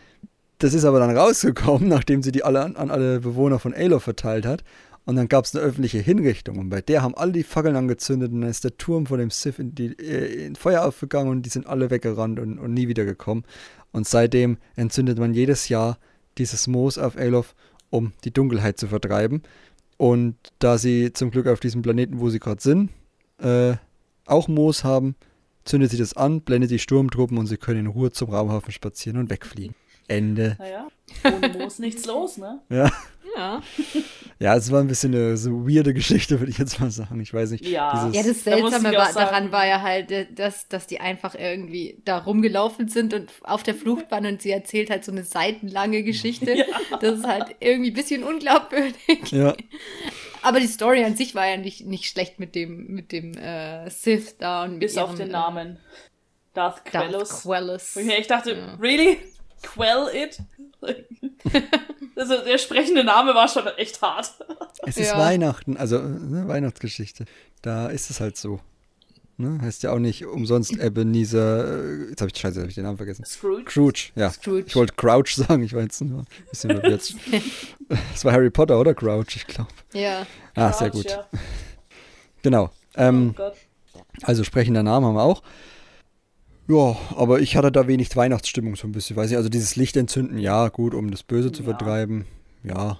das 0.59 0.73
ist 0.73 0.85
aber 0.85 0.99
dann 0.99 1.15
rausgekommen, 1.15 1.87
nachdem 1.87 2.21
sie 2.23 2.31
die 2.31 2.43
alle 2.43 2.61
an, 2.61 2.75
an 2.75 2.91
alle 2.91 3.19
Bewohner 3.19 3.59
von 3.59 3.73
Alof 3.73 4.03
verteilt 4.03 4.45
hat. 4.45 4.63
Und 5.05 5.15
dann 5.15 5.27
gab 5.27 5.45
es 5.45 5.55
eine 5.55 5.65
öffentliche 5.65 5.97
Hinrichtung. 5.97 6.59
Und 6.59 6.69
bei 6.69 6.81
der 6.81 7.01
haben 7.01 7.15
alle 7.15 7.31
die 7.31 7.43
Fackeln 7.43 7.75
angezündet 7.75 8.31
und 8.31 8.41
dann 8.41 8.49
ist 8.49 8.63
der 8.63 8.77
Turm 8.77 9.07
von 9.07 9.17
dem 9.17 9.31
Sith 9.31 9.57
in, 9.57 9.73
die, 9.73 9.97
äh, 9.97 10.45
in 10.45 10.55
Feuer 10.55 10.85
aufgegangen 10.85 11.31
und 11.31 11.41
die 11.43 11.49
sind 11.49 11.65
alle 11.65 11.89
weggerannt 11.89 12.39
und, 12.39 12.59
und 12.59 12.73
nie 12.73 12.87
wieder 12.87 13.05
gekommen. 13.05 13.43
Und 13.91 14.07
seitdem 14.07 14.57
entzündet 14.75 15.17
man 15.17 15.33
jedes 15.33 15.69
Jahr 15.69 15.97
dieses 16.37 16.67
Moos 16.67 16.97
auf 16.97 17.17
Alof, 17.17 17.55
um 17.89 18.13
die 18.23 18.31
Dunkelheit 18.31 18.77
zu 18.77 18.87
vertreiben. 18.87 19.41
Und 19.97 20.35
da 20.59 20.77
sie 20.77 21.13
zum 21.13 21.31
Glück 21.31 21.47
auf 21.47 21.59
diesem 21.59 21.81
Planeten, 21.81 22.19
wo 22.19 22.29
sie 22.29 22.39
gerade 22.39 22.61
sind, 22.61 22.89
äh, 23.39 23.73
auch 24.25 24.47
Moos 24.47 24.83
haben, 24.83 25.15
zündet 25.65 25.91
sie 25.91 25.97
das 25.97 26.15
an, 26.15 26.41
blendet 26.41 26.71
die 26.71 26.79
Sturmtruppen 26.79 27.37
und 27.37 27.47
sie 27.47 27.57
können 27.57 27.81
in 27.81 27.87
Ruhe 27.87 28.11
zum 28.11 28.29
Raumhafen 28.29 28.71
spazieren 28.71 29.19
und 29.19 29.29
wegfliegen. 29.29 29.75
Ende. 30.07 30.55
Naja, 30.59 30.87
ohne 31.23 31.49
Moos 31.49 31.79
nichts 31.79 32.05
los, 32.05 32.37
ne? 32.37 32.59
Ja. 32.69 32.91
Ja. 33.37 33.61
Ja, 34.39 34.55
es 34.55 34.71
war 34.71 34.81
ein 34.81 34.87
bisschen 34.87 35.13
eine 35.13 35.37
so 35.37 35.67
weirde 35.67 35.93
Geschichte, 35.93 36.39
würde 36.39 36.51
ich 36.51 36.57
jetzt 36.57 36.79
mal 36.79 36.89
sagen. 36.89 37.21
Ich 37.21 37.31
weiß 37.31 37.51
nicht. 37.51 37.63
Ja. 37.65 38.09
Dieses, 38.09 38.15
Ja, 38.15 38.23
das 38.33 38.43
Da 38.43 38.51
Seltsame 38.57 38.97
war, 38.97 39.05
sagen- 39.11 39.15
daran 39.25 39.51
war 39.51 39.67
ja 39.67 39.81
halt, 39.81 40.09
äh, 40.11 40.25
dass, 40.33 40.67
dass 40.67 40.87
die 40.87 40.99
einfach 40.99 41.35
irgendwie 41.35 42.01
da 42.05 42.17
rumgelaufen 42.17 42.87
sind 42.87 43.13
und 43.13 43.31
auf 43.43 43.61
der 43.61 43.75
Flucht 43.75 44.09
waren 44.09 44.25
und 44.25 44.41
sie 44.41 44.49
erzählt 44.49 44.89
halt 44.89 45.05
so 45.05 45.11
eine 45.11 45.23
seitenlange 45.23 46.01
Geschichte. 46.03 46.65
Das 46.99 47.19
ist 47.19 47.27
halt 47.27 47.55
irgendwie 47.59 47.91
ein 47.91 47.93
bisschen 47.95 48.23
unglaubwürdig. 48.23 48.95
ja, 49.31 49.55
Aber 50.41 50.59
die 50.59 50.67
Story 50.67 51.03
an 51.03 51.15
sich 51.15 51.35
war 51.35 51.47
ja 51.47 51.57
nicht, 51.57 51.85
nicht 51.85 52.05
schlecht 52.05 52.39
mit 52.39 52.55
dem, 52.55 52.87
mit 52.87 53.11
dem 53.11 53.33
äh, 53.37 53.89
Sith 53.91 54.37
da 54.39 54.63
und 54.63 54.71
mit 54.71 54.79
Bis 54.81 54.97
auf 54.97 55.09
ihrem, 55.11 55.17
den 55.19 55.29
äh, 55.29 55.31
Namen. 55.33 55.77
Darth 56.55 56.81
Darth 56.91 57.09
Quellos. 57.11 57.43
Quellos. 57.43 57.95
Wo 57.95 57.99
ich 57.99 58.27
dachte, 58.27 58.53
Ja. 58.53 58.73
really? 58.81 59.19
Quell 59.61 60.07
it? 60.13 60.39
Also 62.15 62.37
der 62.43 62.57
sprechende 62.57 63.03
Name 63.03 63.33
war 63.33 63.47
schon 63.47 63.65
echt 63.77 64.01
hart. 64.01 64.31
Es 64.83 64.97
ist 64.97 65.09
Ja. 65.11 65.19
Weihnachten, 65.19 65.77
also 65.77 65.99
ne, 65.99 66.47
Weihnachtsgeschichte. 66.47 67.25
Da 67.61 67.87
ist 67.87 68.09
es 68.09 68.19
halt 68.19 68.37
so. 68.37 68.59
Ne? 69.37 69.59
Heißt 69.61 69.81
ja 69.83 69.91
auch 69.91 69.99
nicht 69.99 70.25
umsonst 70.25 70.77
Ebenezer. 70.77 71.83
äh, 71.83 72.09
Jetzt 72.09 72.21
habe 72.21 72.31
ich 72.33 72.37
scheiße, 72.39 72.59
habe 72.59 72.69
ich 72.69 72.75
den 72.75 72.83
Namen 72.83 72.97
vergessen. 72.97 73.25
Scrooge. 73.25 73.69
Scrooge, 73.71 74.09
ja. 74.15 74.29
Scrooge. 74.29 74.65
Ich 74.67 74.75
wollte 74.75 74.93
Crouch 74.95 75.35
sagen, 75.35 75.63
ich 75.63 75.73
war 75.73 75.81
jetzt 75.81 76.01
nur 76.01 76.19
ein 76.21 76.25
bisschen 76.49 76.71
verwirrt. 76.79 77.13
Das 78.11 78.25
war 78.25 78.33
Harry 78.33 78.49
Potter, 78.51 78.79
oder? 78.79 78.93
Crouch, 78.93 79.35
ich 79.35 79.47
glaube. 79.47 79.69
Ja. 79.93 80.27
Ah, 80.55 80.71
sehr 80.73 80.89
Crouch, 80.91 81.03
gut. 81.03 81.11
Ja. 81.11 81.27
Genau. 82.43 82.65
Oh 82.65 82.69
Ähm, 82.97 83.33
Gott. 83.35 83.55
also 84.23 84.43
sprechender 84.43 84.83
Namen 84.83 85.05
haben 85.07 85.15
wir 85.15 85.23
auch. 85.23 85.41
Ja, 86.67 86.95
aber 87.15 87.39
ich 87.39 87.55
hatte 87.55 87.71
da 87.71 87.87
wenig 87.87 88.15
Weihnachtsstimmung 88.15 88.75
so 88.75 88.87
ein 88.87 88.91
bisschen. 88.91 89.15
Weiß 89.15 89.31
ich, 89.31 89.37
also 89.37 89.49
dieses 89.49 89.75
Licht 89.75 89.97
entzünden, 89.97 90.37
ja, 90.37 90.69
gut, 90.69 90.93
um 90.93 91.11
das 91.11 91.23
Böse 91.23 91.51
zu 91.51 91.63
Ja. 91.63 91.69
vertreiben. 91.69 92.25
Ja, 92.63 92.99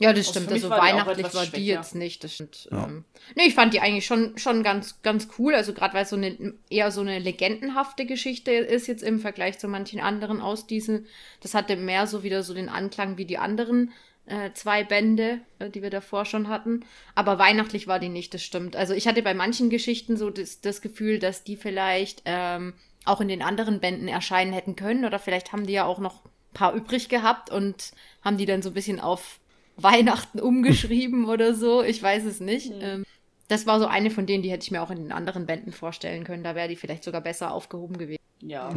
Ja, 0.00 0.12
das 0.12 0.28
stimmt. 0.28 0.50
Also 0.50 0.70
war 0.70 0.80
weihnachtlich 0.80 1.32
war 1.34 1.46
die 1.46 1.66
jetzt 1.66 1.94
nicht. 1.94 2.24
Das 2.24 2.34
stimmt. 2.34 2.68
Ja. 2.72 2.84
Ähm, 2.86 3.04
nee, 3.36 3.44
ich 3.46 3.54
fand 3.54 3.72
die 3.74 3.80
eigentlich 3.80 4.06
schon, 4.06 4.36
schon 4.38 4.64
ganz, 4.64 5.00
ganz 5.02 5.28
cool. 5.38 5.54
Also 5.54 5.72
gerade 5.72 5.94
weil 5.94 6.02
es 6.02 6.10
so 6.10 6.16
eine 6.16 6.54
eher 6.68 6.90
so 6.90 7.00
eine 7.00 7.20
legendenhafte 7.20 8.04
Geschichte 8.04 8.50
ist 8.50 8.88
jetzt 8.88 9.04
im 9.04 9.20
Vergleich 9.20 9.58
zu 9.60 9.68
manchen 9.68 10.00
anderen 10.00 10.40
aus 10.40 10.66
diesen. 10.66 11.06
Das 11.42 11.54
hatte 11.54 11.76
mehr 11.76 12.08
so 12.08 12.24
wieder 12.24 12.42
so 12.42 12.54
den 12.54 12.68
Anklang 12.68 13.18
wie 13.18 13.24
die 13.24 13.38
anderen 13.38 13.92
äh, 14.26 14.50
zwei 14.54 14.82
Bände, 14.82 15.38
äh, 15.60 15.70
die 15.70 15.80
wir 15.82 15.90
davor 15.90 16.24
schon 16.24 16.48
hatten. 16.48 16.80
Aber 17.14 17.38
weihnachtlich 17.38 17.86
war 17.86 18.00
die 18.00 18.08
nicht, 18.08 18.34
das 18.34 18.42
stimmt. 18.42 18.74
Also 18.74 18.94
ich 18.94 19.06
hatte 19.06 19.22
bei 19.22 19.34
manchen 19.34 19.70
Geschichten 19.70 20.16
so 20.16 20.28
das, 20.30 20.60
das 20.60 20.80
Gefühl, 20.80 21.20
dass 21.20 21.44
die 21.44 21.56
vielleicht 21.56 22.22
ähm, 22.24 22.72
auch 23.04 23.20
in 23.20 23.28
den 23.28 23.42
anderen 23.42 23.80
Bänden 23.80 24.08
erscheinen 24.08 24.52
hätten 24.52 24.76
können. 24.76 25.04
Oder 25.04 25.18
vielleicht 25.18 25.52
haben 25.52 25.66
die 25.66 25.74
ja 25.74 25.84
auch 25.84 25.98
noch 25.98 26.24
ein 26.24 26.54
paar 26.54 26.74
übrig 26.74 27.08
gehabt 27.08 27.50
und 27.50 27.92
haben 28.22 28.36
die 28.36 28.46
dann 28.46 28.62
so 28.62 28.70
ein 28.70 28.74
bisschen 28.74 29.00
auf 29.00 29.40
Weihnachten 29.76 30.40
umgeschrieben 30.40 31.24
oder 31.28 31.54
so. 31.54 31.82
Ich 31.82 32.02
weiß 32.02 32.24
es 32.24 32.40
nicht. 32.40 32.72
Ähm, 32.80 33.04
das 33.48 33.66
war 33.66 33.78
so 33.78 33.86
eine 33.86 34.10
von 34.10 34.26
denen, 34.26 34.42
die 34.42 34.50
hätte 34.50 34.64
ich 34.64 34.70
mir 34.70 34.82
auch 34.82 34.90
in 34.90 34.98
den 34.98 35.12
anderen 35.12 35.46
Bänden 35.46 35.72
vorstellen 35.72 36.24
können. 36.24 36.44
Da 36.44 36.54
wäre 36.54 36.68
die 36.68 36.76
vielleicht 36.76 37.04
sogar 37.04 37.20
besser 37.20 37.52
aufgehoben 37.52 37.98
gewesen. 37.98 38.20
Ja. 38.40 38.72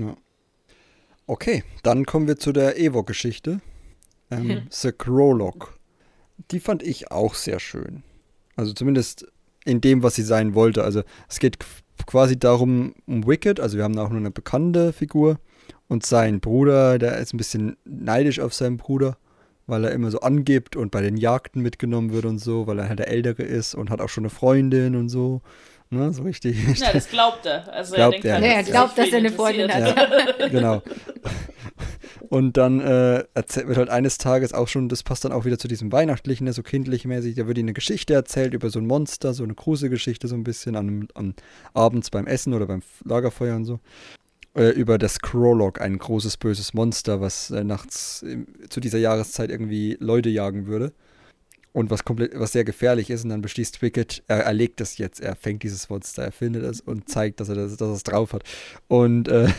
Okay, 1.26 1.64
dann 1.84 2.06
kommen 2.06 2.28
wir 2.28 2.38
zu 2.38 2.52
der 2.52 2.80
Evo-Geschichte. 2.80 3.62
Ähm, 4.32 4.68
The 4.70 4.92
Crowlock. 4.92 5.78
Die 6.52 6.60
fand 6.60 6.84
ich 6.84 7.12
auch 7.12 7.34
sehr 7.34 7.60
schön. 7.60 8.04
Also 8.56 8.74
zumindest 8.74 9.28
in 9.66 9.82
dem, 9.82 10.04
was 10.04 10.16
sie 10.16 10.24
sein 10.24 10.56
wollte. 10.56 10.84
Also 10.84 11.04
es 11.30 11.40
geht 11.40 11.58
quasi 12.06 12.38
darum, 12.38 12.94
um 13.06 13.26
Wicked, 13.26 13.60
also 13.60 13.78
wir 13.78 13.84
haben 13.84 13.98
auch 13.98 14.10
nur 14.10 14.20
eine 14.20 14.32
bekannte 14.32 14.94
Figur. 14.94 15.40
Und 15.88 16.06
sein 16.06 16.40
Bruder, 16.40 17.00
der 17.00 17.18
ist 17.18 17.34
ein 17.34 17.38
bisschen 17.38 17.78
neidisch 17.86 18.40
auf 18.40 18.54
seinen 18.54 18.78
Bruder, 18.78 19.18
weil 19.68 19.86
er 19.86 19.92
immer 19.92 20.12
so 20.12 20.20
angibt 20.20 20.76
und 20.76 20.92
bei 20.92 21.02
den 21.02 21.18
Jagden 21.18 21.62
mitgenommen 21.62 22.12
wird 22.12 22.26
und 22.26 22.40
so, 22.40 22.68
weil 22.68 22.80
er 22.80 22.90
halt 22.90 23.00
der 23.00 23.08
Ältere 23.08 23.44
ist 23.44 23.74
und 23.74 23.90
hat 23.90 24.02
auch 24.02 24.10
schon 24.10 24.24
eine 24.24 24.30
Freundin 24.30 24.96
und 24.96 25.10
so. 25.10 25.42
Ne, 25.90 26.12
so 26.12 26.24
richtig. 26.24 26.58
Ja, 26.80 26.92
das 26.92 27.10
glaubt 27.10 27.46
er. 27.46 27.72
Also 27.74 27.96
Glaubt 27.96 28.16
er 28.16 28.22
denkt 28.22 28.26
er. 28.26 28.34
halt, 28.34 28.44
Ja, 28.44 28.52
er 28.52 28.64
glaubt, 28.64 28.98
dass 28.98 29.10
er 29.10 29.20
eine 29.20 29.32
Freundin 29.32 29.74
hat. 29.74 29.96
genau. 30.52 30.82
Und 32.30 32.58
dann 32.58 32.80
äh, 32.80 33.24
erzählt, 33.34 33.68
wird 33.68 33.78
halt 33.78 33.90
eines 33.90 34.18
Tages 34.18 34.54
auch 34.54 34.68
schon, 34.68 34.90
das 34.90 35.04
passt 35.04 35.26
dann 35.26 35.32
auch 35.32 35.46
wieder 35.46 35.58
zu 35.58 35.68
diesem 35.68 35.92
Weihnachtlichen, 35.92 36.46
ne, 36.46 36.54
so 36.54 36.64
kindlich 36.64 37.06
mäßig, 37.06 37.36
da 37.36 37.48
wird 37.48 37.58
ihnen 37.58 37.70
eine 37.70 37.74
Geschichte 37.74 38.14
erzählt 38.14 38.54
über 38.54 38.70
so 38.70 38.80
ein 38.80 38.88
Monster, 38.88 39.34
so 39.34 39.44
eine 39.44 39.56
Gruselgeschichte 39.56 40.28
so 40.28 40.36
ein 40.36 40.44
bisschen 40.44 40.76
an, 40.76 41.08
an 41.14 41.36
abends 41.74 42.10
beim 42.10 42.28
Essen 42.28 42.54
oder 42.54 42.68
beim 42.68 42.82
Lagerfeuer 43.04 43.56
und 43.56 43.66
so. 43.66 43.80
Äh, 44.58 44.70
über 44.70 44.98
das 44.98 45.20
Krolog, 45.20 45.80
ein 45.82 46.00
großes 46.00 46.38
böses 46.38 46.74
Monster, 46.74 47.22
was 47.22 47.52
äh, 47.52 47.64
nachts 47.64 48.26
zu 48.70 48.80
dieser 48.80 48.98
Jahreszeit 48.98 49.52
irgendwie 49.52 49.98
Leute 50.00 50.30
jagen 50.30 50.66
würde. 50.66 50.94
Und 51.74 51.92
was 51.92 52.04
komplett, 52.04 52.32
was 52.34 52.54
sehr 52.54 52.64
gefährlich 52.64 53.12
ist, 53.12 53.24
und 53.24 53.30
dann 53.30 53.44
beschließt 53.44 53.84
Wicked, 53.84 54.24
er 54.26 54.40
erlegt 54.40 54.82
es 54.82 54.98
jetzt, 54.98 55.20
er 55.20 55.36
fängt 55.36 55.62
dieses 55.62 55.90
Monster, 55.90 56.24
er 56.24 56.32
findet 56.32 56.64
es 56.64 56.82
und 56.82 57.08
zeigt, 57.08 57.40
dass 57.40 57.50
er 57.50 57.56
das, 57.56 57.78
dass 57.78 57.88
er 57.90 57.94
es 57.94 58.02
drauf 58.02 58.34
hat. 58.34 58.42
Und 58.88 59.28
äh, 59.28 59.50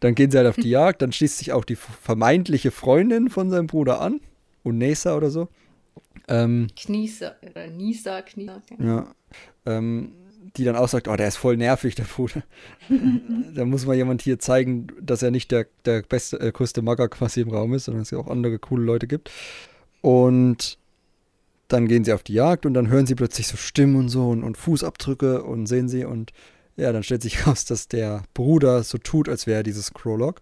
dann 0.00 0.14
gehen 0.14 0.30
sie 0.30 0.38
halt 0.38 0.46
auf 0.46 0.56
die 0.56 0.70
Jagd, 0.70 1.02
dann 1.02 1.12
schließt 1.12 1.38
sich 1.38 1.52
auch 1.52 1.64
die 1.64 1.76
vermeintliche 1.76 2.70
Freundin 2.70 3.30
von 3.30 3.50
seinem 3.50 3.66
Bruder 3.66 4.00
an, 4.00 4.20
Unesa 4.62 5.16
oder 5.16 5.30
so. 5.30 5.48
Ähm, 6.28 6.68
Knieser 6.76 7.36
oder 7.48 7.66
Nisa, 7.68 8.22
Knieser. 8.22 8.62
ja. 8.78 9.14
Ähm, 9.66 10.12
die 10.56 10.64
dann 10.64 10.76
auch 10.76 10.88
sagt, 10.88 11.08
oh, 11.08 11.16
der 11.16 11.28
ist 11.28 11.36
voll 11.36 11.56
nervig, 11.56 11.94
der 11.94 12.04
Bruder. 12.04 12.42
da 13.54 13.64
muss 13.64 13.86
mal 13.86 13.96
jemand 13.96 14.22
hier 14.22 14.38
zeigen, 14.38 14.88
dass 15.00 15.22
er 15.22 15.30
nicht 15.30 15.50
der, 15.50 15.66
der 15.84 16.02
beste, 16.02 16.40
äh, 16.40 16.52
größte 16.52 16.82
Magger 16.82 17.08
quasi 17.08 17.42
im 17.42 17.50
Raum 17.50 17.74
ist, 17.74 17.84
sondern 17.84 18.02
es 18.02 18.10
ja 18.10 18.18
auch 18.18 18.28
andere 18.28 18.58
coole 18.58 18.84
Leute 18.84 19.06
gibt. 19.06 19.30
Und 20.00 20.78
dann 21.68 21.86
gehen 21.86 22.04
sie 22.04 22.12
auf 22.12 22.22
die 22.22 22.32
Jagd 22.32 22.66
und 22.66 22.74
dann 22.74 22.88
hören 22.88 23.06
sie 23.06 23.14
plötzlich 23.14 23.46
so 23.46 23.56
Stimmen 23.56 23.96
und 23.96 24.08
so 24.08 24.30
und, 24.30 24.42
und 24.42 24.56
Fußabdrücke 24.56 25.42
und 25.42 25.66
sehen 25.66 25.88
sie 25.88 26.04
und 26.04 26.32
ja, 26.78 26.92
dann 26.92 27.02
stellt 27.02 27.22
sich 27.22 27.46
raus, 27.46 27.64
dass 27.66 27.88
der 27.88 28.22
Bruder 28.34 28.82
so 28.82 28.98
tut, 28.98 29.28
als 29.28 29.46
wäre 29.46 29.58
er 29.58 29.62
dieses 29.62 29.92
Krolog. 29.92 30.40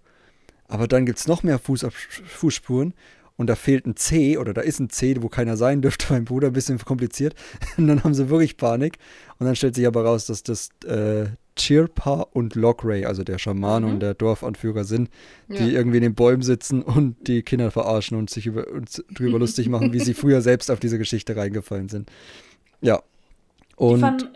Aber 0.68 0.87
dann 0.87 1.07
gibt 1.07 1.18
es 1.18 1.27
noch 1.27 1.42
mehr 1.42 1.59
Fußab 1.59 1.92
Fußspuren 1.92 2.94
und 3.37 3.49
da 3.49 3.55
fehlt 3.55 3.87
ein 3.87 3.96
C 3.96 4.37
oder 4.38 4.53
da 4.55 4.62
ist 4.62 4.81
ein 4.81 4.90
C, 4.90 5.14
wo 5.20 5.29
keiner 5.29 5.57
sein 5.57 5.83
dürfte 5.83 6.07
beim 6.11 6.25
Bruder, 6.25 6.49
ein 6.49 6.53
bisschen 6.53 6.79
kompliziert. 6.79 7.35
Und 7.77 7.87
dann 7.87 8.03
haben 8.03 8.14
sie 8.14 8.31
wirklich 8.31 8.57
Panik. 8.57 8.99
Und 9.38 9.46
dann 9.46 9.55
stellt 9.57 9.75
sich 9.75 9.87
aber 9.87 10.05
raus, 10.05 10.27
dass 10.27 10.42
das 10.42 10.70
äh, 10.87 11.27
Chirpa 11.59 12.27
und 12.33 12.55
Lockray, 12.55 13.05
also 13.05 13.25
der 13.25 13.38
Schamane 13.38 13.87
und 13.87 14.01
der 14.01 14.14
Dorfanführer 14.14 14.85
sind, 14.85 15.09
die 15.49 15.55
Ja. 15.55 15.66
irgendwie 15.66 15.99
in 15.99 16.03
den 16.03 16.14
Bäumen 16.14 16.42
sitzen 16.42 16.83
und 16.83 17.29
die 17.29 17.42
Kinder 17.42 17.70
verarschen 17.70 18.16
und 18.18 18.29
sich 18.29 18.46
über, 18.46 18.66
und 18.70 19.05
drüber 19.14 19.38
lustig 19.38 19.68
machen, 19.68 19.92
wie 19.92 20.01
sie 20.01 20.12
früher 20.14 20.40
selbst 20.42 20.70
auf 20.70 20.81
diese 20.81 20.99
Geschichte 20.99 21.35
reingefallen 21.37 21.88
sind. 21.88 22.11
Ja. 22.83 23.03
Und 23.77 24.01
fanden, 24.01 24.29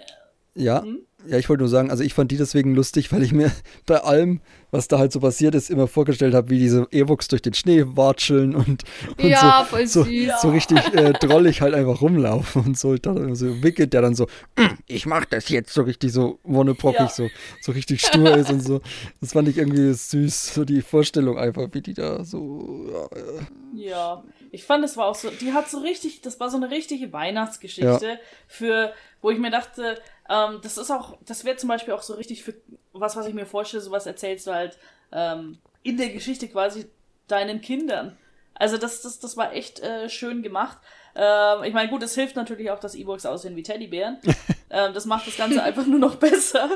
ja, 0.55 0.85
ja, 1.26 1.38
ich 1.38 1.48
wollte 1.48 1.62
nur 1.62 1.68
sagen, 1.68 1.90
also 1.90 2.02
ich 2.02 2.14
fand 2.14 2.30
die 2.30 2.37
deswegen 2.37 2.74
lustig, 2.74 3.12
weil 3.12 3.22
ich 3.22 3.33
mir 3.33 3.50
bei 3.87 3.98
allem, 4.02 4.40
was 4.70 4.88
da 4.88 4.98
halt 4.98 5.12
so 5.12 5.20
passiert 5.20 5.54
ist, 5.54 5.68
immer 5.70 5.87
vorgestellt 5.87 6.35
habe, 6.35 6.50
wie 6.50 6.59
diese 6.59 6.87
Ewoks 6.92 7.28
durch 7.28 7.42
den 7.42 7.54
Schnee 7.54 7.85
watscheln 7.87 8.54
und, 8.54 8.85
und 9.18 9.28
Ja, 9.28 9.64
so, 9.68 9.76
voll 9.76 9.87
so, 9.87 10.04
süß. 10.04 10.40
so 10.42 10.50
richtig 10.50 10.78
äh, 10.94 11.12
drollig 11.12 11.61
halt 11.61 11.74
einfach 11.74 12.00
rumlaufen 12.00 12.64
und 12.66 12.78
so. 12.78 12.94
Immer 12.94 13.35
so 13.35 13.62
Wicked, 13.62 13.92
der 13.92 14.02
dann 14.02 14.14
so, 14.14 14.24
"Mm, 14.56 14.66
ich 14.87 15.06
mach 15.06 15.24
das 15.24 15.48
jetzt 15.48 15.72
so 15.74 15.83
richtig 15.83 16.12
so 16.12 16.38
wonneprockig, 16.44 17.00
Ja. 17.00 17.09
so, 17.09 17.30
so 17.61 17.72
richtig 17.72 18.00
stur 18.02 18.37
ist 18.37 18.50
und 18.50 18.62
so. 18.62 18.80
Das 19.20 19.33
fand 19.33 19.48
ich 19.48 19.59
irgendwie 19.59 19.92
süß, 19.92 20.54
so 20.54 20.64
die 20.64 20.83
Vorstellung 20.83 21.37
einfach, 21.38 21.68
wie 21.72 21.80
die 21.83 21.94
da 21.94 22.24
so. 22.24 22.87
Ja, 22.92 23.18
äh, 23.18 23.88
Ja, 23.88 24.24
ich 24.53 24.65
fand, 24.65 24.85
es 24.85 24.97
war 24.97 25.07
auch 25.07 25.15
so, 25.15 25.31
die 25.31 25.53
hat 25.53 25.69
so 25.69 25.79
richtig, 25.79 26.23
das 26.23 26.41
war 26.41 26.51
so 26.51 26.57
eine 26.57 26.71
richtige 26.71 27.13
Weihnachtsgeschichte 27.13 28.19
für, 28.49 28.93
wo 29.21 29.31
ich 29.31 29.39
mir 29.39 29.51
dachte, 29.51 30.01
ähm, 30.29 30.61
das 30.63 30.79
ist 30.79 30.91
auch, 30.91 31.17
das 31.27 31.45
wäre 31.45 31.57
zum 31.57 31.69
Beispiel 31.69 31.95
auch 31.95 32.03
so 32.03 32.15
richtig 32.15 32.43
für 32.43 32.55
was, 32.93 33.17
was 33.17 33.27
ich 33.27 33.35
mir 33.35 33.47
vorstelle, 33.47 33.83
sowas 33.83 34.07
erzählst 34.07 34.47
du 34.47 34.53
halt 34.53 34.79
ähm, 35.13 35.59
in 35.83 35.97
der 35.97 36.11
Geschichte 36.11 36.49
quasi 36.49 36.87
deinen 37.29 37.61
Kindern. 37.61 38.17
Also 38.55 38.77
das, 38.77 39.03
das, 39.03 39.19
das 39.19 39.37
war 39.37 39.53
echt 39.53 39.81
äh, 39.81 40.09
schön 40.09 40.43
gemacht. 40.43 40.79
Ähm, 41.15 41.65
ich 41.65 41.73
meine, 41.73 41.89
gut, 41.89 42.03
es 42.03 42.15
hilft 42.15 42.37
natürlich 42.37 42.71
auch, 42.71 42.81
dass 42.81 42.95
E-Books 42.95 43.27
aussehen 43.27 43.57
wie 43.57 43.63
Teddybären. 43.63 44.19
ähm, 44.71 44.93
das 44.93 45.07
macht 45.07 45.27
das 45.27 45.37
Ganze 45.37 45.63
einfach 45.63 45.87
nur 45.87 45.99
noch 45.99 46.17
besser. 46.17 46.69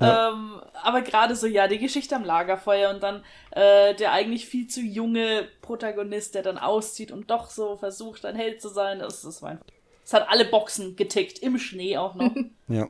Ähm, 0.00 0.60
aber 0.82 1.02
gerade 1.02 1.34
so, 1.34 1.46
ja, 1.46 1.66
die 1.66 1.78
Geschichte 1.78 2.14
am 2.14 2.24
Lagerfeuer 2.24 2.90
und 2.90 3.02
dann 3.02 3.24
äh, 3.50 3.94
der 3.94 4.12
eigentlich 4.12 4.46
viel 4.46 4.68
zu 4.68 4.80
junge 4.80 5.48
Protagonist, 5.62 6.34
der 6.34 6.42
dann 6.42 6.58
auszieht 6.58 7.10
und 7.10 7.30
doch 7.30 7.50
so 7.50 7.76
versucht, 7.76 8.24
ein 8.24 8.36
Held 8.36 8.62
zu 8.62 8.68
sein, 8.68 9.00
das, 9.00 9.22
das 9.22 9.42
war 9.42 9.50
einfach. 9.50 9.66
Es 10.04 10.14
hat 10.14 10.28
alle 10.28 10.46
Boxen 10.46 10.96
getickt, 10.96 11.40
im 11.40 11.58
Schnee 11.58 11.98
auch 11.98 12.14
noch. 12.14 12.34
ja. 12.68 12.88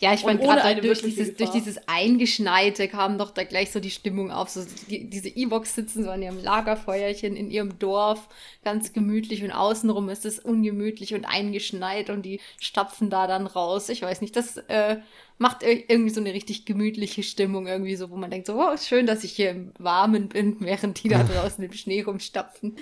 Ja, 0.00 0.12
ich 0.12 0.20
fand 0.20 0.40
gerade 0.40 0.60
durch 0.88 0.98
dieses, 1.16 1.36
durch 1.36 1.50
dieses 1.50 1.88
Eingeschneite 1.88 2.88
kam 2.88 3.16
doch 3.16 3.30
da 3.30 3.44
gleich 3.44 3.70
so 3.70 3.80
die 3.80 3.90
Stimmung 3.90 4.30
auf. 4.30 4.48
So 4.50 4.64
die, 4.90 5.08
diese 5.08 5.28
E-Box 5.28 5.74
sitzen 5.74 6.04
so 6.04 6.10
an 6.10 6.20
ihrem 6.22 6.42
Lagerfeuerchen 6.42 7.36
in 7.36 7.50
ihrem 7.50 7.78
Dorf, 7.78 8.28
ganz 8.64 8.92
gemütlich 8.92 9.42
und 9.44 9.52
außenrum 9.52 10.08
ist 10.08 10.26
es 10.26 10.38
ungemütlich 10.38 11.14
und 11.14 11.24
eingeschneit 11.24 12.10
und 12.10 12.22
die 12.22 12.40
stapfen 12.60 13.08
da 13.08 13.26
dann 13.26 13.46
raus. 13.46 13.88
Ich 13.88 14.02
weiß 14.02 14.20
nicht, 14.20 14.36
das 14.36 14.56
äh, 14.68 14.96
macht 15.38 15.62
ir- 15.62 15.84
irgendwie 15.88 16.10
so 16.10 16.20
eine 16.20 16.34
richtig 16.34 16.64
gemütliche 16.66 17.22
Stimmung 17.22 17.66
irgendwie 17.66 17.96
so, 17.96 18.10
wo 18.10 18.16
man 18.16 18.30
denkt 18.30 18.46
so, 18.46 18.54
oh, 18.60 18.70
ist 18.72 18.88
schön, 18.88 19.06
dass 19.06 19.24
ich 19.24 19.32
hier 19.32 19.50
im 19.50 19.72
Warmen 19.78 20.28
bin, 20.28 20.56
während 20.60 21.02
die 21.02 21.08
da 21.08 21.22
draußen 21.22 21.62
im 21.64 21.72
Schnee 21.72 22.02
rumstapfen. 22.02 22.76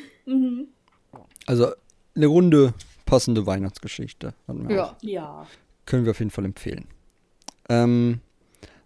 Also 1.47 1.69
eine 2.17 2.27
runde, 2.27 2.75
passende 3.07 3.47
Weihnachtsgeschichte. 3.47 4.35
Ja. 4.71 4.97
Ja. 5.03 5.47
Können 5.87 6.05
wir 6.05 6.13
auf 6.13 6.19
jeden 6.21 6.31
Fall 6.31 6.45
empfehlen. 6.45 6.87
Ähm, 7.69 8.21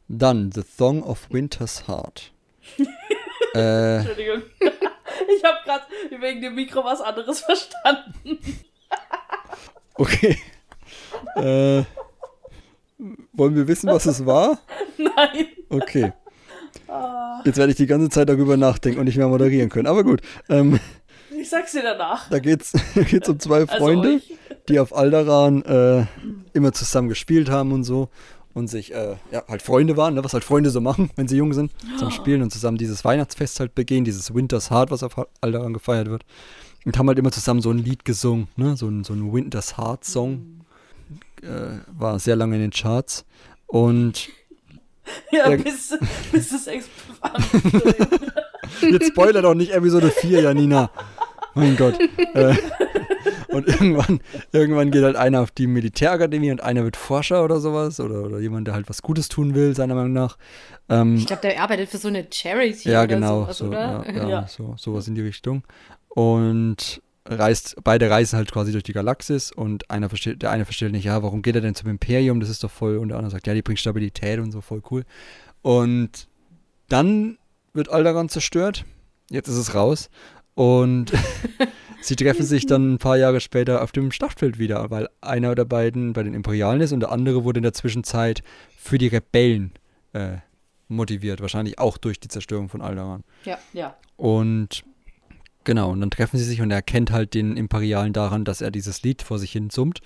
dann 0.09 0.53
The 0.53 0.62
Song 0.62 1.03
of 1.03 1.29
Winter's 1.31 1.89
Heart. 1.89 2.33
äh, 3.55 3.97
Entschuldigung. 3.99 4.43
Ich 5.35 5.43
habe 5.45 5.57
gerade 5.64 5.85
wegen 6.20 6.43
dem 6.43 6.55
Mikro 6.57 6.85
was 6.85 7.01
anderes 7.01 7.41
verstanden. 7.47 8.39
okay. 9.95 10.37
äh, 11.37 11.85
wollen 13.33 13.55
wir 13.55 13.66
wissen, 13.66 13.89
was 13.91 14.05
es 14.07 14.27
war? 14.27 14.59
Nein. 14.99 15.47
Okay. 15.70 16.12
Jetzt 17.45 17.57
werde 17.57 17.70
ich 17.70 17.77
die 17.77 17.87
ganze 17.87 18.11
Zeit 18.11 18.29
darüber 18.29 18.57
nachdenken 18.57 18.99
und 19.01 19.07
nicht 19.07 19.16
mehr 19.16 19.29
moderieren 19.29 19.68
können. 19.70 19.87
Aber 19.87 20.05
gut. 20.05 20.20
Ähm, 20.49 20.79
Ich 21.31 21.49
sag's 21.49 21.72
dir 21.72 21.83
danach. 21.83 22.29
da 22.29 22.39
geht's, 22.41 22.72
da 22.95 23.03
geht's 23.03 23.29
um 23.29 23.39
zwei 23.41 23.61
Also 23.61 23.77
Freunde, 23.77 24.14
euch. 24.16 24.35
die 24.68 24.79
auf 24.79 24.95
Alderan 24.95 25.62
äh, 25.62 26.07
immer 26.53 26.72
zusammen 26.72 27.09
gespielt 27.09 27.49
haben 27.49 27.72
und 27.72 27.85
so. 27.85 28.09
Und 28.57 28.68
sich, 28.68 28.94
äh, 28.94 29.16
ja, 29.32 29.42
halt 29.48 29.61
Freunde 29.61 29.98
waren, 29.98 30.14
ne, 30.14 30.24
was 30.24 30.32
halt 30.32 30.42
Freunde 30.42 30.70
so 30.70 30.80
machen, 30.80 31.11
wenn 31.16 31.28
sie 31.28 31.36
jung 31.36 31.52
sind, 31.52 31.72
zum 31.98 32.11
Spielen 32.11 32.40
und 32.40 32.50
zusammen 32.50 32.78
dieses 32.78 33.04
Weihnachtsfest 33.04 33.61
halt 33.61 33.74
begehen, 33.74 34.04
dieses 34.07 34.34
Winter's 34.34 34.70
Heart, 34.70 34.90
was 34.90 35.02
auf 35.02 35.14
Alderan 35.42 35.74
gefeiert 35.74 36.09
wird. 36.09 36.24
Und 36.86 36.96
haben 36.96 37.07
halt 37.07 37.18
immer 37.18 37.30
zusammen 37.32 37.61
so 37.61 37.70
ein 37.70 37.76
Lied 37.76 38.07
gesungen, 38.07 38.48
ne, 38.57 38.74
so 38.74 38.88
ein, 38.88 39.04
so 39.04 39.12
ein 39.12 39.30
Winter's 39.30 39.76
Heart 39.76 40.07
Song. 40.07 40.62
Äh, 41.42 41.80
war 41.98 42.18
sehr 42.18 42.34
lange 42.34 42.54
in 42.57 42.62
den 42.62 42.70
Charts. 42.70 43.26
Und 43.66 44.30
Ja, 45.30 45.50
Ja. 45.50 45.57
bis, 45.59 45.94
bis 46.32 46.48
das 46.48 46.66
explodiert. 46.66 48.32
Jetzt 48.80 49.09
spoiler 49.09 49.42
doch 49.42 49.54
nicht 49.54 49.72
Episode 49.72 50.11
4, 50.11 50.40
Janina. 50.40 50.90
Mein 51.57 51.76
Gott. 51.76 51.98
Äh, 52.34 52.54
und 53.48 53.66
irgendwann, 53.66 54.20
irgendwann 54.52 54.90
geht 54.90 55.02
halt 55.02 55.16
einer 55.16 55.40
auf 55.40 55.50
die 55.50 55.66
Militärakademie 55.66 56.50
und 56.50 56.62
einer 56.62 56.84
wird 56.84 56.96
Forscher 56.96 57.42
oder 57.42 57.61
sowas. 57.61 57.98
Oder, 57.98 58.24
oder 58.24 58.38
jemand, 58.38 58.66
der 58.66 58.74
halt 58.74 58.88
was 58.88 59.02
Gutes 59.02 59.28
tun 59.28 59.54
will, 59.54 59.74
seiner 59.74 59.94
Meinung 59.94 60.12
nach. 60.12 60.36
Ähm, 60.88 61.16
Ich 61.16 61.26
glaube, 61.26 61.42
der 61.42 61.61
arbeitet 61.62 61.88
für 61.88 61.98
so 61.98 62.09
eine 62.09 62.26
Charity 62.30 62.90
ja, 62.90 63.00
oder 63.00 63.09
genau. 63.09 63.40
sowas, 63.42 63.59
so, 63.59 63.66
oder? 63.66 64.04
ja, 64.07 64.12
ja, 64.12 64.28
Ja. 64.28 64.46
So, 64.48 64.74
sowas 64.76 65.09
in 65.09 65.14
die 65.14 65.22
Richtung. 65.22 65.64
Und 66.09 67.00
reist, 67.24 67.76
beide 67.82 68.11
reisen 68.11 68.36
halt 68.36 68.52
quasi 68.52 68.72
durch 68.72 68.84
die 68.84 68.92
Galaxis 68.92 69.50
und 69.50 69.90
einer 69.90 70.09
versteht, 70.09 70.42
der 70.42 70.50
eine 70.50 70.64
versteht 70.64 70.92
nicht, 70.92 71.04
ja, 71.04 71.22
warum 71.22 71.42
geht 71.42 71.54
er 71.54 71.61
denn 71.61 71.74
zum 71.74 71.90
Imperium? 71.90 72.40
Das 72.40 72.48
ist 72.48 72.62
doch 72.62 72.70
voll. 72.70 72.98
Und 72.98 73.09
der 73.09 73.18
andere 73.18 73.30
sagt, 73.30 73.46
ja, 73.46 73.54
die 73.54 73.62
bringt 73.62 73.80
Stabilität 73.80 74.38
und 74.38 74.52
so, 74.52 74.61
voll 74.61 74.82
cool. 74.90 75.04
Und 75.62 76.28
dann 76.88 77.38
wird 77.72 77.88
Alderaan 77.88 78.28
zerstört. 78.28 78.84
Jetzt 79.28 79.48
ist 79.48 79.57
es 79.57 79.74
raus. 79.74 80.09
Und 80.57 81.12
sie 82.00 82.16
treffen 82.16 82.42
sich 82.44 82.64
dann 82.66 82.94
ein 82.94 82.98
paar 82.98 83.16
Jahre 83.18 83.40
später 83.40 83.82
auf 83.82 83.92
dem 83.92 84.11
Schlachtfeld 84.11 84.59
wieder, 84.59 84.90
weil 84.90 85.09
einer 85.20 85.54
der 85.54 85.66
beiden 85.66 86.12
bei 86.14 86.22
den 86.22 86.32
Imperialen 86.34 86.80
ist 86.80 86.92
und 86.92 87.00
der 87.00 87.12
andere 87.12 87.44
wurde 87.44 87.59
in 87.59 87.62
der 87.62 87.74
Zwischenzeit 87.74 88.42
für 88.76 88.96
die 88.98 89.09
Rebellen 89.09 89.72
äh, 90.14 90.38
motiviert. 90.88 91.40
Wahrscheinlich 91.42 91.78
auch 91.78 91.98
durch 91.98 92.18
die 92.18 92.28
Zerstörung 92.28 92.70
von 92.70 92.80
Alderaan. 92.80 93.22
Ja. 93.44 93.59
Ja. 93.74 93.96
Und 94.16 94.82
genau, 95.64 95.90
und 95.90 96.00
dann 96.00 96.11
treffen 96.11 96.38
sie 96.38 96.44
sich 96.44 96.62
und 96.62 96.70
er 96.70 96.76
erkennt 96.78 97.11
halt 97.12 97.34
den 97.34 97.57
Imperialen 97.59 98.14
daran, 98.14 98.46
dass 98.46 98.62
er 98.62 98.70
dieses 98.70 99.02
Lied 99.02 99.20
vor 99.20 99.38
sich 99.38 99.52
hin 99.52 99.68
summt. 99.68 100.00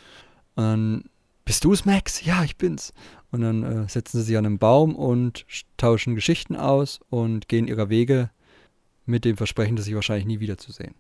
Und 0.57 0.65
dann, 0.65 1.05
bist 1.45 1.65
du's, 1.65 1.85
Max? 1.85 2.25
Ja, 2.25 2.43
ich 2.43 2.57
bin's. 2.57 2.93
Und 3.31 3.43
dann 3.43 3.63
äh, 3.63 3.89
setzen 3.89 4.19
sie 4.19 4.25
sich 4.25 4.37
an 4.37 4.47
einen 4.47 4.59
Baum 4.59 4.97
und 4.97 5.45
sch- 5.49 5.63
tauschen 5.77 6.17
Geschichten 6.17 6.57
aus 6.57 6.99
und 7.09 7.47
gehen 7.49 7.69
ihrer 7.69 7.89
Wege 7.89 8.31
mit 9.11 9.25
dem 9.25 9.37
Versprechen, 9.37 9.77
das 9.77 9.85
sich 9.85 9.95
wahrscheinlich 9.95 10.27
nie 10.27 10.41
wiederzusehen. 10.41 10.95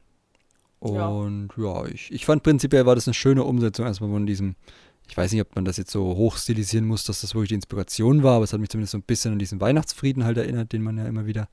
Ja. 0.82 1.08
Und 1.08 1.50
ja, 1.56 1.84
ich, 1.86 2.11
ich 2.12 2.24
fand 2.24 2.42
prinzipiell 2.42 2.86
war 2.86 2.94
das 2.94 3.06
eine 3.06 3.14
schöne 3.14 3.44
Umsetzung 3.44 3.86
erstmal 3.86 4.11
von 4.11 4.26
diesem, 4.26 4.56
ich 5.08 5.16
weiß 5.16 5.32
nicht, 5.32 5.42
ob 5.42 5.54
man 5.54 5.64
das 5.64 5.76
jetzt 5.76 5.90
so 5.90 6.16
hoch 6.16 6.36
stilisieren 6.36 6.86
muss, 6.86 7.04
dass 7.04 7.20
das 7.20 7.34
wirklich 7.34 7.48
die 7.50 7.54
Inspiration 7.56 8.22
war, 8.22 8.36
aber 8.36 8.44
es 8.44 8.52
hat 8.52 8.61
mich 8.61 8.70
zumindest 8.70 8.92
so 8.92 8.98
ein 8.98 9.02
bisschen 9.02 9.32
an 9.32 9.38
diesen 9.38 9.61
Weihnachtsfrieden 9.61 10.24
halt 10.24 10.38
erinnert, 10.38 10.72
den 10.72 10.82
man 10.82 10.96
ja 10.96 11.06
immer 11.06 11.26
wieder 11.26 11.48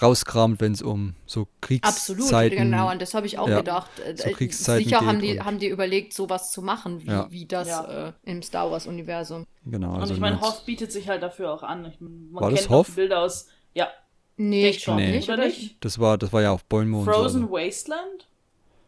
rauskramt, 0.00 0.60
wenn 0.60 0.72
es 0.72 0.82
um 0.82 1.14
so 1.26 1.48
Absolut, 1.82 2.20
Kriegszeiten 2.20 2.56
genau, 2.58 2.86
an 2.86 3.00
das 3.00 3.14
habe 3.14 3.26
ich 3.26 3.38
auch 3.38 3.48
ja, 3.48 3.58
gedacht. 3.58 3.90
Äh, 3.98 4.16
so 4.16 4.28
äh, 4.28 4.32
Kriegszeiten 4.32 4.84
Sicher 4.84 5.00
haben 5.00 5.20
die, 5.20 5.40
haben 5.40 5.58
die 5.58 5.66
überlegt, 5.68 6.12
sowas 6.14 6.52
zu 6.52 6.62
machen, 6.62 7.02
wie, 7.02 7.08
Ja. 7.08 7.26
wie 7.30 7.46
das 7.46 7.66
Ja. 7.66 8.08
äh, 8.08 8.12
im 8.22 8.42
Star 8.42 8.70
Wars-Universum. 8.70 9.44
Genau, 9.64 9.94
Und 9.94 10.00
also 10.00 10.14
ich 10.14 10.20
meine. 10.20 10.40
Hoth 10.40 10.64
bietet 10.66 10.92
sich 10.92 11.08
halt 11.08 11.22
dafür 11.24 11.52
auch 11.52 11.64
an. 11.64 11.84
Ich, 11.86 12.00
man 12.00 12.28
War 12.32 12.50
das 12.50 12.60
kennt 12.60 12.70
Hoth? 12.70 12.86
die 12.88 12.92
Bilder 12.92 13.22
aus. 13.22 13.48
Ja, 13.74 13.88
Nee, 14.38 14.70
ich 14.70 14.82
schon, 14.82 14.96
glaube 14.96 15.10
Nee. 15.10 15.16
nicht, 15.16 15.28
oder 15.28 15.44
nicht? 15.46 15.84
das 15.84 15.98
war, 15.98 16.16
das 16.16 16.32
war 16.32 16.42
ja 16.42 16.52
auf 16.52 16.64
Bäume 16.64 16.98
und 16.98 17.04
Frozen 17.04 17.42
so. 17.42 17.50
Wasteland? 17.50 18.26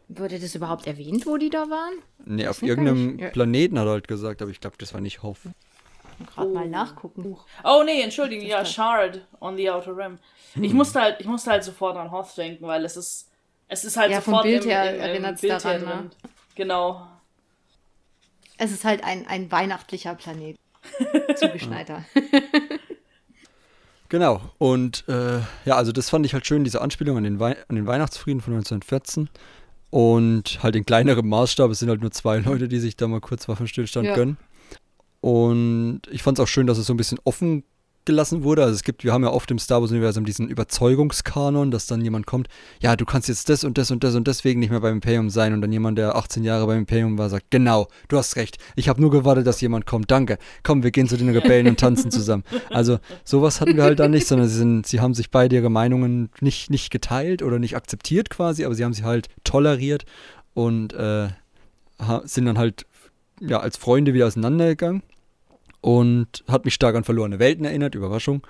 Wurde 0.07 0.39
das 0.39 0.55
überhaupt 0.55 0.87
erwähnt, 0.87 1.25
wo 1.25 1.37
die 1.37 1.49
da 1.49 1.69
waren? 1.69 1.93
Nee, 2.25 2.47
auf 2.47 2.61
nicht, 2.61 2.69
irgendeinem 2.69 3.19
ja. 3.19 3.29
Planeten 3.29 3.77
hat 3.77 3.85
er 3.85 3.91
halt 3.91 4.07
gesagt, 4.07 4.41
aber 4.41 4.49
ich 4.51 4.59
glaube, 4.59 4.77
das 4.79 4.93
war 4.93 5.01
nicht 5.01 5.23
Hoff. 5.23 5.39
Gerade 6.33 6.49
mal 6.51 6.67
nachgucken. 6.67 7.37
Oh 7.63 7.83
nee, 7.85 8.01
entschuldigung, 8.01 8.45
ja, 8.45 8.63
Shard 8.65 9.25
on 9.39 9.57
the 9.57 9.69
Outer 9.69 9.95
Rim. 9.97 10.19
Ich 10.55 10.73
musste 10.73 11.01
halt, 11.01 11.19
ich 11.19 11.27
musste 11.27 11.51
halt 11.51 11.63
sofort 11.63 11.97
an 11.97 12.11
Hoth 12.11 12.37
denken, 12.37 12.65
weil 12.67 12.83
es 12.85 12.97
ist, 12.97 13.29
es 13.67 13.83
ist 13.85 13.97
halt 13.97 14.11
Ja, 14.11 14.21
vom 14.21 14.33
sofort 14.33 14.43
Bild 14.45 14.63
im, 14.63 14.69
her 14.69 14.89
im, 14.89 14.95
im 14.95 15.01
erinnert's 15.01 15.41
Bild 15.41 15.53
daran, 15.53 15.87
her 15.87 15.95
ne? 16.03 16.09
Genau. 16.55 17.07
Es 18.57 18.71
ist 18.71 18.83
halt 18.83 19.03
ein, 19.03 19.25
ein 19.27 19.51
weihnachtlicher 19.51 20.15
Planet. 20.15 20.57
Zugeschneiter. 21.35 22.05
Genau, 24.11 24.41
und 24.57 25.05
äh, 25.07 25.39
ja, 25.63 25.77
also 25.77 25.93
das 25.93 26.09
fand 26.09 26.25
ich 26.25 26.33
halt 26.33 26.45
schön, 26.45 26.65
diese 26.65 26.81
Anspielung 26.81 27.15
an 27.15 27.23
den, 27.23 27.39
Wei 27.39 27.55
an 27.69 27.77
den 27.77 27.87
Weihnachtsfrieden 27.87 28.41
von 28.41 28.53
1914. 28.55 29.29
Und 29.89 30.59
halt 30.61 30.75
in 30.75 30.83
kleinerem 30.85 31.29
Maßstab, 31.29 31.71
es 31.71 31.79
sind 31.79 31.87
halt 31.87 32.01
nur 32.01 32.11
zwei 32.11 32.39
Leute, 32.45 32.67
die 32.67 32.79
sich 32.79 32.97
da 32.97 33.07
mal 33.07 33.21
kurz 33.21 33.47
Waffenstillstand 33.47 34.07
Ja. 34.07 34.15
gönnen. 34.15 34.37
Und 35.21 36.01
ich 36.11 36.23
fand 36.23 36.37
es 36.39 36.43
auch 36.43 36.47
schön, 36.49 36.67
dass 36.67 36.77
es 36.77 36.87
so 36.87 36.93
ein 36.93 36.97
bisschen 36.97 37.19
offen 37.23 37.63
gelassen 38.05 38.43
wurde. 38.43 38.63
Also 38.63 38.75
es 38.75 38.83
gibt, 38.83 39.03
wir 39.03 39.13
haben 39.13 39.23
ja 39.23 39.29
oft 39.29 39.49
im 39.51 39.59
Star 39.59 39.81
Wars-Universum 39.81 40.25
diesen 40.25 40.47
Überzeugungskanon, 40.47 41.71
dass 41.71 41.85
dann 41.85 42.01
jemand 42.01 42.25
kommt, 42.25 42.47
ja, 42.81 42.95
du 42.95 43.05
kannst 43.05 43.27
jetzt 43.27 43.49
das 43.49 43.63
und 43.63 43.77
das 43.77 43.91
und 43.91 44.03
das 44.03 44.15
und 44.15 44.27
deswegen 44.27 44.59
nicht 44.59 44.69
mehr 44.69 44.79
beim 44.79 44.95
Imperium 44.95 45.29
sein. 45.29 45.53
Und 45.53 45.61
dann 45.61 45.71
jemand, 45.71 45.97
der 45.97 46.15
18 46.15 46.43
Jahre 46.43 46.65
beim 46.67 46.79
Imperium 46.79 47.17
war, 47.17 47.29
sagt, 47.29 47.45
genau, 47.49 47.87
du 48.07 48.17
hast 48.17 48.35
recht. 48.35 48.57
Ich 48.75 48.89
habe 48.89 49.01
nur 49.01 49.11
gewartet, 49.11 49.47
dass 49.47 49.61
jemand 49.61 49.85
kommt. 49.85 50.09
Danke. 50.11 50.37
Komm, 50.63 50.83
wir 50.83 50.91
gehen 50.91 51.07
zu 51.07 51.17
den 51.17 51.29
Rebellen 51.29 51.67
und 51.67 51.79
tanzen 51.79 52.11
zusammen. 52.11 52.43
Also 52.69 52.99
sowas 53.23 53.61
hatten 53.61 53.75
wir 53.75 53.83
halt 53.83 53.99
da 53.99 54.07
nicht, 54.07 54.27
sondern 54.27 54.47
sie, 54.47 54.57
sind, 54.57 54.87
sie 54.87 54.99
haben 54.99 55.13
sich 55.13 55.29
beide 55.29 55.55
ihre 55.55 55.69
Meinungen 55.69 56.29
nicht, 56.39 56.69
nicht 56.69 56.91
geteilt 56.91 57.43
oder 57.43 57.59
nicht 57.59 57.75
akzeptiert 57.75 58.29
quasi, 58.29 58.65
aber 58.65 58.75
sie 58.75 58.83
haben 58.83 58.93
sie 58.93 59.03
halt 59.03 59.27
toleriert 59.43 60.05
und 60.53 60.93
äh, 60.93 61.29
sind 62.23 62.45
dann 62.45 62.57
halt 62.57 62.85
ja, 63.39 63.59
als 63.59 63.77
Freunde 63.77 64.13
wieder 64.13 64.27
auseinandergegangen 64.27 65.03
und 65.81 66.43
hat 66.47 66.65
mich 66.65 66.73
stark 66.73 66.95
an 66.95 67.03
verlorene 67.03 67.39
Welten 67.39 67.65
erinnert, 67.65 67.95
Überraschung. 67.95 68.45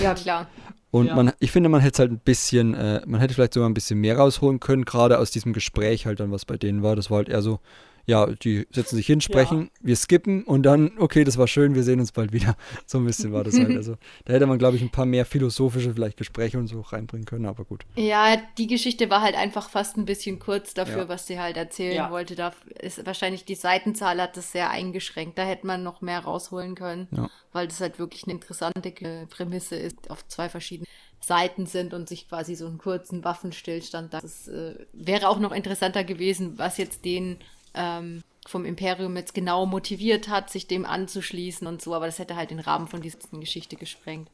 ja, 0.00 0.14
klar. 0.14 0.46
Und 0.90 1.06
Ja. 1.08 1.16
man, 1.16 1.32
ich 1.38 1.50
finde, 1.50 1.68
man 1.68 1.80
hätte 1.82 1.94
es 1.94 1.98
halt 1.98 2.10
ein 2.12 2.18
bisschen, 2.18 2.72
äh, 2.74 3.02
man 3.06 3.20
hätte 3.20 3.34
vielleicht 3.34 3.52
sogar 3.54 3.68
ein 3.68 3.74
bisschen 3.74 4.00
mehr 4.00 4.16
rausholen 4.16 4.58
können, 4.58 4.84
gerade 4.86 5.18
aus 5.18 5.30
diesem 5.30 5.52
Gespräch 5.52 6.06
halt 6.06 6.18
dann, 6.20 6.30
was 6.32 6.46
bei 6.46 6.56
denen 6.56 6.82
war. 6.82 6.96
Das 6.96 7.10
war 7.10 7.18
halt 7.18 7.28
eher 7.28 7.42
so, 7.42 7.60
ja, 8.08 8.26
die 8.26 8.66
setzen 8.72 8.96
sich 8.96 9.06
hin, 9.06 9.20
sprechen, 9.20 9.70
wir 9.82 9.94
skippen 9.94 10.42
und 10.44 10.62
dann, 10.64 10.92
okay, 10.98 11.24
das 11.24 11.36
war 11.36 11.46
schön, 11.46 11.74
wir 11.74 11.82
sehen 11.82 12.00
uns 12.00 12.10
bald 12.10 12.32
wieder. 12.32 12.56
So 12.86 12.96
ein 12.98 13.04
bisschen 13.04 13.32
war 13.32 13.44
das 13.44 13.56
halt. 13.58 13.68
Also 13.76 13.96
da 14.24 14.32
hätte 14.32 14.46
man, 14.46 14.58
glaube 14.58 14.76
ich, 14.76 14.82
ein 14.82 14.90
paar 14.90 15.04
mehr 15.04 15.26
philosophische 15.26 15.92
vielleicht 15.92 16.16
Gespräche 16.16 16.58
und 16.58 16.66
so 16.68 16.80
reinbringen 16.80 17.26
können, 17.26 17.44
aber 17.44 17.64
gut. 17.64 17.84
Ja, 17.96 18.36
die 18.56 18.66
Geschichte 18.66 19.10
war 19.10 19.20
halt 19.20 19.36
einfach 19.36 19.68
fast 19.68 19.96
ein 19.98 20.06
bisschen 20.06 20.38
kurz 20.38 20.72
dafür, 20.74 21.02
Ja. 21.02 21.08
was 21.08 21.26
sie 21.26 21.38
halt 21.38 21.56
erzählen 21.58 21.94
Ja. 21.96 22.10
wollte. 22.10 22.34
Da 22.34 22.54
ist 22.80 23.04
wahrscheinlich 23.04 23.44
die 23.44 23.54
Seitenzahl 23.54 24.20
hat 24.22 24.36
das 24.38 24.52
sehr 24.52 24.70
eingeschränkt. 24.70 25.36
Da 25.38 25.44
hätte 25.44 25.66
man 25.66 25.82
noch 25.82 26.00
mehr 26.00 26.20
rausholen 26.20 26.74
können, 26.74 27.08
Ja. 27.10 27.28
weil 27.52 27.68
das 27.68 27.80
halt 27.82 27.98
wirklich 27.98 28.24
eine 28.24 28.32
interessante 28.32 28.90
Prämisse 29.28 29.76
ist, 29.76 30.10
auf 30.10 30.26
zwei 30.28 30.48
verschiedenen 30.48 30.88
Seiten 31.20 31.66
sind 31.66 31.92
und 31.94 32.08
sich 32.08 32.26
quasi 32.28 32.54
so 32.54 32.66
einen 32.66 32.78
kurzen 32.78 33.22
Waffenstillstand. 33.24 34.14
Das 34.14 34.48
äh, 34.48 34.76
wäre 34.92 35.28
auch 35.28 35.38
noch 35.40 35.52
interessanter 35.52 36.04
gewesen, 36.04 36.54
was 36.58 36.78
jetzt 36.78 37.04
den 37.04 37.36
ähm, 37.74 38.22
vom 38.46 38.64
Imperium 38.64 39.16
jetzt 39.16 39.34
genau 39.34 39.66
motiviert 39.66 40.28
hat, 40.28 40.50
sich 40.50 40.66
dem 40.66 40.86
anzuschließen 40.86 41.66
und 41.66 41.82
so, 41.82 41.94
aber 41.94 42.06
das 42.06 42.18
hätte 42.18 42.36
halt 42.36 42.50
den 42.50 42.60
Rahmen 42.60 42.88
von 42.88 43.02
dieser 43.02 43.18
Geschichte 43.32 43.76
gesprengt. 43.76 44.30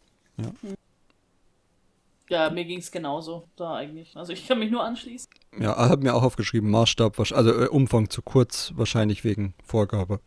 Ja, 2.30 2.50
mir 2.50 2.64
ging 2.64 2.78
es 2.78 2.90
genauso 2.90 3.48
da 3.56 3.74
eigentlich. 3.74 4.16
Also 4.16 4.32
ich 4.32 4.46
kann 4.48 4.58
mich 4.58 4.70
nur 4.70 4.82
anschließen. 4.82 5.28
Ja, 5.58 5.76
habe 5.76 6.02
mir 6.02 6.14
auch 6.14 6.22
aufgeschrieben, 6.22 6.70
Maßstab, 6.70 7.18
also 7.20 7.50
äh, 7.62 7.68
Umfang 7.68 8.08
zu 8.08 8.22
kurz, 8.22 8.72
wahrscheinlich 8.76 9.24
wegen 9.24 9.54
Vorgabe 9.62 10.20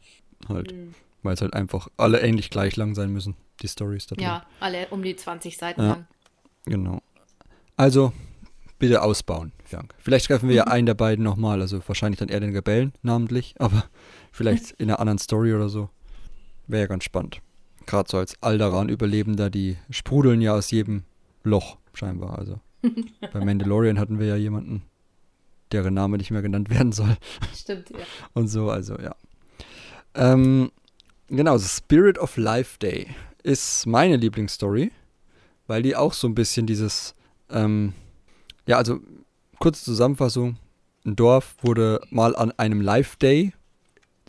halt. 0.47 0.73
Weil 1.23 1.33
es 1.33 1.41
halt 1.41 1.53
einfach 1.55 1.87
alle 1.97 2.21
ähnlich 2.21 2.51
gleich 2.51 2.75
lang 2.75 2.93
sein 2.93 3.11
müssen, 3.11 3.35
die 3.61 3.67
Stories 3.67 4.05
da 4.05 4.15
drin. 4.15 4.25
Ja, 4.25 4.45
alle 4.59 4.87
um 4.89 5.01
die 5.01 5.15
20 5.15 5.57
Seiten 5.57 5.81
Ja. 5.81 5.87
lang. 5.89 6.07
Genau. 6.65 7.01
Also, 7.75 8.13
bitte 8.79 9.01
ausbauen, 9.01 9.51
Frank. 9.65 9.93
Vielleicht 9.97 10.27
treffen 10.27 10.49
wir 10.49 10.55
ja 10.55 10.63
einen 10.65 10.85
der 10.85 10.93
beiden 10.93 11.23
nochmal, 11.23 11.61
also 11.61 11.81
wahrscheinlich 11.87 12.19
dann 12.19 12.29
eher 12.29 12.39
den 12.39 12.55
Rebellen 12.55 12.93
namentlich, 13.01 13.55
aber 13.59 13.85
vielleicht 14.31 14.71
in 14.71 14.89
einer 14.89 14.99
anderen 14.99 15.19
Story 15.19 15.53
oder 15.53 15.69
so. 15.69 15.89
Wäre 16.67 16.83
ja 16.83 16.87
ganz 16.87 17.03
spannend. 17.03 17.41
Gerade 17.85 18.09
so 18.09 18.17
als 18.17 18.41
Alderan-Überlebender, 18.41 19.49
die 19.49 19.77
sprudeln 19.89 20.41
ja 20.41 20.53
aus 20.53 20.71
jedem 20.71 21.03
Loch, 21.43 21.77
scheinbar. 21.93 22.37
Also 22.37 22.59
bei 23.31 23.43
Mandalorian 23.43 23.99
hatten 23.99 24.19
wir 24.19 24.27
ja 24.27 24.35
jemanden, 24.35 24.83
deren 25.71 25.93
Name 25.93 26.17
nicht 26.17 26.31
mehr 26.31 26.41
genannt 26.41 26.69
werden 26.69 26.91
soll 26.91 27.17
Stimmt, 27.53 27.89
ja. 27.89 27.97
und 28.33 28.47
so, 28.47 28.69
also 28.69 28.97
ja. 28.99 29.15
Ähm, 30.13 30.71
genau, 31.27 31.57
The 31.57 31.67
Spirit 31.67 32.17
of 32.17 32.37
Life 32.37 32.79
Day 32.79 33.07
ist 33.43 33.85
meine 33.85 34.17
Lieblingsstory, 34.17 34.91
weil 35.67 35.81
die 35.81 35.95
auch 35.95 36.13
so 36.13 36.27
ein 36.27 36.35
bisschen 36.35 36.65
dieses, 36.67 37.15
ähm, 37.49 37.93
ja, 38.67 38.77
also 38.77 38.99
kurze 39.59 39.83
Zusammenfassung, 39.83 40.57
ein 41.05 41.15
Dorf 41.15 41.55
wurde 41.61 42.01
mal 42.11 42.35
an 42.35 42.51
einem 42.51 42.81
Life 42.81 43.17
Day 43.17 43.53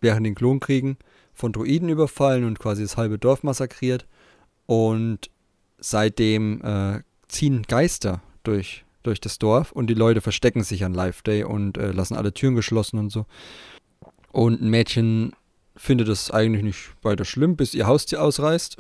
während 0.01 0.25
den 0.25 0.35
Klonkriegen 0.35 0.97
von 1.35 1.53
Druiden 1.53 1.89
überfallen 1.89 2.45
und 2.45 2.59
quasi 2.59 2.83
das 2.83 2.97
halbe 2.97 3.19
Dorf 3.19 3.43
massakriert 3.43 4.07
und 4.67 5.31
seitdem 5.79 6.63
äh, 6.63 7.01
ziehen 7.29 7.63
Geister 7.63 8.23
durch, 8.45 8.85
durch 9.03 9.21
das 9.21 9.39
Dorf 9.39 9.73
und 9.73 9.89
die 9.89 9.95
Leute 9.95 10.21
verstecken 10.21 10.63
sich 10.63 10.85
an 10.85 10.95
Live 10.95 11.23
Day 11.23 11.45
und 11.45 11.77
äh, 11.77 11.91
lassen 11.91 12.17
alle 12.17 12.33
Türen 12.33 12.55
geschlossen 12.55 12.99
und 12.99 13.11
so. 13.11 13.27
Und 14.31 14.61
ein 14.61 14.71
Mädchen 14.71 15.33
findet 15.77 16.09
es 16.09 16.31
eigentlich 16.31 16.63
nicht 16.63 16.91
weiter 17.03 17.25
schlimm, 17.25 17.57
bis 17.57 17.75
ihr 17.75 17.87
Haustier 17.87 18.23
ausreißt. 18.23 18.77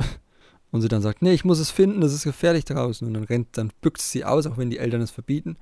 Und 0.70 0.82
sie 0.82 0.88
dann 0.88 1.02
sagt, 1.02 1.22
nee, 1.22 1.32
ich 1.32 1.44
muss 1.44 1.58
es 1.58 1.70
finden, 1.70 2.00
das 2.00 2.12
ist 2.12 2.24
gefährlich 2.24 2.64
draußen. 2.64 3.06
Und 3.06 3.14
dann 3.14 3.24
rennt, 3.24 3.56
dann 3.56 3.72
büxt 3.80 4.10
sie 4.10 4.24
aus, 4.24 4.46
auch 4.46 4.58
wenn 4.58 4.70
die 4.70 4.78
Eltern 4.78 5.00
es 5.00 5.10
verbieten, 5.10 5.56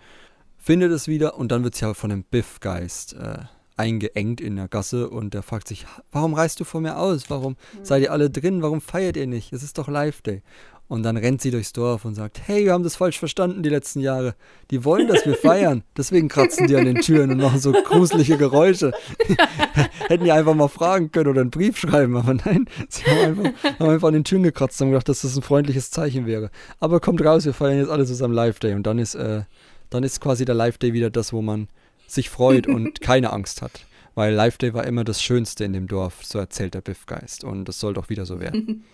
findet 0.59 0.91
es 0.91 1.07
wieder 1.07 1.39
und 1.39 1.53
dann 1.53 1.63
wird 1.63 1.77
sie 1.77 1.85
aber 1.85 1.95
von 1.95 2.11
einem 2.11 2.25
Biffgeist 2.25 3.15
äh, 3.15 3.39
eingeengt 3.77 4.41
in 4.41 4.57
der 4.57 4.69
Gasse 4.69 5.09
und 5.09 5.35
der 5.35 5.43
fragt 5.43 5.69
sich, 5.69 5.87
warum 6.11 6.35
reißt 6.35 6.59
du 6.59 6.65
vor 6.65 6.81
mir 6.81 6.99
aus? 6.99 7.31
Warum 7.31 7.57
seid 7.83 8.03
ihr 8.03 8.13
alle 8.13 8.31
drin? 8.31 8.63
Warum 8.63 8.81
feiert 8.81 9.17
ihr 9.17 9.27
nicht? 9.27 9.53
Es 9.53 9.63
ist 9.63 9.79
doch 9.79 9.87
Live 9.87 10.23
Day. 10.23 10.43
Und 10.89 11.03
dann 11.03 11.17
rennt 11.17 11.43
sie 11.43 11.51
durchs 11.51 11.73
Dorf 11.73 12.05
und 12.05 12.15
sagt, 12.15 12.41
hey, 12.47 12.65
wir 12.65 12.73
haben 12.73 12.85
das 12.85 12.95
falsch 12.95 13.19
verstanden 13.19 13.65
die 13.65 13.69
letzten 13.69 14.01
Jahre. 14.01 14.37
Die 14.71 14.85
wollen, 14.85 15.09
dass 15.09 15.27
wir 15.27 15.35
feiern. 15.43 15.83
Deswegen 15.97 16.29
kratzen 16.29 16.69
die 16.69 16.77
an 16.77 16.85
den 16.85 17.01
Türen 17.01 17.33
und 17.33 17.39
machen 17.39 17.59
so 17.59 17.73
gruselige 17.73 18.37
Geräusche. 18.37 18.93
Hätten 20.09 20.25
die 20.25 20.33
einfach 20.33 20.55
mal 20.55 20.69
fragen 20.69 21.11
können 21.11 21.31
oder 21.31 21.41
einen 21.41 21.51
Brief 21.51 21.77
schreiben, 21.77 22.17
aber 22.17 22.35
nein, 22.35 22.67
sie 22.89 23.03
haben 23.05 23.19
einfach, 23.19 23.79
haben 23.81 23.91
einfach 23.91 24.09
an 24.09 24.15
den 24.15 24.25
Türen 24.25 24.45
gekratzt 24.45 24.81
und 24.81 24.91
gedacht, 24.91 25.09
dass 25.09 25.23
das 25.23 25.37
ein 25.37 25.43
freundliches 25.43 25.91
Zeichen 25.91 26.27
wäre. 26.27 26.51
Aber 26.79 27.01
kommt 27.01 27.25
raus, 27.25 27.45
wir 27.45 27.55
feiern 27.55 27.79
jetzt 27.79 27.91
alle 27.91 28.07
zusammen 28.07 28.35
Live 28.35 28.61
Day 28.61 28.75
und 28.75 28.85
dann 28.85 29.01
ist, 29.01 29.17
äh, 29.17 29.43
dann 29.91 30.05
ist 30.05 30.21
quasi 30.21 30.45
der 30.45 30.55
Live 30.55 30.79
Day 30.79 30.93
wieder 30.93 31.11
das, 31.11 31.33
wo 31.33 31.43
man 31.43 31.69
sich 32.07 32.31
freut 32.31 32.69
und 32.69 33.01
keine 33.01 33.33
Angst 33.33 33.61
hat. 33.61 33.85
Weil 34.15 34.33
Live 34.33 34.57
Day 34.59 34.73
war 34.73 34.87
immer 34.87 35.05
das 35.05 35.21
Schönste 35.21 35.65
in 35.65 35.73
dem 35.73 35.89
Dorf, 35.89 36.25
so 36.25 36.39
erzählt 36.39 36.75
der 36.75 36.81
Biffgeist. 36.81 37.45
Und 37.45 37.67
das 37.67 37.81
soll 37.81 37.93
doch 37.93 38.09
wieder 38.09 38.25
so 38.25 38.41
werden. 38.41 38.85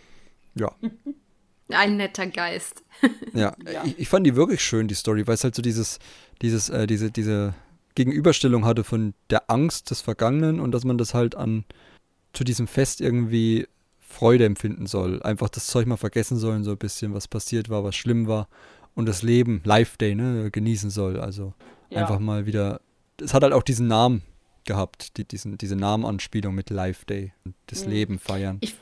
Ja. 0.54 0.72
Ein 1.68 1.96
netter 1.96 2.26
Geist. 2.26 2.82
Ja, 3.34 3.54
Ich, 3.84 3.98
ich 4.00 4.08
fand 4.08 4.26
die 4.26 4.36
wirklich 4.36 4.62
schön, 4.62 4.86
die 4.88 4.94
Story, 4.94 5.26
weil 5.26 5.34
es 5.34 5.42
halt 5.44 5.54
so 5.54 5.62
dieses, 5.62 5.98
dieses, 6.42 6.68
äh, 6.68 6.86
diese, 6.86 7.10
diese 7.10 7.54
Gegenüberstellung 7.94 8.64
hatte 8.64 8.84
von 8.84 9.14
der 9.30 9.50
Angst 9.50 9.90
des 9.90 10.00
Vergangenen 10.02 10.60
und 10.60 10.72
dass 10.72 10.84
man 10.84 10.98
das 10.98 11.14
halt 11.14 11.34
an 11.34 11.64
zu 12.32 12.44
diesem 12.44 12.66
Fest 12.66 13.00
irgendwie 13.00 13.66
Freude 14.00 14.44
empfinden 14.44 14.86
soll. 14.86 15.22
Einfach 15.22 15.48
das 15.48 15.66
Zeug 15.66 15.86
mal 15.86 15.96
vergessen 15.96 16.36
sollen, 16.38 16.62
so 16.64 16.72
ein 16.72 16.78
bisschen, 16.78 17.14
was 17.14 17.26
passiert 17.28 17.70
war, 17.70 17.82
was 17.84 17.96
schlimm 17.96 18.26
war 18.28 18.48
und 18.94 19.06
das 19.06 19.22
Leben, 19.22 19.62
Life 19.64 19.96
Day, 19.98 20.14
ne, 20.14 20.50
genießen 20.50 20.90
soll. 20.90 21.18
Also 21.18 21.54
Ja. 21.90 22.02
einfach 22.02 22.18
mal 22.18 22.46
wieder. 22.46 22.80
Es 23.20 23.34
hat 23.34 23.42
halt 23.42 23.52
auch 23.54 23.62
diesen 23.62 23.88
Namen 23.88 24.22
gehabt, 24.64 25.16
die, 25.16 25.24
diesen, 25.24 25.58
diese 25.58 25.74
Namenanspielung 25.76 26.54
mit 26.54 26.70
Life 26.70 27.04
Day 27.06 27.32
und 27.44 27.54
das 27.66 27.84
Leben 27.86 28.18
feiern. 28.18 28.58
Ich- 28.60 28.76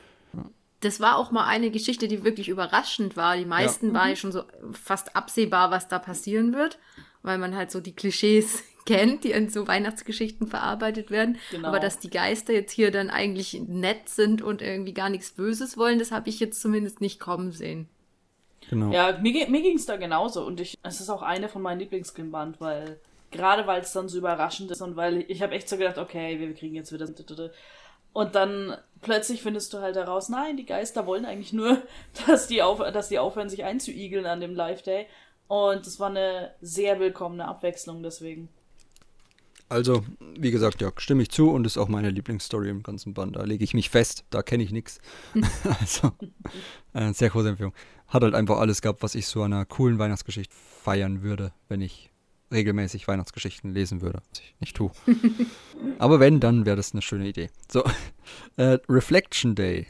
Das 0.80 1.00
war 1.00 1.16
auch 1.16 1.30
mal 1.30 1.46
eine 1.46 1.70
Geschichte, 1.70 2.08
die 2.08 2.24
wirklich 2.24 2.48
überraschend 2.48 3.16
war. 3.16 3.36
Die 3.36 3.44
meisten 3.44 3.92
war 3.92 4.08
ja 4.08 4.16
schon 4.16 4.32
so 4.32 4.44
fast 4.72 5.14
absehbar, 5.14 5.70
was 5.70 5.88
da 5.88 5.98
passieren 5.98 6.54
wird, 6.54 6.78
weil 7.22 7.38
man 7.38 7.54
halt 7.54 7.70
so 7.70 7.80
die 7.80 7.94
Klischees 7.94 8.62
kennt, 8.86 9.24
die 9.24 9.32
in 9.32 9.50
so 9.50 9.68
Weihnachtsgeschichten 9.68 10.46
verarbeitet 10.46 11.10
werden. 11.10 11.36
Genau. 11.50 11.68
Aber 11.68 11.80
dass 11.80 11.98
die 11.98 12.08
Geister 12.08 12.54
jetzt 12.54 12.72
hier 12.72 12.90
dann 12.90 13.10
eigentlich 13.10 13.60
nett 13.66 14.08
sind 14.08 14.40
und 14.40 14.62
irgendwie 14.62 14.94
gar 14.94 15.10
nichts 15.10 15.32
Böses 15.32 15.76
wollen, 15.76 15.98
das 15.98 16.12
habe 16.12 16.30
ich 16.30 16.40
jetzt 16.40 16.60
zumindest 16.60 17.00
nicht 17.00 17.20
kommen 17.20 17.52
sehen. 17.52 17.88
Genau. 18.70 18.92
Ja, 18.92 19.18
mir, 19.20 19.48
mir 19.48 19.62
ging 19.62 19.76
es 19.76 19.86
da 19.86 19.96
genauso 19.96 20.46
und 20.46 20.60
ich, 20.60 20.78
es 20.82 21.00
ist 21.00 21.10
auch 21.10 21.22
eine 21.22 21.48
von 21.48 21.60
meinen 21.60 21.80
Lieblingsklimband, 21.80 22.60
weil 22.60 23.00
gerade 23.30 23.66
weil 23.66 23.80
es 23.82 23.92
dann 23.92 24.08
so 24.08 24.18
überraschend 24.18 24.70
ist 24.70 24.80
und 24.80 24.96
weil 24.96 25.18
ich, 25.18 25.30
ich 25.30 25.42
habe 25.42 25.54
echt 25.54 25.68
so 25.68 25.76
gedacht, 25.76 25.98
okay, 25.98 26.38
wir 26.38 26.54
kriegen 26.54 26.74
jetzt 26.74 26.92
wieder 26.92 27.06
und 28.12 28.34
dann 28.34 28.76
plötzlich 29.00 29.42
findest 29.42 29.72
du 29.72 29.78
halt 29.78 29.96
heraus, 29.96 30.28
nein, 30.28 30.56
die 30.56 30.66
Geister 30.66 31.06
wollen 31.06 31.24
eigentlich 31.24 31.52
nur, 31.52 31.82
dass 32.26 32.46
die, 32.46 32.62
auf, 32.62 32.78
dass 32.78 33.08
die 33.08 33.18
aufhören, 33.18 33.48
sich 33.48 33.64
einzuigeln 33.64 34.26
an 34.26 34.40
dem 34.40 34.54
Live 34.54 34.82
Day. 34.82 35.06
Und 35.48 35.86
das 35.86 35.98
war 35.98 36.10
eine 36.10 36.54
sehr 36.60 37.00
willkommene 37.00 37.46
Abwechslung 37.46 38.02
deswegen. 38.02 38.48
Also, 39.68 40.04
wie 40.36 40.50
gesagt, 40.50 40.80
ja, 40.80 40.90
stimme 40.96 41.22
ich 41.22 41.30
zu 41.30 41.50
und 41.50 41.64
ist 41.64 41.78
auch 41.78 41.88
meine 41.88 42.10
Lieblingsstory 42.10 42.68
im 42.68 42.82
ganzen 42.82 43.14
Band. 43.14 43.36
Da 43.36 43.44
lege 43.44 43.62
ich 43.62 43.72
mich 43.72 43.88
fest, 43.88 44.24
da 44.30 44.42
kenne 44.42 44.64
ich 44.64 44.72
nichts. 44.72 45.00
also, 45.80 46.12
äh, 46.92 47.12
sehr 47.12 47.30
große 47.30 47.50
Empfehlung. 47.50 47.72
Hat 48.08 48.22
halt 48.22 48.34
einfach 48.34 48.58
alles 48.58 48.82
gehabt, 48.82 49.02
was 49.02 49.14
ich 49.14 49.28
so 49.28 49.42
einer 49.42 49.64
coolen 49.64 50.00
Weihnachtsgeschichte 50.00 50.54
feiern 50.54 51.22
würde, 51.22 51.52
wenn 51.68 51.80
ich 51.80 52.09
regelmäßig 52.52 53.06
Weihnachtsgeschichten 53.08 53.72
lesen 53.72 54.00
würde, 54.02 54.20
was 54.30 54.40
ich 54.40 54.54
nicht 54.60 54.76
tue. 54.76 54.90
Aber 55.98 56.20
wenn, 56.20 56.40
dann 56.40 56.66
wäre 56.66 56.76
das 56.76 56.92
eine 56.92 57.02
schöne 57.02 57.28
Idee. 57.28 57.50
So, 57.70 57.84
äh, 58.56 58.78
Reflection 58.88 59.54
Day 59.54 59.86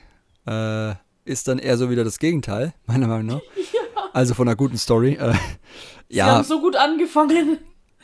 äh, 0.47 0.95
ist 1.25 1.49
dann 1.49 1.59
eher 1.59 1.77
so 1.77 1.91
wieder 1.91 2.05
das 2.05 2.19
Gegenteil, 2.19 2.75
meiner 2.87 3.07
Meinung 3.07 3.27
nach. 3.27 3.41
Also 4.13 4.35
von 4.35 4.49
einer 4.49 4.57
guten 4.57 4.79
Story. 4.79 5.15
Äh, 5.15 5.35
Sie 6.09 6.17
ja, 6.17 6.27
haben 6.27 6.45
so 6.45 6.61
gut 6.61 6.75
angefangen. 6.75 7.59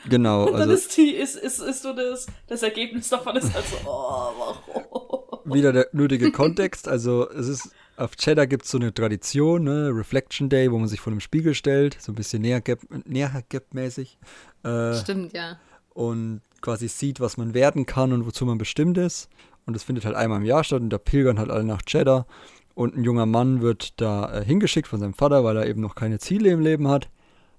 genau. 0.09 0.44
Und 0.46 0.52
dann 0.52 0.62
Also, 0.62 0.74
ist 0.74 0.96
die, 0.96 1.11
ist, 1.11 1.34
ist, 1.34 1.59
ist 1.59 1.82
so 1.82 1.92
das, 1.92 2.26
das 2.46 2.62
Ergebnis 2.62 3.09
davon 3.09 3.34
ist 3.36 3.52
halt 3.52 3.64
so, 3.66 3.76
oh, 3.84 4.32
warum? 4.38 5.52
wieder 5.52 5.72
der 5.72 5.88
nötige 5.92 6.30
Kontext. 6.32 6.86
Also 6.88 7.28
es 7.30 7.48
ist, 7.48 7.70
auf 7.97 8.16
Cheddar 8.16 8.47
gibt 8.47 8.64
es 8.64 8.70
so 8.70 8.78
eine 8.78 8.92
Tradition, 8.92 9.64
ne? 9.64 9.90
Reflection 9.92 10.49
Day, 10.49 10.70
wo 10.70 10.78
man 10.78 10.88
sich 10.88 11.01
vor 11.01 11.11
dem 11.12 11.20
Spiegel 11.20 11.55
stellt, 11.55 11.97
so 12.01 12.12
ein 12.12 12.14
bisschen 12.14 12.42
näher 12.42 12.61
gap, 12.61 12.80
näher 13.07 13.42
gap 13.49 13.72
mäßig 13.72 14.18
äh, 14.62 14.94
Stimmt, 14.94 15.32
ja. 15.32 15.59
und 15.94 16.40
quasi 16.61 16.88
sieht, 16.88 17.20
was 17.20 17.36
man 17.36 17.55
werden 17.55 17.86
kann 17.86 18.12
und 18.12 18.26
wozu 18.26 18.44
man 18.44 18.59
bestimmt 18.59 18.99
ist. 18.99 19.28
Und 19.66 19.74
das 19.74 19.82
findet 19.82 20.05
halt 20.05 20.14
einmal 20.14 20.38
im 20.38 20.44
Jahr 20.44 20.64
statt 20.64 20.80
und 20.80 20.90
da 20.90 20.99
pilgern 20.99 21.38
halt 21.38 21.51
alle 21.51 21.64
nach 21.64 21.82
Cheddar. 21.82 22.26
Und 22.74 22.97
ein 22.97 23.05
junger 23.05 23.26
Mann 23.26 23.62
wird 23.62 24.01
da 24.01 24.40
äh, 24.40 24.44
hingeschickt 24.44 24.86
von 24.86 25.01
seinem 25.01 25.14
Vater, 25.14 25.44
weil 25.44 25.57
er 25.57 25.66
eben 25.66 25.80
noch 25.80 25.94
keine 25.94 26.18
Ziele 26.18 26.51
im 26.51 26.61
Leben 26.61 26.88
hat. 26.88 27.09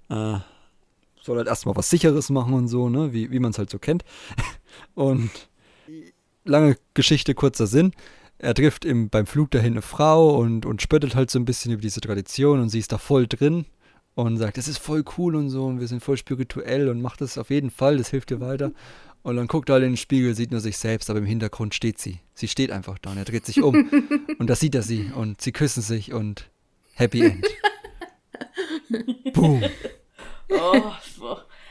Äh, 0.08 0.38
soll 1.20 1.36
halt 1.36 1.48
erstmal 1.48 1.76
was 1.76 1.90
Sicheres 1.90 2.30
machen 2.30 2.54
und 2.54 2.68
so, 2.68 2.88
ne? 2.88 3.12
wie, 3.12 3.30
wie 3.30 3.40
man 3.40 3.50
es 3.50 3.58
halt 3.58 3.70
so 3.70 3.78
kennt. 3.78 4.04
Und 4.94 5.30
lange 6.44 6.76
Geschichte, 6.94 7.34
kurzer 7.34 7.66
Sinn. 7.66 7.92
Er 8.38 8.54
trifft 8.54 8.84
im, 8.84 9.10
beim 9.10 9.26
Flug 9.26 9.50
dahin 9.50 9.72
eine 9.72 9.82
Frau 9.82 10.38
und, 10.38 10.64
und 10.64 10.80
spöttelt 10.80 11.16
halt 11.16 11.30
so 11.30 11.38
ein 11.38 11.44
bisschen 11.44 11.72
über 11.72 11.82
diese 11.82 12.00
Tradition 12.00 12.60
und 12.60 12.68
sie 12.68 12.78
ist 12.78 12.92
da 12.92 12.98
voll 12.98 13.26
drin 13.26 13.66
und 14.14 14.36
sagt, 14.36 14.56
das 14.56 14.68
ist 14.68 14.78
voll 14.78 15.04
cool 15.16 15.34
und 15.34 15.50
so 15.50 15.66
und 15.66 15.80
wir 15.80 15.88
sind 15.88 16.02
voll 16.02 16.16
spirituell 16.16 16.88
und 16.88 17.00
macht 17.02 17.20
das 17.20 17.36
auf 17.36 17.50
jeden 17.50 17.70
Fall, 17.70 17.98
das 17.98 18.10
hilft 18.10 18.30
dir 18.30 18.40
weiter. 18.40 18.72
Und 19.22 19.36
dann 19.36 19.48
guckt 19.48 19.68
er 19.68 19.74
halt 19.74 19.84
in 19.84 19.92
den 19.92 19.96
Spiegel, 19.96 20.34
sieht 20.34 20.52
nur 20.52 20.60
sich 20.60 20.78
selbst, 20.78 21.10
aber 21.10 21.18
im 21.18 21.26
Hintergrund 21.26 21.74
steht 21.74 21.98
sie. 21.98 22.20
Sie 22.34 22.48
steht 22.48 22.70
einfach 22.70 22.98
da 22.98 23.10
und 23.10 23.18
er 23.18 23.24
dreht 23.24 23.44
sich 23.44 23.62
um 23.62 23.90
und 24.38 24.48
da 24.48 24.54
sieht 24.54 24.74
er 24.74 24.82
sie 24.82 25.10
und 25.14 25.40
sie 25.40 25.52
küssen 25.52 25.82
sich 25.82 26.12
und 26.12 26.48
Happy 26.94 27.22
End. 27.22 27.46
Boom. 29.34 29.62
Oh, 30.48 30.92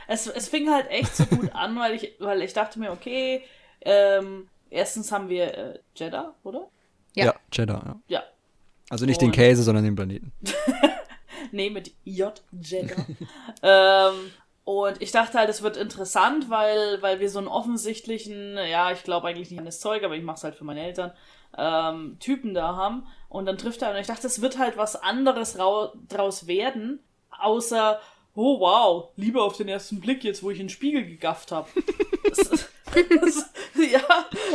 es, 0.07 0.27
es 0.27 0.47
fing 0.47 0.69
halt 0.69 0.89
echt 0.89 1.15
so 1.15 1.25
gut 1.25 1.53
an, 1.53 1.77
weil 1.77 1.95
ich, 1.95 2.15
weil 2.19 2.41
ich 2.41 2.53
dachte 2.53 2.79
mir, 2.79 2.91
okay, 2.91 3.41
ähm, 3.81 4.47
erstens 4.69 5.11
haben 5.11 5.29
wir 5.29 5.57
äh, 5.57 5.79
Jeddah, 5.95 6.33
oder? 6.43 6.67
Ja. 7.15 7.25
Ja, 7.25 7.35
Cheddar, 7.51 7.83
ja. 7.85 7.99
Ja. 8.07 8.23
Also 8.89 9.05
nicht 9.05 9.21
den 9.21 9.29
Und- 9.29 9.35
Käse, 9.35 9.63
sondern 9.63 9.83
den 9.83 9.95
Planeten. 9.95 10.31
Nee, 11.51 11.69
mit 11.69 11.91
J. 12.03 12.41
Jeddah. 12.51 13.05
ähm, 13.63 14.31
und 14.65 15.01
ich 15.01 15.11
dachte 15.11 15.37
halt, 15.37 15.49
es 15.49 15.61
wird 15.61 15.77
interessant, 15.77 16.49
weil, 16.49 17.01
weil 17.01 17.21
wir 17.21 17.29
so 17.29 17.39
einen 17.39 17.47
offensichtlichen, 17.47 18.57
ja, 18.57 18.91
ich 18.91 19.03
glaube 19.03 19.27
eigentlich 19.27 19.49
nicht 19.49 19.59
an 19.59 19.65
das 19.65 19.79
Zeug, 19.79 20.03
aber 20.03 20.15
ich 20.15 20.23
mache 20.23 20.35
es 20.35 20.43
halt 20.43 20.55
für 20.55 20.65
meine 20.65 20.83
Eltern, 20.83 21.13
ähm, 21.57 22.17
Typen 22.19 22.53
da 22.53 22.75
haben. 22.75 23.07
Und 23.29 23.45
dann 23.45 23.57
trifft 23.57 23.81
er, 23.81 23.91
und 23.91 23.95
ich 23.95 24.07
dachte, 24.07 24.27
es 24.27 24.41
wird 24.41 24.57
halt 24.57 24.75
was 24.75 25.01
anderes 25.01 25.57
rau 25.57 25.93
draus 26.09 26.47
werden, 26.47 26.99
außer, 27.29 27.99
oh 28.37 28.59
wow, 28.59 29.09
Liebe 29.17 29.41
auf 29.41 29.57
den 29.57 29.67
ersten 29.67 29.99
Blick, 29.99 30.23
jetzt 30.23 30.43
wo 30.43 30.51
ich 30.51 30.59
in 30.59 30.67
den 30.67 30.69
Spiegel 30.69 31.05
gegafft 31.05 31.51
habe. 31.51 31.67
Ja, 33.75 34.01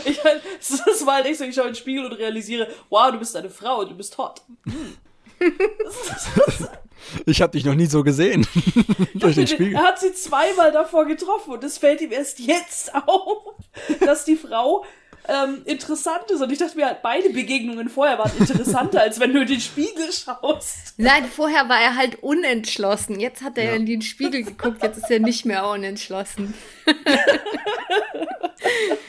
ich, 0.05 0.19
das, 0.19 0.83
das 0.85 1.07
war 1.07 1.17
halt 1.17 1.27
echt 1.27 1.39
so, 1.39 1.45
ich 1.45 1.55
schaue 1.55 1.67
in 1.67 1.75
den 1.75 1.77
Spiegel 1.77 2.07
und 2.07 2.13
realisiere, 2.13 2.67
wow, 2.91 3.13
du 3.13 3.19
bist 3.19 3.37
eine 3.37 3.51
Frau, 3.51 3.85
du 3.85 3.95
bist 3.95 4.19
hot. 4.19 4.43
Ich 7.27 7.43
habe 7.43 7.53
dich 7.53 7.65
noch 7.65 7.75
nie 7.75 7.87
so 7.87 8.03
gesehen. 8.05 8.47
Durch 9.15 9.35
den 9.35 9.47
Spiegel. 9.47 9.75
Er 9.75 9.83
hat 9.83 10.01
sie 10.01 10.13
zweimal 10.15 10.71
davor 10.71 11.05
getroffen 11.05 11.53
und 11.53 11.65
es 11.65 11.79
fällt 11.79 12.01
ihm 12.01 12.13
erst 12.13 12.39
jetzt 12.39 12.95
auf, 12.95 13.55
dass 14.01 14.25
die 14.25 14.37
Frau 14.37 14.85
ähm, 15.29 15.63
interessant 15.65 16.31
ist. 16.31 16.41
Und 16.41 16.51
ich 16.51 16.59
dachte 16.59 16.77
mir 16.77 16.87
halt, 16.87 17.03
beide 17.03 17.31
Begegnungen 17.31 17.89
vorher 17.89 18.19
waren 18.19 18.33
interessanter, 18.39 19.01
als 19.03 19.21
wenn 19.21 19.33
du 19.33 19.41
in 19.43 19.47
den 19.47 19.61
Spiegel 19.61 20.11
schaust. 20.13 20.95
Nein, 20.97 21.25
vorher 21.27 21.69
war 21.69 21.81
er 21.81 21.97
halt 21.97 22.23
unentschlossen. 22.23 23.21
Jetzt 23.21 23.43
hat 23.43 23.57
er 23.59 23.65
Ja. 23.65 23.73
in 23.75 23.87
den 23.87 24.03
Spiegel 24.03 24.43
geguckt, 24.43 24.83
jetzt 24.83 24.99
ist 24.99 25.11
er 25.11 25.21
nicht 25.21 25.45
mehr 25.45 25.67
unentschlossen. 25.69 26.55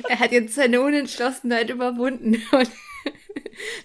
er 0.09 0.20
hat 0.20 0.32
jetzt 0.32 0.55
seine 0.55 0.82
Unentschlossenheit 0.82 1.70
überwunden 1.70 2.41
und 2.51 2.70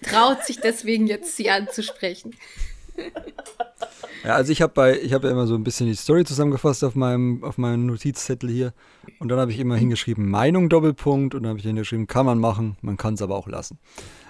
traut 0.03 0.45
sich 0.45 0.59
deswegen 0.59 1.07
jetzt 1.07 1.35
sie 1.35 1.49
anzusprechen. 1.49 2.35
Ja, 4.23 4.35
also 4.35 4.51
ich 4.51 4.61
habe 4.61 4.73
bei, 4.73 4.99
ja 5.01 5.29
immer 5.29 5.47
so 5.47 5.55
ein 5.55 5.63
bisschen 5.63 5.87
die 5.87 5.95
Story 5.95 6.25
zusammengefasst 6.25 6.83
auf 6.83 6.93
meinem, 6.93 7.43
auf 7.43 7.57
meinem 7.57 7.85
Notizzettel 7.85 8.49
hier. 8.49 8.73
Und 9.19 9.29
dann 9.29 9.39
habe 9.39 9.51
ich 9.51 9.59
immer 9.59 9.77
hingeschrieben, 9.77 10.29
Meinung 10.29 10.67
Doppelpunkt. 10.67 11.35
Und 11.35 11.43
dann 11.43 11.51
habe 11.51 11.59
ich 11.59 11.65
hingeschrieben, 11.65 12.05
kann 12.05 12.25
man 12.25 12.37
machen, 12.37 12.75
man 12.81 12.97
kann 12.97 13.13
es 13.13 13.21
aber 13.21 13.35
auch 13.35 13.47
lassen. 13.47 13.79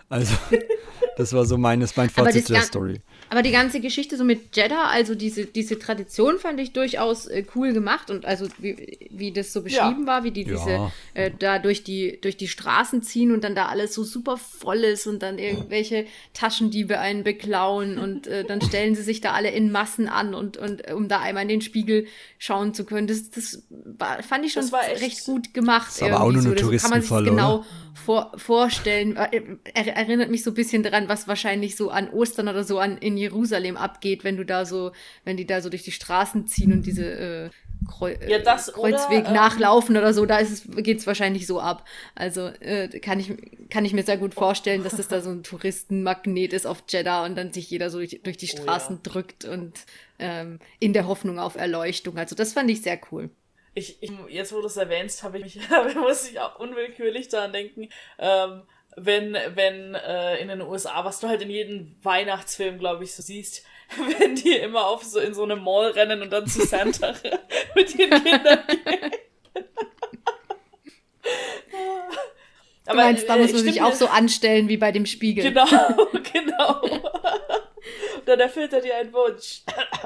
Also, 0.10 0.34
das 1.18 1.34
war 1.34 1.46
so 1.46 1.58
meines, 1.58 1.96
mein 1.96 2.10
Aber 2.16 2.26
Fazit 2.26 2.42
das 2.42 2.48
zu 2.48 2.54
der 2.54 2.62
Story. 2.64 3.02
Aber 3.32 3.44
die 3.44 3.52
ganze 3.52 3.80
Geschichte 3.80 4.18
so 4.18 4.24
mit 4.24 4.56
Jeddah, 4.56 4.86
also 4.88 5.14
diese, 5.14 5.46
diese 5.46 5.78
Tradition 5.78 6.40
fand 6.40 6.60
ich 6.60 6.74
durchaus 6.74 7.28
äh, 7.28 7.46
cool 7.54 7.74
gemacht 7.74 8.10
und 8.10 8.26
also 8.26 8.48
wie, 8.58 9.08
wie 9.12 9.32
das 9.32 9.54
so 9.54 9.62
beschrieben 9.62 10.08
war, 10.08 10.24
wie 10.24 10.32
die 10.32 10.46
Ja. 10.46 10.56
diese 10.56 10.92
äh, 11.14 11.30
da 11.38 11.60
durch 11.60 11.84
die, 11.84 12.18
durch 12.22 12.38
die 12.38 12.48
Straßen 12.48 13.04
ziehen 13.04 13.32
und 13.32 13.44
dann 13.44 13.54
da 13.54 13.68
alles 13.68 13.94
so 13.94 14.04
super 14.04 14.38
voll 14.38 14.78
ist 14.80 15.06
und 15.06 15.22
dann 15.22 15.38
irgendwelche 15.38 16.06
Taschendiebe 16.34 16.98
einen 16.98 17.24
beklauen 17.24 18.00
und 18.00 18.26
äh, 18.26 18.46
dann 18.46 18.62
stellen 18.62 18.96
sie 18.96 19.04
sich 19.04 19.22
da 19.22 19.34
alle 19.34 19.52
in 19.52 19.72
Massen 19.72 20.08
an 20.10 20.34
und, 20.34 20.58
und 20.58 20.88
äh, 20.88 20.94
um 20.94 21.08
da 21.08 21.20
einmal 21.20 21.44
in 21.44 21.50
den 21.50 21.62
Spiegel 21.62 22.08
schauen 22.40 22.74
zu 22.74 22.84
können. 22.84 23.06
Das, 23.06 23.30
das 23.30 23.62
war, 23.70 24.24
fand 24.24 24.44
ich 24.46 24.54
schon 24.54 24.64
Das 24.64 24.72
war 24.72 24.90
echt- 24.90 25.02
recht 25.04 25.26
gut 25.26 25.54
gemacht. 25.54 25.90
Ist 25.90 26.02
aber 26.02 26.22
auch 26.22 26.32
nur 26.32 26.42
eine 26.42 26.42
Das 26.42 26.52
sich 26.54 26.62
Touristenfalle, 26.62 27.30
genau 27.30 27.58
oder? 27.58 27.66
Vor, 28.00 28.32
vorstellen. 28.38 29.16
Äh, 29.18 29.42
Er, 29.74 29.88
erinnert 29.96 30.30
mich 30.32 30.44
so 30.44 30.52
ein 30.52 30.56
bisschen 30.56 30.84
daran, 30.84 31.08
was 31.10 31.28
wahrscheinlich 31.28 31.76
so 31.76 31.90
an 31.90 32.10
Ostern 32.10 32.48
oder 32.48 32.64
so 32.64 32.80
an 32.80 32.98
in 32.98 33.18
Jerusalem 33.18 33.78
abgeht, 33.78 34.24
wenn 34.24 34.38
du 34.38 34.46
da 34.46 34.66
so, 34.66 34.92
wenn 35.26 35.38
die 35.38 35.46
da 35.46 35.62
so 35.62 35.70
durch 35.70 35.84
die 35.84 35.92
Straßen 35.92 36.48
ziehen 36.48 36.72
und 36.74 36.86
diese 36.86 37.06
äh, 37.06 37.50
Kreu 37.88 38.16
Ja, 38.28 38.40
das 38.40 38.68
äh, 38.68 38.72
Kreuzweg 38.74 39.20
oder, 39.22 39.28
ähm, 39.30 39.34
nachlaufen 39.34 39.96
oder 39.98 40.14
so, 40.14 40.26
da 40.26 40.38
ist 40.40 40.52
es, 40.52 40.84
geht's 40.84 41.08
wahrscheinlich 41.08 41.48
so 41.48 41.60
ab. 41.62 41.88
Also 42.16 42.48
äh, 42.60 42.88
kann 43.00 43.20
ich 43.20 43.34
kann 43.70 43.86
ich 43.86 43.94
mir 43.94 44.04
sehr 44.04 44.18
gut 44.18 44.34
vorstellen, 44.34 44.84
dass 44.84 44.96
das 44.98 45.08
da 45.08 45.22
so 45.22 45.30
ein 45.30 45.44
Touristenmagnet 45.44 46.54
ist 46.54 46.68
auf 46.68 46.84
Jeddah 46.90 47.26
und 47.26 47.36
dann 47.38 47.54
sich 47.54 47.70
jeder 47.70 47.90
so 47.90 48.00
durch, 48.00 48.20
durch 48.24 48.38
die 48.38 48.50
Oh, 48.54 48.62
Straßen 48.64 48.98
ja. 48.98 49.02
drückt 49.12 49.46
und 49.46 49.74
ähm, 50.20 50.60
in 50.80 50.92
der 50.94 51.08
Hoffnung 51.08 51.40
auf 51.40 51.56
Erleuchtung. 51.56 52.18
Also 52.18 52.36
das 52.36 52.54
fand 52.54 52.70
ich 52.70 52.82
sehr 52.82 53.00
cool. 53.12 53.30
Ich, 53.80 54.04
ich, 54.04 54.12
jetzt, 54.28 54.52
wo 54.52 54.60
du 54.60 54.68
es 54.68 54.76
erwähnst, 54.76 55.24
habe 55.24 55.38
ich 55.38 55.44
mich, 55.56 55.70
muss 55.96 56.30
ich 56.30 56.40
auch 56.42 56.60
unwillkürlich 56.60 57.30
daran 57.30 57.54
denken, 57.54 57.88
ähm, 58.18 58.64
wenn, 58.98 59.38
wenn 59.56 59.96
äh, 59.96 60.38
in 60.40 60.50
den 60.50 60.62
USA, 60.62 61.06
was 61.06 61.22
du 61.22 61.30
halt 61.30 61.42
in 61.42 61.50
jedem 61.50 61.96
Weihnachtsfilm, 62.04 62.78
glaube 62.78 63.06
ich, 63.06 63.16
so 63.16 63.24
siehst, 63.24 63.64
wenn 64.20 64.36
die 64.36 64.58
immer 64.58 64.86
auf 64.88 65.04
so 65.04 65.20
in 65.20 65.34
so 65.34 65.44
eine 65.44 65.56
Mall 65.56 65.92
rennen 65.92 66.22
und 66.22 66.32
dann 66.32 66.46
zu 66.46 66.66
Santa 66.66 67.16
mit 67.76 67.96
ihren 67.96 68.22
Kindern 68.22 68.60
gehen. 68.68 69.12
Du 72.86 72.96
meinst, 72.96 73.30
da 73.30 73.36
äh, 73.36 73.42
muss 73.42 73.54
man 73.54 73.66
ich 73.66 73.74
sich 73.74 73.82
auch 73.82 73.94
so 73.94 74.08
anstellen 74.08 74.68
wie 74.68 74.78
bei 74.78 74.92
dem 74.92 75.06
Spiegel. 75.06 75.46
Genau, 75.46 75.66
genau. 76.34 76.82
Dann 78.26 78.40
erfüllt 78.42 78.74
er 78.74 78.82
dir 78.82 78.98
einen 78.98 79.14
Wunsch. 79.14 79.62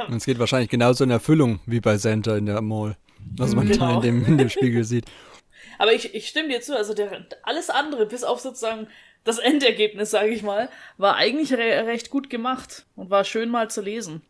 Und 0.07 0.17
es 0.17 0.25
geht 0.25 0.37
wahrscheinlich 0.37 0.69
genauso 0.69 1.03
in 1.05 1.09
Erfüllung 1.09 1.59
wie 1.65 1.79
bei 1.79 1.97
Santa 1.97 2.37
in 2.37 2.45
der 2.45 2.61
Mall. 2.61 2.97
Was 3.37 3.55
man 3.55 3.67
da 3.67 3.73
Genau. 3.73 3.95
in 3.97 4.01
dem, 4.01 4.25
in 4.25 4.37
dem 4.37 4.49
Spiegel 4.49 4.83
sieht. 4.83 5.05
Aber 5.79 5.93
ich, 5.93 6.13
ich 6.13 6.27
stimme 6.27 6.49
dir 6.49 6.61
zu, 6.61 6.77
also 6.77 6.93
der, 6.93 7.25
alles 7.43 7.69
andere, 7.69 8.05
bis 8.05 8.23
auf 8.23 8.39
sozusagen 8.39 8.87
das 9.23 9.39
Endergebnis, 9.39 10.11
sage 10.11 10.29
ich 10.29 10.43
mal, 10.43 10.69
war 10.97 11.15
eigentlich 11.15 11.53
re 11.53 11.85
recht 11.87 12.09
gut 12.09 12.29
gemacht 12.29 12.85
und 12.95 13.09
war 13.09 13.23
schön 13.23 13.49
mal 13.49 13.69
zu 13.69 13.81
lesen. 13.81 14.21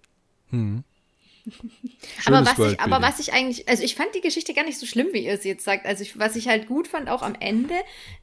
aber 2.26 2.38
Schönes 2.45 2.58
was 2.58 2.72
ich, 2.72 2.80
aber 2.80 3.01
was 3.01 3.20
ich 3.20 3.34
eigentlich, 3.34 3.68
also 3.68 3.84
ich 3.84 3.95
fand 3.95 4.14
die 4.16 4.22
Geschichte 4.22 4.54
gar 4.54 4.64
nicht 4.64 4.80
so 4.80 4.86
schlimm, 4.86 5.08
wie 5.12 5.26
ihr 5.26 5.34
es 5.34 5.43
jetzt 5.43 5.66
sagt. 5.66 5.86
Also 5.86 6.04
ich, 6.04 6.18
was 6.18 6.36
ich 6.36 6.47
halt 6.47 6.68
gut 6.68 6.88
fand, 6.88 7.10
auch 7.10 7.22
am 7.22 7.36
Ende, 7.39 7.74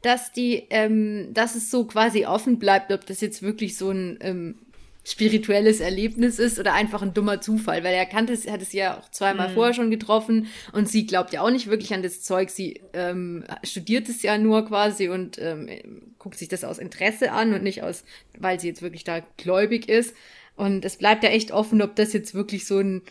dass 0.03 0.33
die, 0.33 0.66
ähm, 0.70 1.35
dass 1.35 1.55
es 1.57 1.70
so 1.70 1.85
quasi 1.85 2.24
offen 2.24 2.59
bleibt, 2.59 2.93
ob 2.93 3.05
das 3.05 3.20
jetzt 3.20 3.43
wirklich 3.43 3.76
so 3.76 3.91
ein 3.91 4.18
ähm, 4.22 4.59
spirituelles 5.05 5.80
Erlebnis 5.80 6.38
ist 6.38 6.59
oder 6.59 6.74
einfach 6.74 7.03
ein 7.03 7.14
dummer 7.14 7.40
Zufall, 7.40 7.82
weil 7.84 7.94
er 7.94 8.07
kannte 8.07 8.32
es, 8.32 8.48
hat 8.48 8.61
es 8.61 8.72
ja 8.72 8.98
auch 8.98 9.11
zweimal 9.11 9.51
vorher 9.51 9.74
schon 9.74 9.90
getroffen 9.90 10.48
und 10.72 10.88
sie 10.88 11.07
glaubt 11.07 11.32
ja 11.32 11.40
auch 11.42 11.51
nicht 11.51 11.68
wirklich 11.68 11.94
an 11.94 12.03
das 12.03 12.22
Zeug. 12.22 12.51
Sie 12.51 12.80
ähm, 12.92 13.44
studiert 13.64 14.09
es 14.09 14.22
ja 14.22 14.36
nur 14.36 14.66
quasi 14.66 15.09
und 15.09 15.38
ähm, 15.38 15.68
guckt 16.18 16.38
sich 16.38 16.48
das 16.48 16.64
aus 16.64 16.78
Interesse 16.78 17.32
an 17.32 17.55
und 17.55 17.62
nicht 17.62 17.82
aus, 17.82 18.05
weil 18.38 18.61
sie 18.61 18.68
jetzt 18.68 18.82
wirklich 18.82 19.05
da 19.05 19.20
gläubig 19.38 19.88
ist. 19.88 20.14
Und 20.55 20.84
es 20.84 20.96
bleibt 20.96 21.24
ja 21.24 21.30
echt 21.30 21.53
offen, 21.53 21.80
ob 21.80 21.96
das 21.96 22.12
jetzt 22.12 22.34
wirklich 22.34 22.66
so 22.66 22.78
ein 22.78 23.03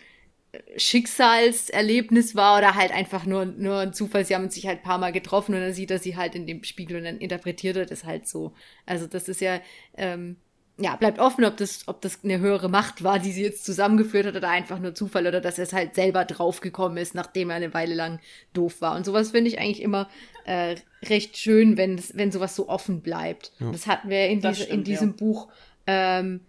Schicksalserlebnis 0.77 2.35
war 2.35 2.57
oder 2.57 2.75
halt 2.75 2.91
einfach 2.91 3.25
nur, 3.25 3.45
nur 3.45 3.79
ein 3.79 3.93
Zufall. 3.93 4.25
Sie 4.25 4.35
haben 4.35 4.49
sich 4.49 4.67
halt 4.67 4.79
ein 4.79 4.83
paar 4.83 4.97
Mal 4.97 5.11
getroffen 5.11 5.53
und 5.53 5.61
dann 5.61 5.73
sieht 5.73 5.91
er 5.91 5.99
sie 5.99 6.17
halt 6.17 6.35
in 6.35 6.47
dem 6.47 6.63
Spiegel 6.63 6.97
und 6.97 7.03
dann 7.03 7.17
interpretiert 7.19 7.77
er 7.77 7.85
das 7.85 8.03
halt 8.03 8.27
so. 8.27 8.53
Also 8.85 9.05
das 9.05 9.29
ist 9.29 9.41
ja, 9.41 9.61
ähm, 9.97 10.37
ja, 10.81 10.95
bleibt 10.95 11.19
offen, 11.19 11.43
ob 11.45 11.57
das, 11.57 11.87
ob 11.87 12.01
das 12.01 12.19
eine 12.23 12.39
höhere 12.39 12.69
Macht 12.69 13.03
war, 13.03 13.19
die 13.19 13.31
sie 13.31 13.43
jetzt 13.43 13.65
zusammengeführt 13.65 14.25
hat 14.27 14.35
oder 14.35 14.49
einfach 14.49 14.79
nur 14.79 14.95
Zufall 14.95 15.27
oder 15.27 15.41
dass 15.41 15.57
er 15.57 15.63
es 15.65 15.73
halt 15.73 15.93
selber 15.95 16.25
draufgekommen 16.25 16.97
ist, 16.97 17.15
nachdem 17.15 17.49
er 17.49 17.57
eine 17.57 17.73
Weile 17.73 17.95
lang 17.95 18.19
doof 18.53 18.81
war. 18.81 18.95
Und 18.95 19.05
sowas 19.05 19.31
finde 19.31 19.49
ich 19.49 19.59
eigentlich 19.59 19.81
immer 19.81 20.07
äh, 20.45 20.75
recht 21.03 21.37
schön, 21.37 21.75
wenn, 21.77 21.95
es- 21.97 22.15
wenn 22.15 22.31
sowas 22.31 22.55
so 22.55 22.69
offen 22.69 23.01
bleibt. 23.01 23.51
Das 23.59 23.87
hatten 23.87 24.09
wir 24.09 24.27
in, 24.27 24.39
diese, 24.41 24.63
in 24.63 24.67
stimmt, 24.69 24.87
diesem 24.87 25.09
ja. 25.09 25.15
Buch 25.17 25.47
ähm, 25.85 26.39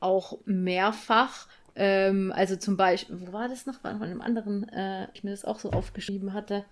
auch 0.00 0.38
mehrfach. 0.44 1.46
Ähm, 1.76 2.32
also 2.34 2.56
zum 2.56 2.76
Beispiel, 2.76 3.16
wo 3.20 3.32
war 3.32 3.48
das 3.48 3.66
noch? 3.66 3.82
War 3.82 3.92
noch 3.92 4.00
in 4.02 4.10
einem 4.10 4.20
anderen, 4.20 4.68
äh, 4.70 5.08
ich 5.14 5.24
mir 5.24 5.30
das 5.32 5.44
auch 5.44 5.58
so 5.58 5.70
aufgeschrieben 5.72 6.32
hatte. 6.32 6.64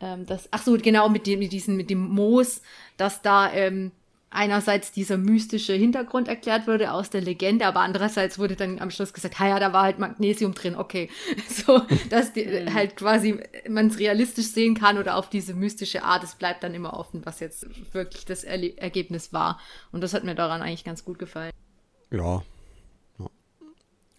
Ähm, 0.00 0.26
das, 0.26 0.48
ach 0.50 0.62
so, 0.62 0.76
genau, 0.76 1.08
mit 1.08 1.26
dem, 1.26 1.38
mit 1.38 1.52
diesen, 1.52 1.76
mit 1.76 1.90
dem 1.90 2.00
Moos, 2.00 2.62
dass 2.96 3.22
da 3.22 3.52
ähm, 3.52 3.92
einerseits 4.30 4.92
dieser 4.92 5.16
mystische 5.16 5.72
Hintergrund 5.72 6.28
erklärt 6.28 6.66
wurde 6.66 6.92
aus 6.92 7.10
der 7.10 7.20
Legende, 7.20 7.66
aber 7.66 7.80
andererseits 7.80 8.38
wurde 8.38 8.56
dann 8.56 8.78
am 8.78 8.90
Schluss 8.90 9.12
gesagt, 9.12 9.38
ha 9.38 9.48
ja, 9.48 9.58
da 9.58 9.72
war 9.72 9.84
halt 9.84 9.98
Magnesium 9.98 10.54
drin, 10.54 10.76
okay. 10.76 11.08
So, 11.48 11.82
dass 12.10 12.32
die, 12.32 12.46
halt 12.72 12.96
quasi 12.96 13.40
man 13.68 13.88
es 13.88 13.98
realistisch 13.98 14.48
sehen 14.48 14.74
kann 14.74 14.98
oder 14.98 15.16
auf 15.16 15.30
diese 15.30 15.54
mystische 15.54 16.02
Art, 16.02 16.24
es 16.24 16.34
bleibt 16.34 16.62
dann 16.62 16.74
immer 16.74 16.94
offen, 16.94 17.24
was 17.24 17.40
jetzt 17.40 17.66
wirklich 17.94 18.24
das 18.24 18.44
Erle 18.44 18.76
Ergebnis 18.76 19.32
war. 19.32 19.58
Und 19.92 20.02
das 20.02 20.14
hat 20.14 20.24
mir 20.24 20.34
daran 20.34 20.62
eigentlich 20.62 20.84
ganz 20.84 21.04
gut 21.04 21.18
gefallen. 21.18 21.52
Ja. 22.10 22.42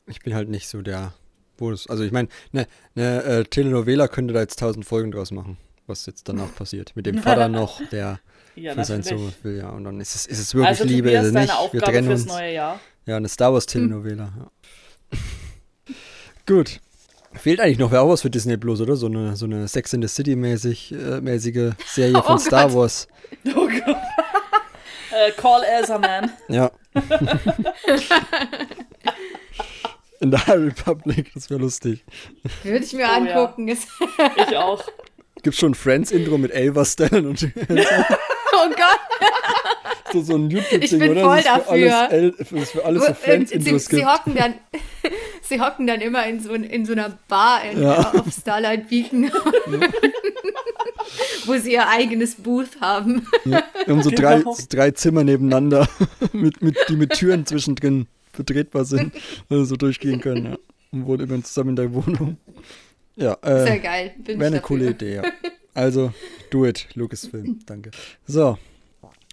Ich 0.08 0.22
bin 0.22 0.34
halt 0.34 0.50
nicht 0.50 0.68
so 0.68 0.82
der. 0.82 1.14
Wo 1.58 1.72
das, 1.72 1.88
also 1.88 2.04
ich 2.04 2.12
meine, 2.12 2.30
eine 2.54 2.68
ne, 2.96 3.24
äh, 3.24 3.44
Telenovela 3.44 4.08
könnte 4.08 4.34
da 4.34 4.40
jetzt 4.40 4.60
tausend 4.60 4.86
Folgen 4.86 5.12
draus 5.12 5.32
machen, 5.32 5.58
was 5.88 6.06
jetzt 6.06 6.28
danach 6.30 6.54
passiert. 6.56 6.96
Mit 6.96 7.06
dem 7.06 7.20
Vater 7.20 7.48
noch, 7.48 7.82
der 7.90 8.20
Ja, 8.56 8.74
für 8.74 8.80
natürlich. 8.80 9.06
Sohn 9.06 9.34
will, 9.44 9.58
ja. 9.58 9.70
Und 9.70 9.84
dann 9.86 10.00
ist 10.02 10.16
es, 10.16 10.26
ist 10.26 10.40
es 10.40 10.54
wirklich 10.54 10.68
Also 10.70 10.84
Liebe, 10.84 11.08
Tobias, 11.10 11.22
ist 11.24 11.28
es 11.28 11.34
deine 11.34 11.46
nicht. 11.46 11.54
Wir 11.56 11.60
Aufgabe 11.60 11.84
trennen 11.92 12.08
fürs 12.08 12.22
uns. 12.24 12.32
neue 12.32 12.54
Jahr. 12.54 12.80
Ja, 13.06 13.18
eine 13.18 13.30
Star 13.30 13.54
Wars 13.54 13.66
Telenovela. 13.66 14.34
Ja. 14.38 15.18
Gut. 16.46 16.80
Fehlt 17.34 17.60
eigentlich 17.60 17.78
noch 17.78 17.92
wer 17.92 18.02
auch 18.02 18.10
was 18.10 18.22
für 18.24 18.30
Disney 18.32 18.58
Plus, 18.58 18.82
oder? 18.82 18.96
So 18.96 19.06
eine, 19.06 19.36
so 19.36 19.46
eine 19.46 19.68
Sex 19.68 19.94
in 19.94 20.02
the 20.02 20.08
City 20.08 20.36
mäßig, 20.36 20.92
äh, 20.94 21.22
mäßige 21.22 21.74
Serie 21.86 22.18
Oh 22.18 22.22
von 22.24 22.40
Star 22.40 22.68
Gott. 22.68 22.76
Wars. 22.76 23.08
Oh 23.56 23.68
Gott. 23.68 23.98
äh, 25.12 25.32
Call 25.38 25.64
Elsa 25.64 26.00
Man. 26.00 26.32
Ja. 26.48 26.72
In 30.20 30.32
der 30.32 30.46
High 30.48 30.58
Republic, 30.58 31.32
das 31.34 31.50
wäre 31.50 31.62
lustig. 31.62 32.04
Würde 32.64 32.84
ich 32.84 32.94
mir 32.94 33.06
Oh, 33.06 33.24
ja. 33.24 33.34
angucken. 33.44 33.68
Ist, 33.70 33.88
Ich 34.50 34.58
auch. 34.58 34.84
Gibt 35.44 35.56
schon 35.56 35.74
Friends-Intro 35.76 36.38
mit 36.38 36.52
Elva 36.52 36.84
Stan 36.84 37.26
und 37.28 37.44
oh 38.66 38.70
Gott. 38.70 39.00
so, 40.14 40.22
so 40.22 40.36
ein 40.36 40.50
YouTube-Ding, 40.50 40.82
Ich 40.82 40.98
bin 40.98 41.12
oder? 41.12 41.22
voll 41.24 41.42
Das 41.42 41.46
ist 41.46 41.68
für 41.68 41.80
dafür. 41.80 42.10
Alles, 42.10 42.36
das 42.38 42.52
ist 42.52 42.72
für 42.72 42.86
alles 42.86 43.02
so 43.04 43.08
Und 43.10 43.16
sie, 43.18 43.24
Friends-Intros 43.24 43.86
sie 43.86 43.96
gibt. 43.98 44.08
hocken 44.08 44.36
dann, 44.36 44.54
sie 45.42 45.62
hocken 45.62 45.88
dann 45.88 46.02
immer 46.02 46.26
in 46.28 46.40
so, 46.40 46.54
in 46.54 46.86
so 46.86 46.94
einer 46.94 47.18
Bar 47.28 47.62
in, 47.72 47.82
Ja. 47.82 48.12
auf 48.12 48.32
Starlight 48.34 48.90
Beacon, 48.90 49.32
wo 51.46 51.58
sie 51.58 51.74
ihr 51.74 51.88
eigenes 51.88 52.36
Booth 52.36 52.80
haben. 52.82 53.26
Ja, 53.46 53.64
wir 53.86 53.96
haben 53.96 54.04
so 54.04 54.10
Genau. 54.10 54.22
drei, 54.22 54.42
so 54.42 54.64
drei 54.70 54.92
Zimmer 54.92 55.24
nebeneinander, 55.24 55.88
mit, 56.34 56.62
mit, 56.62 56.78
die 56.90 56.96
mit 56.96 57.14
Türen 57.14 57.46
zwischendrin 57.46 58.08
betretbar 58.36 58.86
sind, 58.86 59.14
also 59.50 59.66
so 59.66 59.76
durchgehen 59.76 60.22
können. 60.22 60.46
Ja. 60.54 60.58
Und 60.92 61.06
wohnen 61.06 61.30
immer 61.30 61.44
zusammen 61.44 61.72
in 61.72 61.76
der 61.76 61.94
Wohnung. 61.94 62.38
Ja, 63.16 63.38
äh, 63.42 63.64
Sehr 63.66 63.80
geil. 63.80 64.14
Wäre 64.18 64.38
eine 64.38 64.46
dafür. 64.58 64.62
coole 64.62 64.90
Idee, 64.92 65.16
ja. 65.16 65.22
Also, 65.80 66.12
do 66.52 66.66
it, 66.66 66.90
Lucasfilm, 66.94 67.62
danke. 67.66 67.92
So, 68.28 68.58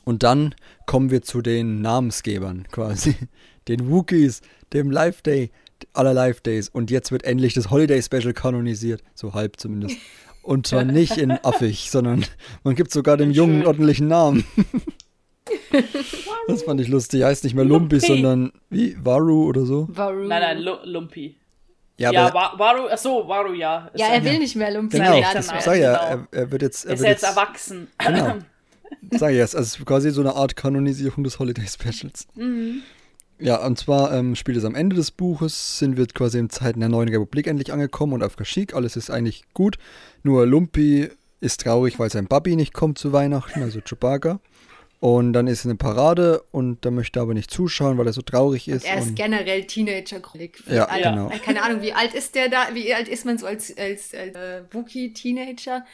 und 0.04 0.22
dann 0.22 0.54
kommen 0.86 1.10
wir 1.10 1.22
zu 1.22 1.42
den 1.42 1.80
Namensgebern 1.80 2.68
quasi. 2.70 3.16
Den 3.66 3.90
Wookies, 3.90 4.42
dem 4.72 4.92
Life 4.92 5.24
Day, 5.24 5.50
aller 5.92 6.14
Life 6.14 6.42
Days. 6.42 6.68
Und 6.68 6.92
jetzt 6.92 7.10
wird 7.10 7.24
endlich 7.24 7.52
das 7.54 7.68
Holiday 7.68 8.00
Special 8.00 8.32
kanonisiert, 8.32 9.02
so 9.12 9.34
halb 9.34 9.58
zumindest. 9.58 9.98
Und 10.42 10.68
zwar 10.68 10.84
nicht 10.84 11.16
in 11.16 11.32
affig, 11.32 11.90
sondern 11.90 12.24
man 12.62 12.76
gibt 12.76 12.92
sogar 12.92 13.16
dem 13.16 13.32
Jungen 13.32 13.56
einen 13.56 13.66
ordentlichen 13.66 14.06
Namen. 14.06 14.44
Das 16.48 16.62
fand 16.62 16.80
ich 16.80 16.88
lustig. 16.88 17.24
Heißt 17.24 17.42
nicht 17.42 17.54
mehr 17.54 17.64
Lumpi, 17.64 17.98
sondern 17.98 18.52
wie? 18.70 18.96
Waru 19.04 19.46
oder 19.46 19.66
so? 19.66 19.88
Varu. 19.90 20.26
Nein, 20.26 20.40
nein, 20.40 20.58
Lu 20.58 20.74
Lumpi. 20.84 21.36
Ja, 21.98 22.10
Ja, 22.12 22.26
aber 22.26 22.34
Wa- 22.34 22.58
Waru, 22.58 22.88
achso, 22.88 23.26
Waru, 23.26 23.52
ja. 23.54 23.90
Ja, 23.94 24.08
er 24.08 24.24
will 24.24 24.38
nicht 24.38 24.54
mehr 24.56 24.70
Lumpi 24.70 24.98
genau, 24.98 25.12
sein. 25.12 25.22
Ja, 25.22 25.32
das 25.34 25.46
sag 25.46 25.78
ja, 25.78 25.92
er, 25.94 26.28
er 26.30 26.50
wird 26.50 26.62
jetzt, 26.62 26.84
er 26.84 26.94
Ist 26.94 27.00
wird 27.00 27.08
jetzt 27.10 27.22
jetzt 27.22 27.30
erwachsen. 27.36 27.88
Genau. 27.98 28.34
Sag 29.12 29.30
ich 29.30 29.36
jetzt, 29.38 29.56
also 29.56 29.66
es 29.66 29.78
ist 29.78 29.86
quasi 29.86 30.10
so 30.10 30.20
eine 30.20 30.34
Art 30.34 30.56
Kanonisierung 30.56 31.24
des 31.24 31.38
Holiday 31.38 31.66
Specials. 31.66 32.26
Ja, 33.38 33.64
und 33.66 33.78
zwar 33.78 34.12
ähm, 34.12 34.34
spielt 34.34 34.56
es 34.56 34.64
am 34.64 34.74
Ende 34.74 34.96
des 34.96 35.10
Buches, 35.10 35.78
sind 35.78 35.96
wir 35.96 36.06
quasi 36.06 36.38
in 36.38 36.50
Zeiten 36.50 36.80
der 36.80 36.88
neuen 36.88 37.08
Republik 37.08 37.46
endlich 37.46 37.72
angekommen 37.72 38.12
und 38.14 38.22
auf 38.22 38.36
Kashyyyk, 38.36 38.74
alles 38.74 38.96
ist 38.96 39.10
eigentlich 39.10 39.44
gut. 39.54 39.76
Nur 40.22 40.46
Lumpy 40.46 41.10
ist 41.40 41.60
traurig, 41.60 41.98
weil 41.98 42.10
sein 42.10 42.26
Babi 42.26 42.56
nicht 42.56 42.72
kommt 42.72 42.98
zu 42.98 43.12
Weihnachten, 43.12 43.62
also 43.62 43.80
Chewbacca. 43.80 44.40
Und 44.98 45.34
dann 45.34 45.46
ist 45.46 45.66
eine 45.66 45.76
Parade 45.76 46.42
und 46.52 46.84
da 46.84 46.90
möchte 46.90 47.18
er 47.18 47.24
aber 47.24 47.34
nicht 47.34 47.50
zuschauen, 47.50 47.98
weil 47.98 48.06
er 48.06 48.14
so 48.14 48.22
traurig 48.22 48.66
ist. 48.66 48.86
Er 48.86 48.98
ist 48.98 49.08
und 49.08 49.14
generell 49.14 49.64
teenager 49.64 50.22
Ja, 50.68 50.86
alt, 50.86 51.02
genau. 51.04 51.30
Keine 51.44 51.62
Ahnung, 51.62 51.82
wie 51.82 51.92
alt 51.92 52.14
ist 52.14 52.34
der 52.34 52.48
da? 52.48 52.68
Wie 52.72 52.94
alt 52.94 53.06
ist 53.06 53.26
man 53.26 53.36
so 53.36 53.46
als, 53.46 53.76
als, 53.76 54.14
als 54.14 54.34
äh, 54.34 54.62
Wookie-Teenager? 54.70 55.84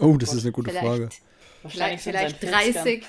oh, 0.00 0.16
das 0.16 0.34
ist 0.34 0.42
eine 0.42 0.52
gute 0.52 0.70
Vielleicht, 0.70 0.86
Frage. 0.86 1.08
vielleicht, 1.08 1.22
Wahrscheinlich 1.62 2.00
vielleicht 2.02 2.40
so 2.40 2.46
in 2.46 2.52
seinen 2.52 2.72
30. 2.82 3.04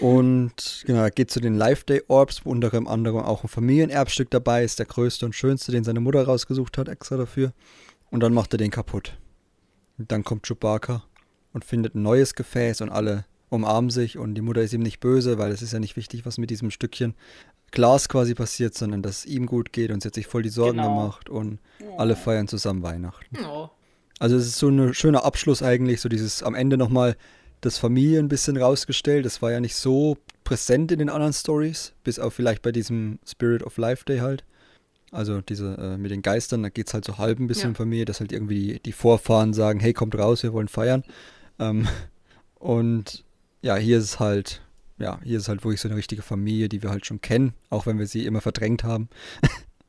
Und 0.00 0.84
genau, 0.86 1.02
er 1.02 1.10
geht 1.10 1.30
zu 1.30 1.40
den 1.40 1.54
Life 1.54 1.84
Day 1.86 2.02
Orbs, 2.08 2.44
wo 2.44 2.50
unter 2.50 2.72
anderem 2.86 3.18
auch 3.18 3.44
ein 3.44 3.48
Familienerbstück 3.48 4.30
dabei 4.30 4.62
ist, 4.62 4.78
der 4.78 4.86
größte 4.86 5.24
und 5.24 5.34
schönste, 5.34 5.72
den 5.72 5.84
seine 5.84 6.00
Mutter 6.00 6.24
rausgesucht 6.24 6.76
hat, 6.76 6.88
extra 6.88 7.16
dafür. 7.16 7.52
Und 8.10 8.20
dann 8.20 8.34
macht 8.34 8.52
er 8.52 8.58
den 8.58 8.70
kaputt. 8.70 9.16
Und 9.96 10.12
dann 10.12 10.22
kommt 10.22 10.46
Chewbacca 10.46 11.04
und 11.54 11.64
findet 11.64 11.94
ein 11.94 12.02
neues 12.02 12.34
Gefäß 12.34 12.82
und 12.82 12.90
alle 12.90 13.24
umarmen 13.48 13.88
sich 13.90 14.18
und 14.18 14.34
die 14.34 14.42
Mutter 14.42 14.60
ist 14.62 14.74
ihm 14.74 14.82
nicht 14.82 15.00
böse, 15.00 15.38
weil 15.38 15.50
es 15.52 15.62
ist 15.62 15.72
ja 15.72 15.78
nicht 15.78 15.96
wichtig, 15.96 16.26
was 16.26 16.36
mit 16.36 16.50
diesem 16.50 16.70
Stückchen 16.70 17.14
Glas 17.70 18.08
quasi 18.08 18.34
passiert, 18.34 18.74
sondern 18.74 19.00
dass 19.02 19.18
es 19.20 19.26
ihm 19.26 19.46
gut 19.46 19.72
geht 19.72 19.90
und 19.90 20.02
sie 20.02 20.08
hat 20.08 20.14
sich 20.14 20.26
voll 20.26 20.42
die 20.42 20.48
Sorgen 20.50 20.76
Genau. 20.78 20.88
gemacht 21.00 21.28
und 21.30 21.58
alle 21.96 22.16
feiern 22.16 22.48
zusammen 22.48 22.82
Weihnachten. 22.82 23.36
Oh. 23.44 23.70
Also 24.18 24.36
es 24.36 24.46
ist 24.46 24.58
so 24.58 24.68
ein 24.68 24.92
schöner 24.94 25.24
Abschluss 25.24 25.62
eigentlich, 25.62 26.00
so 26.00 26.08
dieses 26.08 26.42
am 26.42 26.54
Ende 26.54 26.76
nochmal 26.76 27.16
das 27.60 27.78
Familie 27.78 28.18
ein 28.20 28.28
bisschen 28.28 28.56
rausgestellt. 28.56 29.24
Das 29.24 29.40
war 29.42 29.50
ja 29.50 29.58
nicht 29.60 29.74
so 29.74 30.18
präsent 30.44 30.92
in 30.92 30.98
den 30.98 31.08
anderen 31.10 31.32
Stories, 31.32 31.94
bis 32.04 32.18
auf 32.18 32.34
vielleicht 32.34 32.62
bei 32.62 32.70
diesem 32.72 33.18
Spirit 33.26 33.62
of 33.62 33.76
Life 33.78 34.04
Day 34.04 34.18
halt. 34.18 34.44
Also 35.10 35.40
diese 35.40 35.76
äh, 35.78 35.96
mit 35.96 36.10
den 36.10 36.22
Geistern, 36.22 36.62
da 36.62 36.68
geht 36.68 36.88
es 36.88 36.94
halt 36.94 37.04
so 37.04 37.18
halb 37.18 37.38
ein 37.40 37.46
bisschen 37.46 37.70
Ja. 37.70 37.76
Familie, 37.76 38.04
dass 38.04 38.20
halt 38.20 38.32
irgendwie 38.32 38.74
die, 38.74 38.80
die 38.80 38.92
Vorfahren 38.92 39.52
sagen, 39.52 39.80
hey, 39.80 39.92
kommt 39.92 40.16
raus, 40.16 40.42
wir 40.42 40.52
wollen 40.52 40.68
feiern. 40.68 41.02
Ähm, 41.58 41.88
und 42.54 43.24
ja, 43.62 43.76
hier 43.76 43.98
ist 43.98 44.04
es 44.04 44.20
halt, 44.20 44.62
ja, 44.98 45.20
hier 45.22 45.38
ist 45.38 45.48
halt 45.48 45.64
wirklich 45.64 45.80
so 45.80 45.88
eine 45.88 45.96
richtige 45.96 46.22
Familie, 46.22 46.68
die 46.68 46.82
wir 46.82 46.90
halt 46.90 47.06
schon 47.06 47.20
kennen, 47.20 47.54
auch 47.70 47.86
wenn 47.86 47.98
wir 47.98 48.06
sie 48.06 48.26
immer 48.26 48.40
verdrängt 48.40 48.84
haben. 48.84 49.08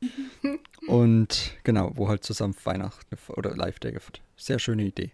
und 0.88 1.52
genau, 1.64 1.92
wo 1.94 2.08
halt 2.08 2.24
zusammen 2.24 2.56
Weihnachten 2.64 3.16
oder 3.28 3.54
Live 3.56 3.78
Day 3.78 3.92
gefeiert. 3.92 4.20
Sehr 4.36 4.58
schöne 4.58 4.84
Idee. 4.84 5.12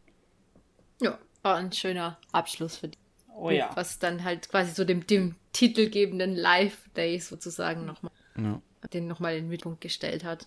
Ja, 1.00 1.18
war 1.42 1.56
ein 1.56 1.72
schöner 1.72 2.18
Abschluss 2.32 2.76
für 2.76 2.88
die. 2.88 2.98
Oh 3.34 3.50
ja. 3.50 3.70
Was 3.74 3.98
dann 3.98 4.24
halt 4.24 4.48
quasi 4.48 4.72
so 4.72 4.84
dem, 4.84 5.06
dem 5.06 5.36
titelgebenden 5.52 6.34
Live-Day 6.34 7.18
sozusagen 7.18 7.86
nochmal, 7.86 8.12
Ja. 8.36 8.60
den 8.92 9.06
nochmal 9.08 9.36
in 9.36 9.44
den 9.44 9.48
Mittelpunkt 9.48 9.80
gestellt 9.80 10.22
hat. 10.24 10.46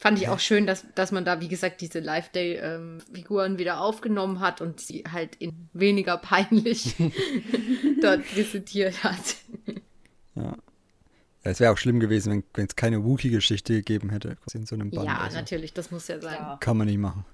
Fand 0.00 0.16
ich 0.20 0.28
auch 0.28 0.38
schön, 0.38 0.64
dass, 0.64 0.86
dass 0.94 1.10
man 1.10 1.24
da, 1.24 1.40
wie 1.40 1.48
gesagt, 1.48 1.80
diese 1.80 1.98
Live-Day-Figuren 1.98 3.58
wieder 3.58 3.80
aufgenommen 3.80 4.38
hat 4.38 4.60
und 4.60 4.80
sie 4.80 5.02
halt 5.10 5.34
in 5.36 5.68
weniger 5.72 6.16
peinlich 6.18 6.94
dort 8.00 8.24
präsentiert 8.24 9.02
hat. 9.02 9.34
Ja, 10.36 10.56
es 11.42 11.58
wäre 11.58 11.72
auch 11.72 11.78
schlimm 11.78 11.98
gewesen, 11.98 12.44
wenn 12.54 12.66
es 12.66 12.76
keine 12.76 13.02
Wookie-Geschichte 13.02 13.72
gegeben 13.72 14.10
hätte 14.10 14.36
in 14.54 14.66
so 14.66 14.76
einem 14.76 14.90
Band. 14.92 15.06
ja, 15.06 15.18
also, 15.18 15.36
natürlich, 15.36 15.72
das 15.72 15.90
muss 15.90 16.06
ja 16.06 16.20
sein. 16.20 16.34
Ja. 16.34 16.58
Kann 16.60 16.76
man 16.76 16.86
nicht 16.86 16.98
machen. 16.98 17.24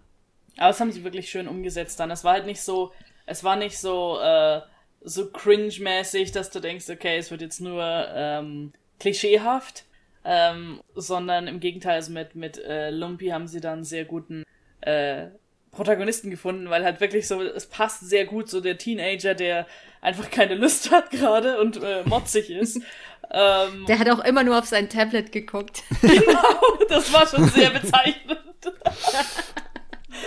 Aber 0.56 0.68
das 0.68 0.80
haben 0.80 0.90
sie 0.90 1.04
wirklich 1.04 1.28
schön 1.28 1.48
umgesetzt 1.48 2.00
dann. 2.00 2.10
Es 2.10 2.24
war 2.24 2.32
halt 2.32 2.46
nicht 2.46 2.62
so, 2.62 2.92
es 3.26 3.44
war 3.44 3.56
nicht 3.56 3.78
so, 3.78 4.18
äh, 4.20 4.62
so 5.02 5.30
cringe-mäßig, 5.30 6.32
dass 6.32 6.50
du 6.50 6.60
denkst, 6.60 6.88
okay, 6.88 7.18
es 7.18 7.30
wird 7.30 7.42
jetzt 7.42 7.60
nur 7.60 7.84
ähm, 7.84 8.72
klischeehaft, 9.00 9.84
ähm, 10.24 10.80
sondern 10.94 11.46
im 11.48 11.60
Gegenteil, 11.60 11.94
also 11.96 12.12
mit, 12.12 12.34
mit 12.34 12.58
äh, 12.58 12.90
Lumpy 12.90 13.28
haben 13.28 13.46
sie 13.48 13.60
dann 13.60 13.74
einen 13.74 13.84
sehr 13.84 14.04
guten 14.04 14.44
äh, 14.80 15.26
Protagonisten 15.70 16.30
gefunden, 16.30 16.70
weil 16.70 16.84
halt 16.84 17.00
wirklich 17.00 17.26
so, 17.26 17.42
es 17.42 17.66
passt 17.66 18.08
sehr 18.08 18.24
gut, 18.26 18.48
so 18.48 18.60
der 18.60 18.78
Teenager, 18.78 19.34
der 19.34 19.66
einfach 20.00 20.30
keine 20.30 20.54
Lust 20.54 20.90
hat 20.92 21.10
gerade 21.10 21.60
und 21.60 21.82
äh, 21.82 22.02
motzig 22.04 22.48
ist. 22.50 22.76
ähm, 23.30 23.84
Der 23.88 23.98
hat 23.98 24.08
auch 24.08 24.24
immer 24.24 24.44
nur 24.44 24.58
auf 24.58 24.66
sein 24.66 24.88
Tablet 24.88 25.32
geguckt. 25.32 25.82
das 26.88 27.12
war 27.12 27.26
schon 27.26 27.48
sehr 27.48 27.70
bezeichnend. 27.70 28.38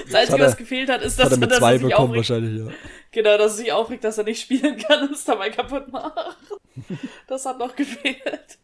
Das 0.06 0.14
Einzige, 0.16 0.42
er- 0.42 0.48
was 0.48 0.58
gefehlt 0.58 0.90
hat, 0.90 1.02
ist, 1.02 1.18
Das 1.18 1.26
hat 1.28 1.32
dass, 1.34 1.40
er 1.42 1.48
dass 1.48 1.58
zwei 1.60 1.74
er 1.74 1.80
sich 1.80 1.88
bekommen 1.90 2.10
aufregt. 2.10 2.30
wahrscheinlich, 2.30 2.62
ja. 2.66 2.74
Genau, 3.12 3.38
dass 3.38 3.54
er 3.54 3.58
sich 3.58 3.72
aufregt, 3.72 4.04
dass 4.04 4.18
er 4.18 4.24
nicht 4.26 4.42
spielen 4.42 4.78
kann 4.78 5.08
und 5.08 5.12
es 5.14 5.24
dabei 5.24 5.50
kaputt 5.50 5.92
macht. 5.92 6.38
Das 7.28 7.46
hat 7.46 7.58
noch 7.58 7.76
gefehlt. 7.76 8.58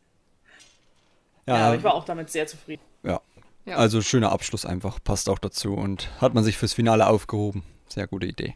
Ja, 1.48 1.58
Ja, 1.58 1.68
aber 1.68 1.76
ich 1.78 1.84
war 1.84 1.94
auch 1.94 2.06
damit 2.06 2.30
sehr 2.30 2.48
zufrieden. 2.48 2.84
ja. 3.04 3.22
Ja. 3.66 3.78
Also 3.78 4.02
schöner 4.02 4.34
Abschluss 4.34 4.66
einfach, 4.66 5.00
passt 5.02 5.30
auch 5.30 5.39
dazu 5.39 5.74
und 5.74 6.10
hat 6.20 6.34
man 6.34 6.44
sich 6.44 6.58
fürs 6.58 6.74
Finale 6.74 7.08
aufgehoben. 7.08 7.64
Sehr 7.88 8.08
gute 8.08 8.26
Idee. 8.28 8.56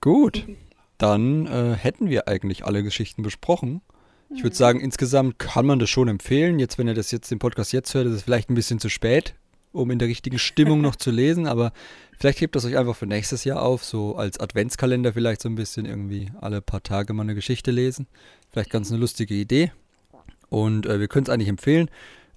Gut, 0.00 0.46
dann 0.98 1.48
äh, 1.48 1.74
hätten 1.74 2.08
wir 2.08 2.28
eigentlich 2.28 2.64
alle 2.64 2.84
Geschichten 2.84 3.22
besprochen. 3.24 3.82
Ich 4.32 4.44
würde 4.44 4.54
sagen, 4.54 4.78
insgesamt 4.78 5.40
kann 5.40 5.66
man 5.66 5.80
das 5.80 5.90
schon 5.90 6.06
empfehlen. 6.06 6.60
Jetzt, 6.60 6.78
wenn 6.78 6.86
ihr 6.86 6.94
das 6.94 7.10
jetzt 7.10 7.32
den 7.32 7.40
Podcast 7.40 7.72
jetzt 7.72 7.94
hört, 7.94 8.06
ist 8.06 8.12
es 8.14 8.22
vielleicht 8.22 8.48
ein 8.48 8.54
bisschen 8.54 8.78
zu 8.78 8.88
spät, 8.88 9.34
um 9.72 9.90
in 9.90 9.98
der 9.98 10.06
richtigen 10.06 10.38
Stimmung 10.38 10.80
noch 10.80 10.94
zu 10.94 11.10
lesen, 11.10 11.48
aber 11.48 11.72
vielleicht 12.16 12.40
hebt 12.40 12.54
das 12.54 12.64
euch 12.64 12.76
einfach 12.76 12.94
für 12.94 13.06
nächstes 13.06 13.42
Jahr 13.42 13.60
auf, 13.60 13.84
so 13.84 14.14
als 14.14 14.38
Adventskalender 14.38 15.12
vielleicht 15.12 15.42
so 15.42 15.48
ein 15.48 15.56
bisschen 15.56 15.84
irgendwie 15.84 16.30
alle 16.40 16.60
paar 16.62 16.82
Tage 16.84 17.12
mal 17.12 17.22
eine 17.24 17.34
Geschichte 17.34 17.72
lesen. 17.72 18.06
Vielleicht 18.50 18.70
ganz 18.70 18.90
eine 18.90 19.00
lustige 19.00 19.34
Idee. 19.34 19.72
Und 20.48 20.86
äh, 20.86 21.00
wir 21.00 21.08
können 21.08 21.26
es 21.26 21.30
eigentlich 21.30 21.48
empfehlen. 21.48 21.90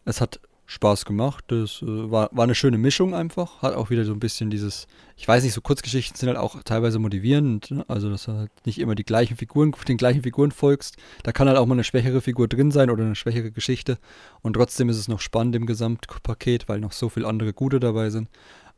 Es 0.08 0.22
hat 0.22 0.40
Spaß 0.68 1.06
gemacht. 1.06 1.46
Das 1.48 1.82
äh, 1.82 2.12
war, 2.12 2.30
war 2.32 2.44
eine 2.44 2.56
schöne 2.56 2.78
Mischung 2.78 3.14
einfach. 3.14 3.62
Hat 3.62 3.74
auch 3.74 3.90
wieder 3.90 4.06
so 4.06 4.14
ein 4.14 4.20
bisschen 4.20 4.50
dieses, 4.50 4.88
ich 5.16 5.28
weiß 5.28 5.44
nicht, 5.44 5.54
so 5.54 5.62
Kurzgeschichten 5.62 6.18
sind 6.18 6.28
halt 6.30 6.38
auch 6.38 6.62
teilweise 6.64 7.00
motivierend. 7.00 7.72
Ne? 7.72 7.86
Also, 7.88 8.10
dass 8.10 8.26
du 8.26 8.34
halt 8.34 8.52
nicht 8.66 8.80
immer 8.80 8.96
die 8.96 9.04
gleichen 9.04 9.36
Figuren, 9.36 9.74
den 9.88 9.98
gleichen 9.98 10.24
Figuren 10.24 10.52
folgst. 10.52 10.98
Da 11.24 11.32
kann 11.32 11.48
halt 11.48 11.58
auch 11.58 11.66
mal 11.66 11.76
eine 11.76 11.84
schwächere 11.84 12.22
Figur 12.22 12.48
drin 12.48 12.72
sein 12.72 12.90
oder 12.90 13.04
eine 13.04 13.16
schwächere 13.16 13.52
Geschichte. 13.52 13.98
Und 14.42 14.54
trotzdem 14.54 14.90
ist 14.90 14.98
es 14.98 15.08
noch 15.08 15.20
spannend 15.20 15.56
im 15.56 15.66
Gesamtpaket, 15.66 16.70
weil 16.70 16.80
noch 16.80 16.92
so 16.94 17.10
viele 17.10 17.28
andere 17.28 17.54
gute 17.54 17.80
dabei 17.80 18.10
sind. 18.10 18.30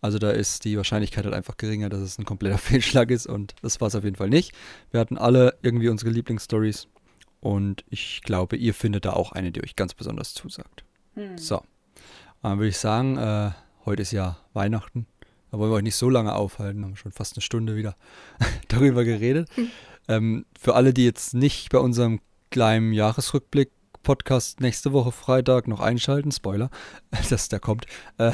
Also 0.02 0.18
da 0.18 0.32
ist 0.32 0.66
die 0.66 0.78
Wahrscheinlichkeit 0.78 1.26
halt 1.26 1.36
einfach 1.36 1.58
geringer, 1.58 1.90
dass 1.90 2.02
es 2.02 2.18
ein 2.18 2.26
kompletter 2.26 2.58
Fehlschlag 2.60 3.12
ist 3.12 3.28
und 3.28 3.54
das 3.62 3.82
war 3.82 3.90
es 3.90 3.96
auf 3.96 4.04
jeden 4.04 4.16
Fall 4.16 4.30
nicht. 4.30 4.54
Wir 4.92 5.00
hatten 5.00 5.18
alle 5.18 5.58
irgendwie 5.62 5.90
unsere 5.90 6.10
Lieblingsstories 6.10 6.88
und 7.42 7.84
ich 7.90 8.22
glaube, 8.24 8.56
ihr 8.56 8.74
findet 8.74 9.06
da 9.06 9.14
auch 9.14 9.32
eine, 9.34 9.52
die 9.52 9.62
euch 9.64 9.76
ganz 9.76 9.94
besonders 9.94 10.34
zusagt. 10.34 10.86
So, 11.38 11.62
dann 12.42 12.58
würde 12.58 12.70
ich 12.70 12.78
sagen, 12.78 13.18
äh, 13.18 13.52
heute 13.86 14.02
ist 14.02 14.12
ja 14.12 14.38
Weihnachten. 14.54 15.06
Da 15.52 15.58
wollen 15.58 15.72
wir 15.72 15.76
euch 15.76 15.84
nicht 15.84 15.96
so 15.96 16.10
lange 16.10 16.34
aufhalten, 16.36 16.84
haben 16.86 16.96
schon 16.96 17.12
fast 17.12 17.36
eine 17.36 17.42
Stunde 17.42 17.76
wieder 17.76 17.96
darüber 18.68 19.04
geredet. 19.04 19.50
Ähm, 20.08 20.46
für 20.60 20.76
alle, 20.76 20.94
die 20.94 21.06
jetzt 21.06 21.34
nicht 21.34 21.70
bei 21.72 21.80
unserem 21.80 22.20
kleinen 22.52 22.94
Jahresrückblick-Podcast 22.94 24.62
nächste 24.62 24.94
Woche 24.94 25.12
Freitag 25.12 25.68
noch 25.68 25.82
einschalten, 25.82 26.32
Spoiler, 26.32 26.70
dass 27.30 27.50
der 27.50 27.60
kommt, 27.60 27.86
äh, 28.18 28.32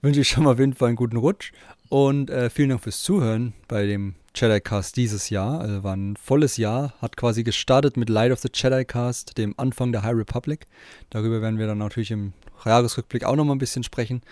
wünsche 0.00 0.20
ich 0.20 0.28
schon 0.28 0.44
mal 0.44 0.52
auf 0.52 0.58
jeden 0.58 0.74
Fall 0.74 0.88
einen 0.88 0.96
guten 0.96 1.16
Rutsch 1.16 1.52
und 1.88 2.30
äh, 2.30 2.50
vielen 2.50 2.70
Dank 2.70 2.82
fürs 2.82 3.02
Zuhören 3.02 3.52
bei 3.68 3.86
dem 3.86 4.14
Jedi 4.34 4.60
Cast 4.60 4.96
dieses 4.96 5.30
Jahr. 5.30 5.60
Also 5.60 5.84
war 5.84 5.94
ein 5.94 6.16
volles 6.16 6.56
Jahr, 6.56 6.94
hat 7.00 7.16
quasi 7.16 7.44
gestartet 7.44 7.96
mit 7.96 8.08
Light 8.08 8.32
of 8.32 8.40
the 8.40 8.48
Jedi 8.52 8.84
Cast, 8.84 9.38
dem 9.38 9.54
Anfang 9.58 9.92
der 9.92 10.02
High 10.02 10.16
Republic. 10.16 10.66
Darüber 11.10 11.40
werden 11.40 11.58
wir 11.58 11.66
dann 11.66 11.78
natürlich 11.78 12.10
im 12.10 12.32
Jahresrückblick 12.64 13.24
auch 13.24 13.36
nochmal 13.36 13.54
ein 13.56 13.60
bisschen 13.60 13.84
sprechen. 13.84 14.22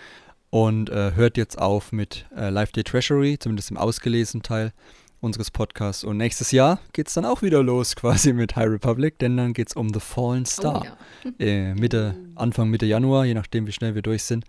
Und 0.49 0.89
äh, 0.89 1.13
hört 1.15 1.37
jetzt 1.37 1.57
auf 1.57 1.91
mit 1.91 2.27
äh, 2.35 2.49
Live 2.49 2.73
Day 2.73 2.83
Treasury, 2.83 3.39
zumindest 3.39 3.71
im 3.71 3.77
ausgelesenen 3.77 4.43
Teil 4.43 4.71
unseres 5.19 5.49
Podcasts. 5.49 6.03
Und 6.03 6.17
nächstes 6.17 6.51
Jahr 6.51 6.79
geht 6.91 7.07
es 7.07 7.13
dann 7.13 7.25
auch 7.25 7.41
wieder 7.41 7.63
los 7.63 7.95
quasi 7.95 8.33
mit 8.33 8.55
High 8.55 8.69
Republic, 8.69 9.17
denn 9.19 9.37
dann 9.37 9.53
geht 9.53 9.69
es 9.69 9.75
um 9.75 9.93
The 9.93 9.99
Fallen 9.99 10.45
Star. 10.45 10.81
Oh, 10.81 11.27
ja. 11.27 11.31
äh, 11.45 11.73
Mitte, 11.73 12.15
Anfang 12.35 12.69
Mitte 12.69 12.85
Januar, 12.85 13.25
je 13.25 13.33
nachdem, 13.33 13.65
wie 13.65 13.71
schnell 13.71 13.95
wir 13.95 14.01
durch 14.01 14.23
sind. 14.23 14.45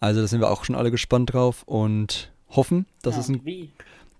Also 0.00 0.20
da 0.20 0.28
sind 0.28 0.40
wir 0.40 0.50
auch 0.50 0.64
schon 0.64 0.76
alle 0.76 0.90
gespannt 0.90 1.32
drauf 1.32 1.64
und 1.64 2.30
hoffen, 2.50 2.86
dass, 3.02 3.14
Ja, 3.14 3.20
es 3.20 3.28
ein, 3.28 3.44
wie? 3.44 3.70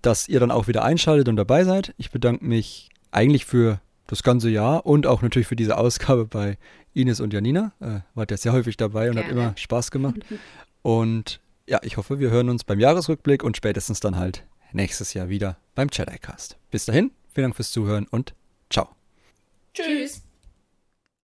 dass 0.01 0.27
ihr 0.27 0.39
dann 0.39 0.51
auch 0.51 0.67
wieder 0.67 0.83
einschaltet 0.83 1.27
und 1.29 1.35
dabei 1.35 1.63
seid. 1.63 1.93
Ich 1.97 2.11
bedanke 2.11 2.45
mich 2.45 2.89
eigentlich 3.11 3.45
für 3.45 3.79
das 4.07 4.23
ganze 4.23 4.49
Jahr 4.49 4.85
und 4.85 5.05
auch 5.07 5.21
natürlich 5.21 5.47
für 5.47 5.55
diese 5.55 5.77
Ausgabe 5.77 6.25
bei 6.25 6.57
Ines 6.93 7.19
und 7.19 7.33
Janina. 7.33 7.71
Äh, 7.79 7.99
wart 8.15 8.31
ja 8.31 8.37
sehr 8.37 8.53
häufig 8.53 8.77
dabei 8.77 9.09
und 9.09 9.17
hat 9.17 9.25
Gerne. 9.25 9.41
immer 9.41 9.53
Spaß 9.57 9.91
gemacht. 9.91 10.15
Und 10.81 11.41
ja, 11.67 11.79
ich 11.83 11.97
hoffe, 11.97 12.19
wir 12.19 12.29
hören 12.31 12.47
uns 12.49 12.63
beim 12.63 12.79
Jahresrückblick 12.79 13.43
und 13.43 13.57
spätestens 13.57 13.99
dann 13.99 14.15
halt 14.15 14.45
nächstes 14.71 15.13
Jahr 15.13 15.27
wieder 15.27 15.57
beim 15.75 15.89
Jedi 15.91 16.17
Cast. 16.17 16.57
Bis 16.71 16.85
dahin, 16.85 17.11
vielen 17.33 17.43
Dank 17.47 17.57
fürs 17.57 17.71
Zuhören 17.71 18.07
und 18.09 18.33
ciao. 18.69 18.87
Tschüss. 19.73 20.28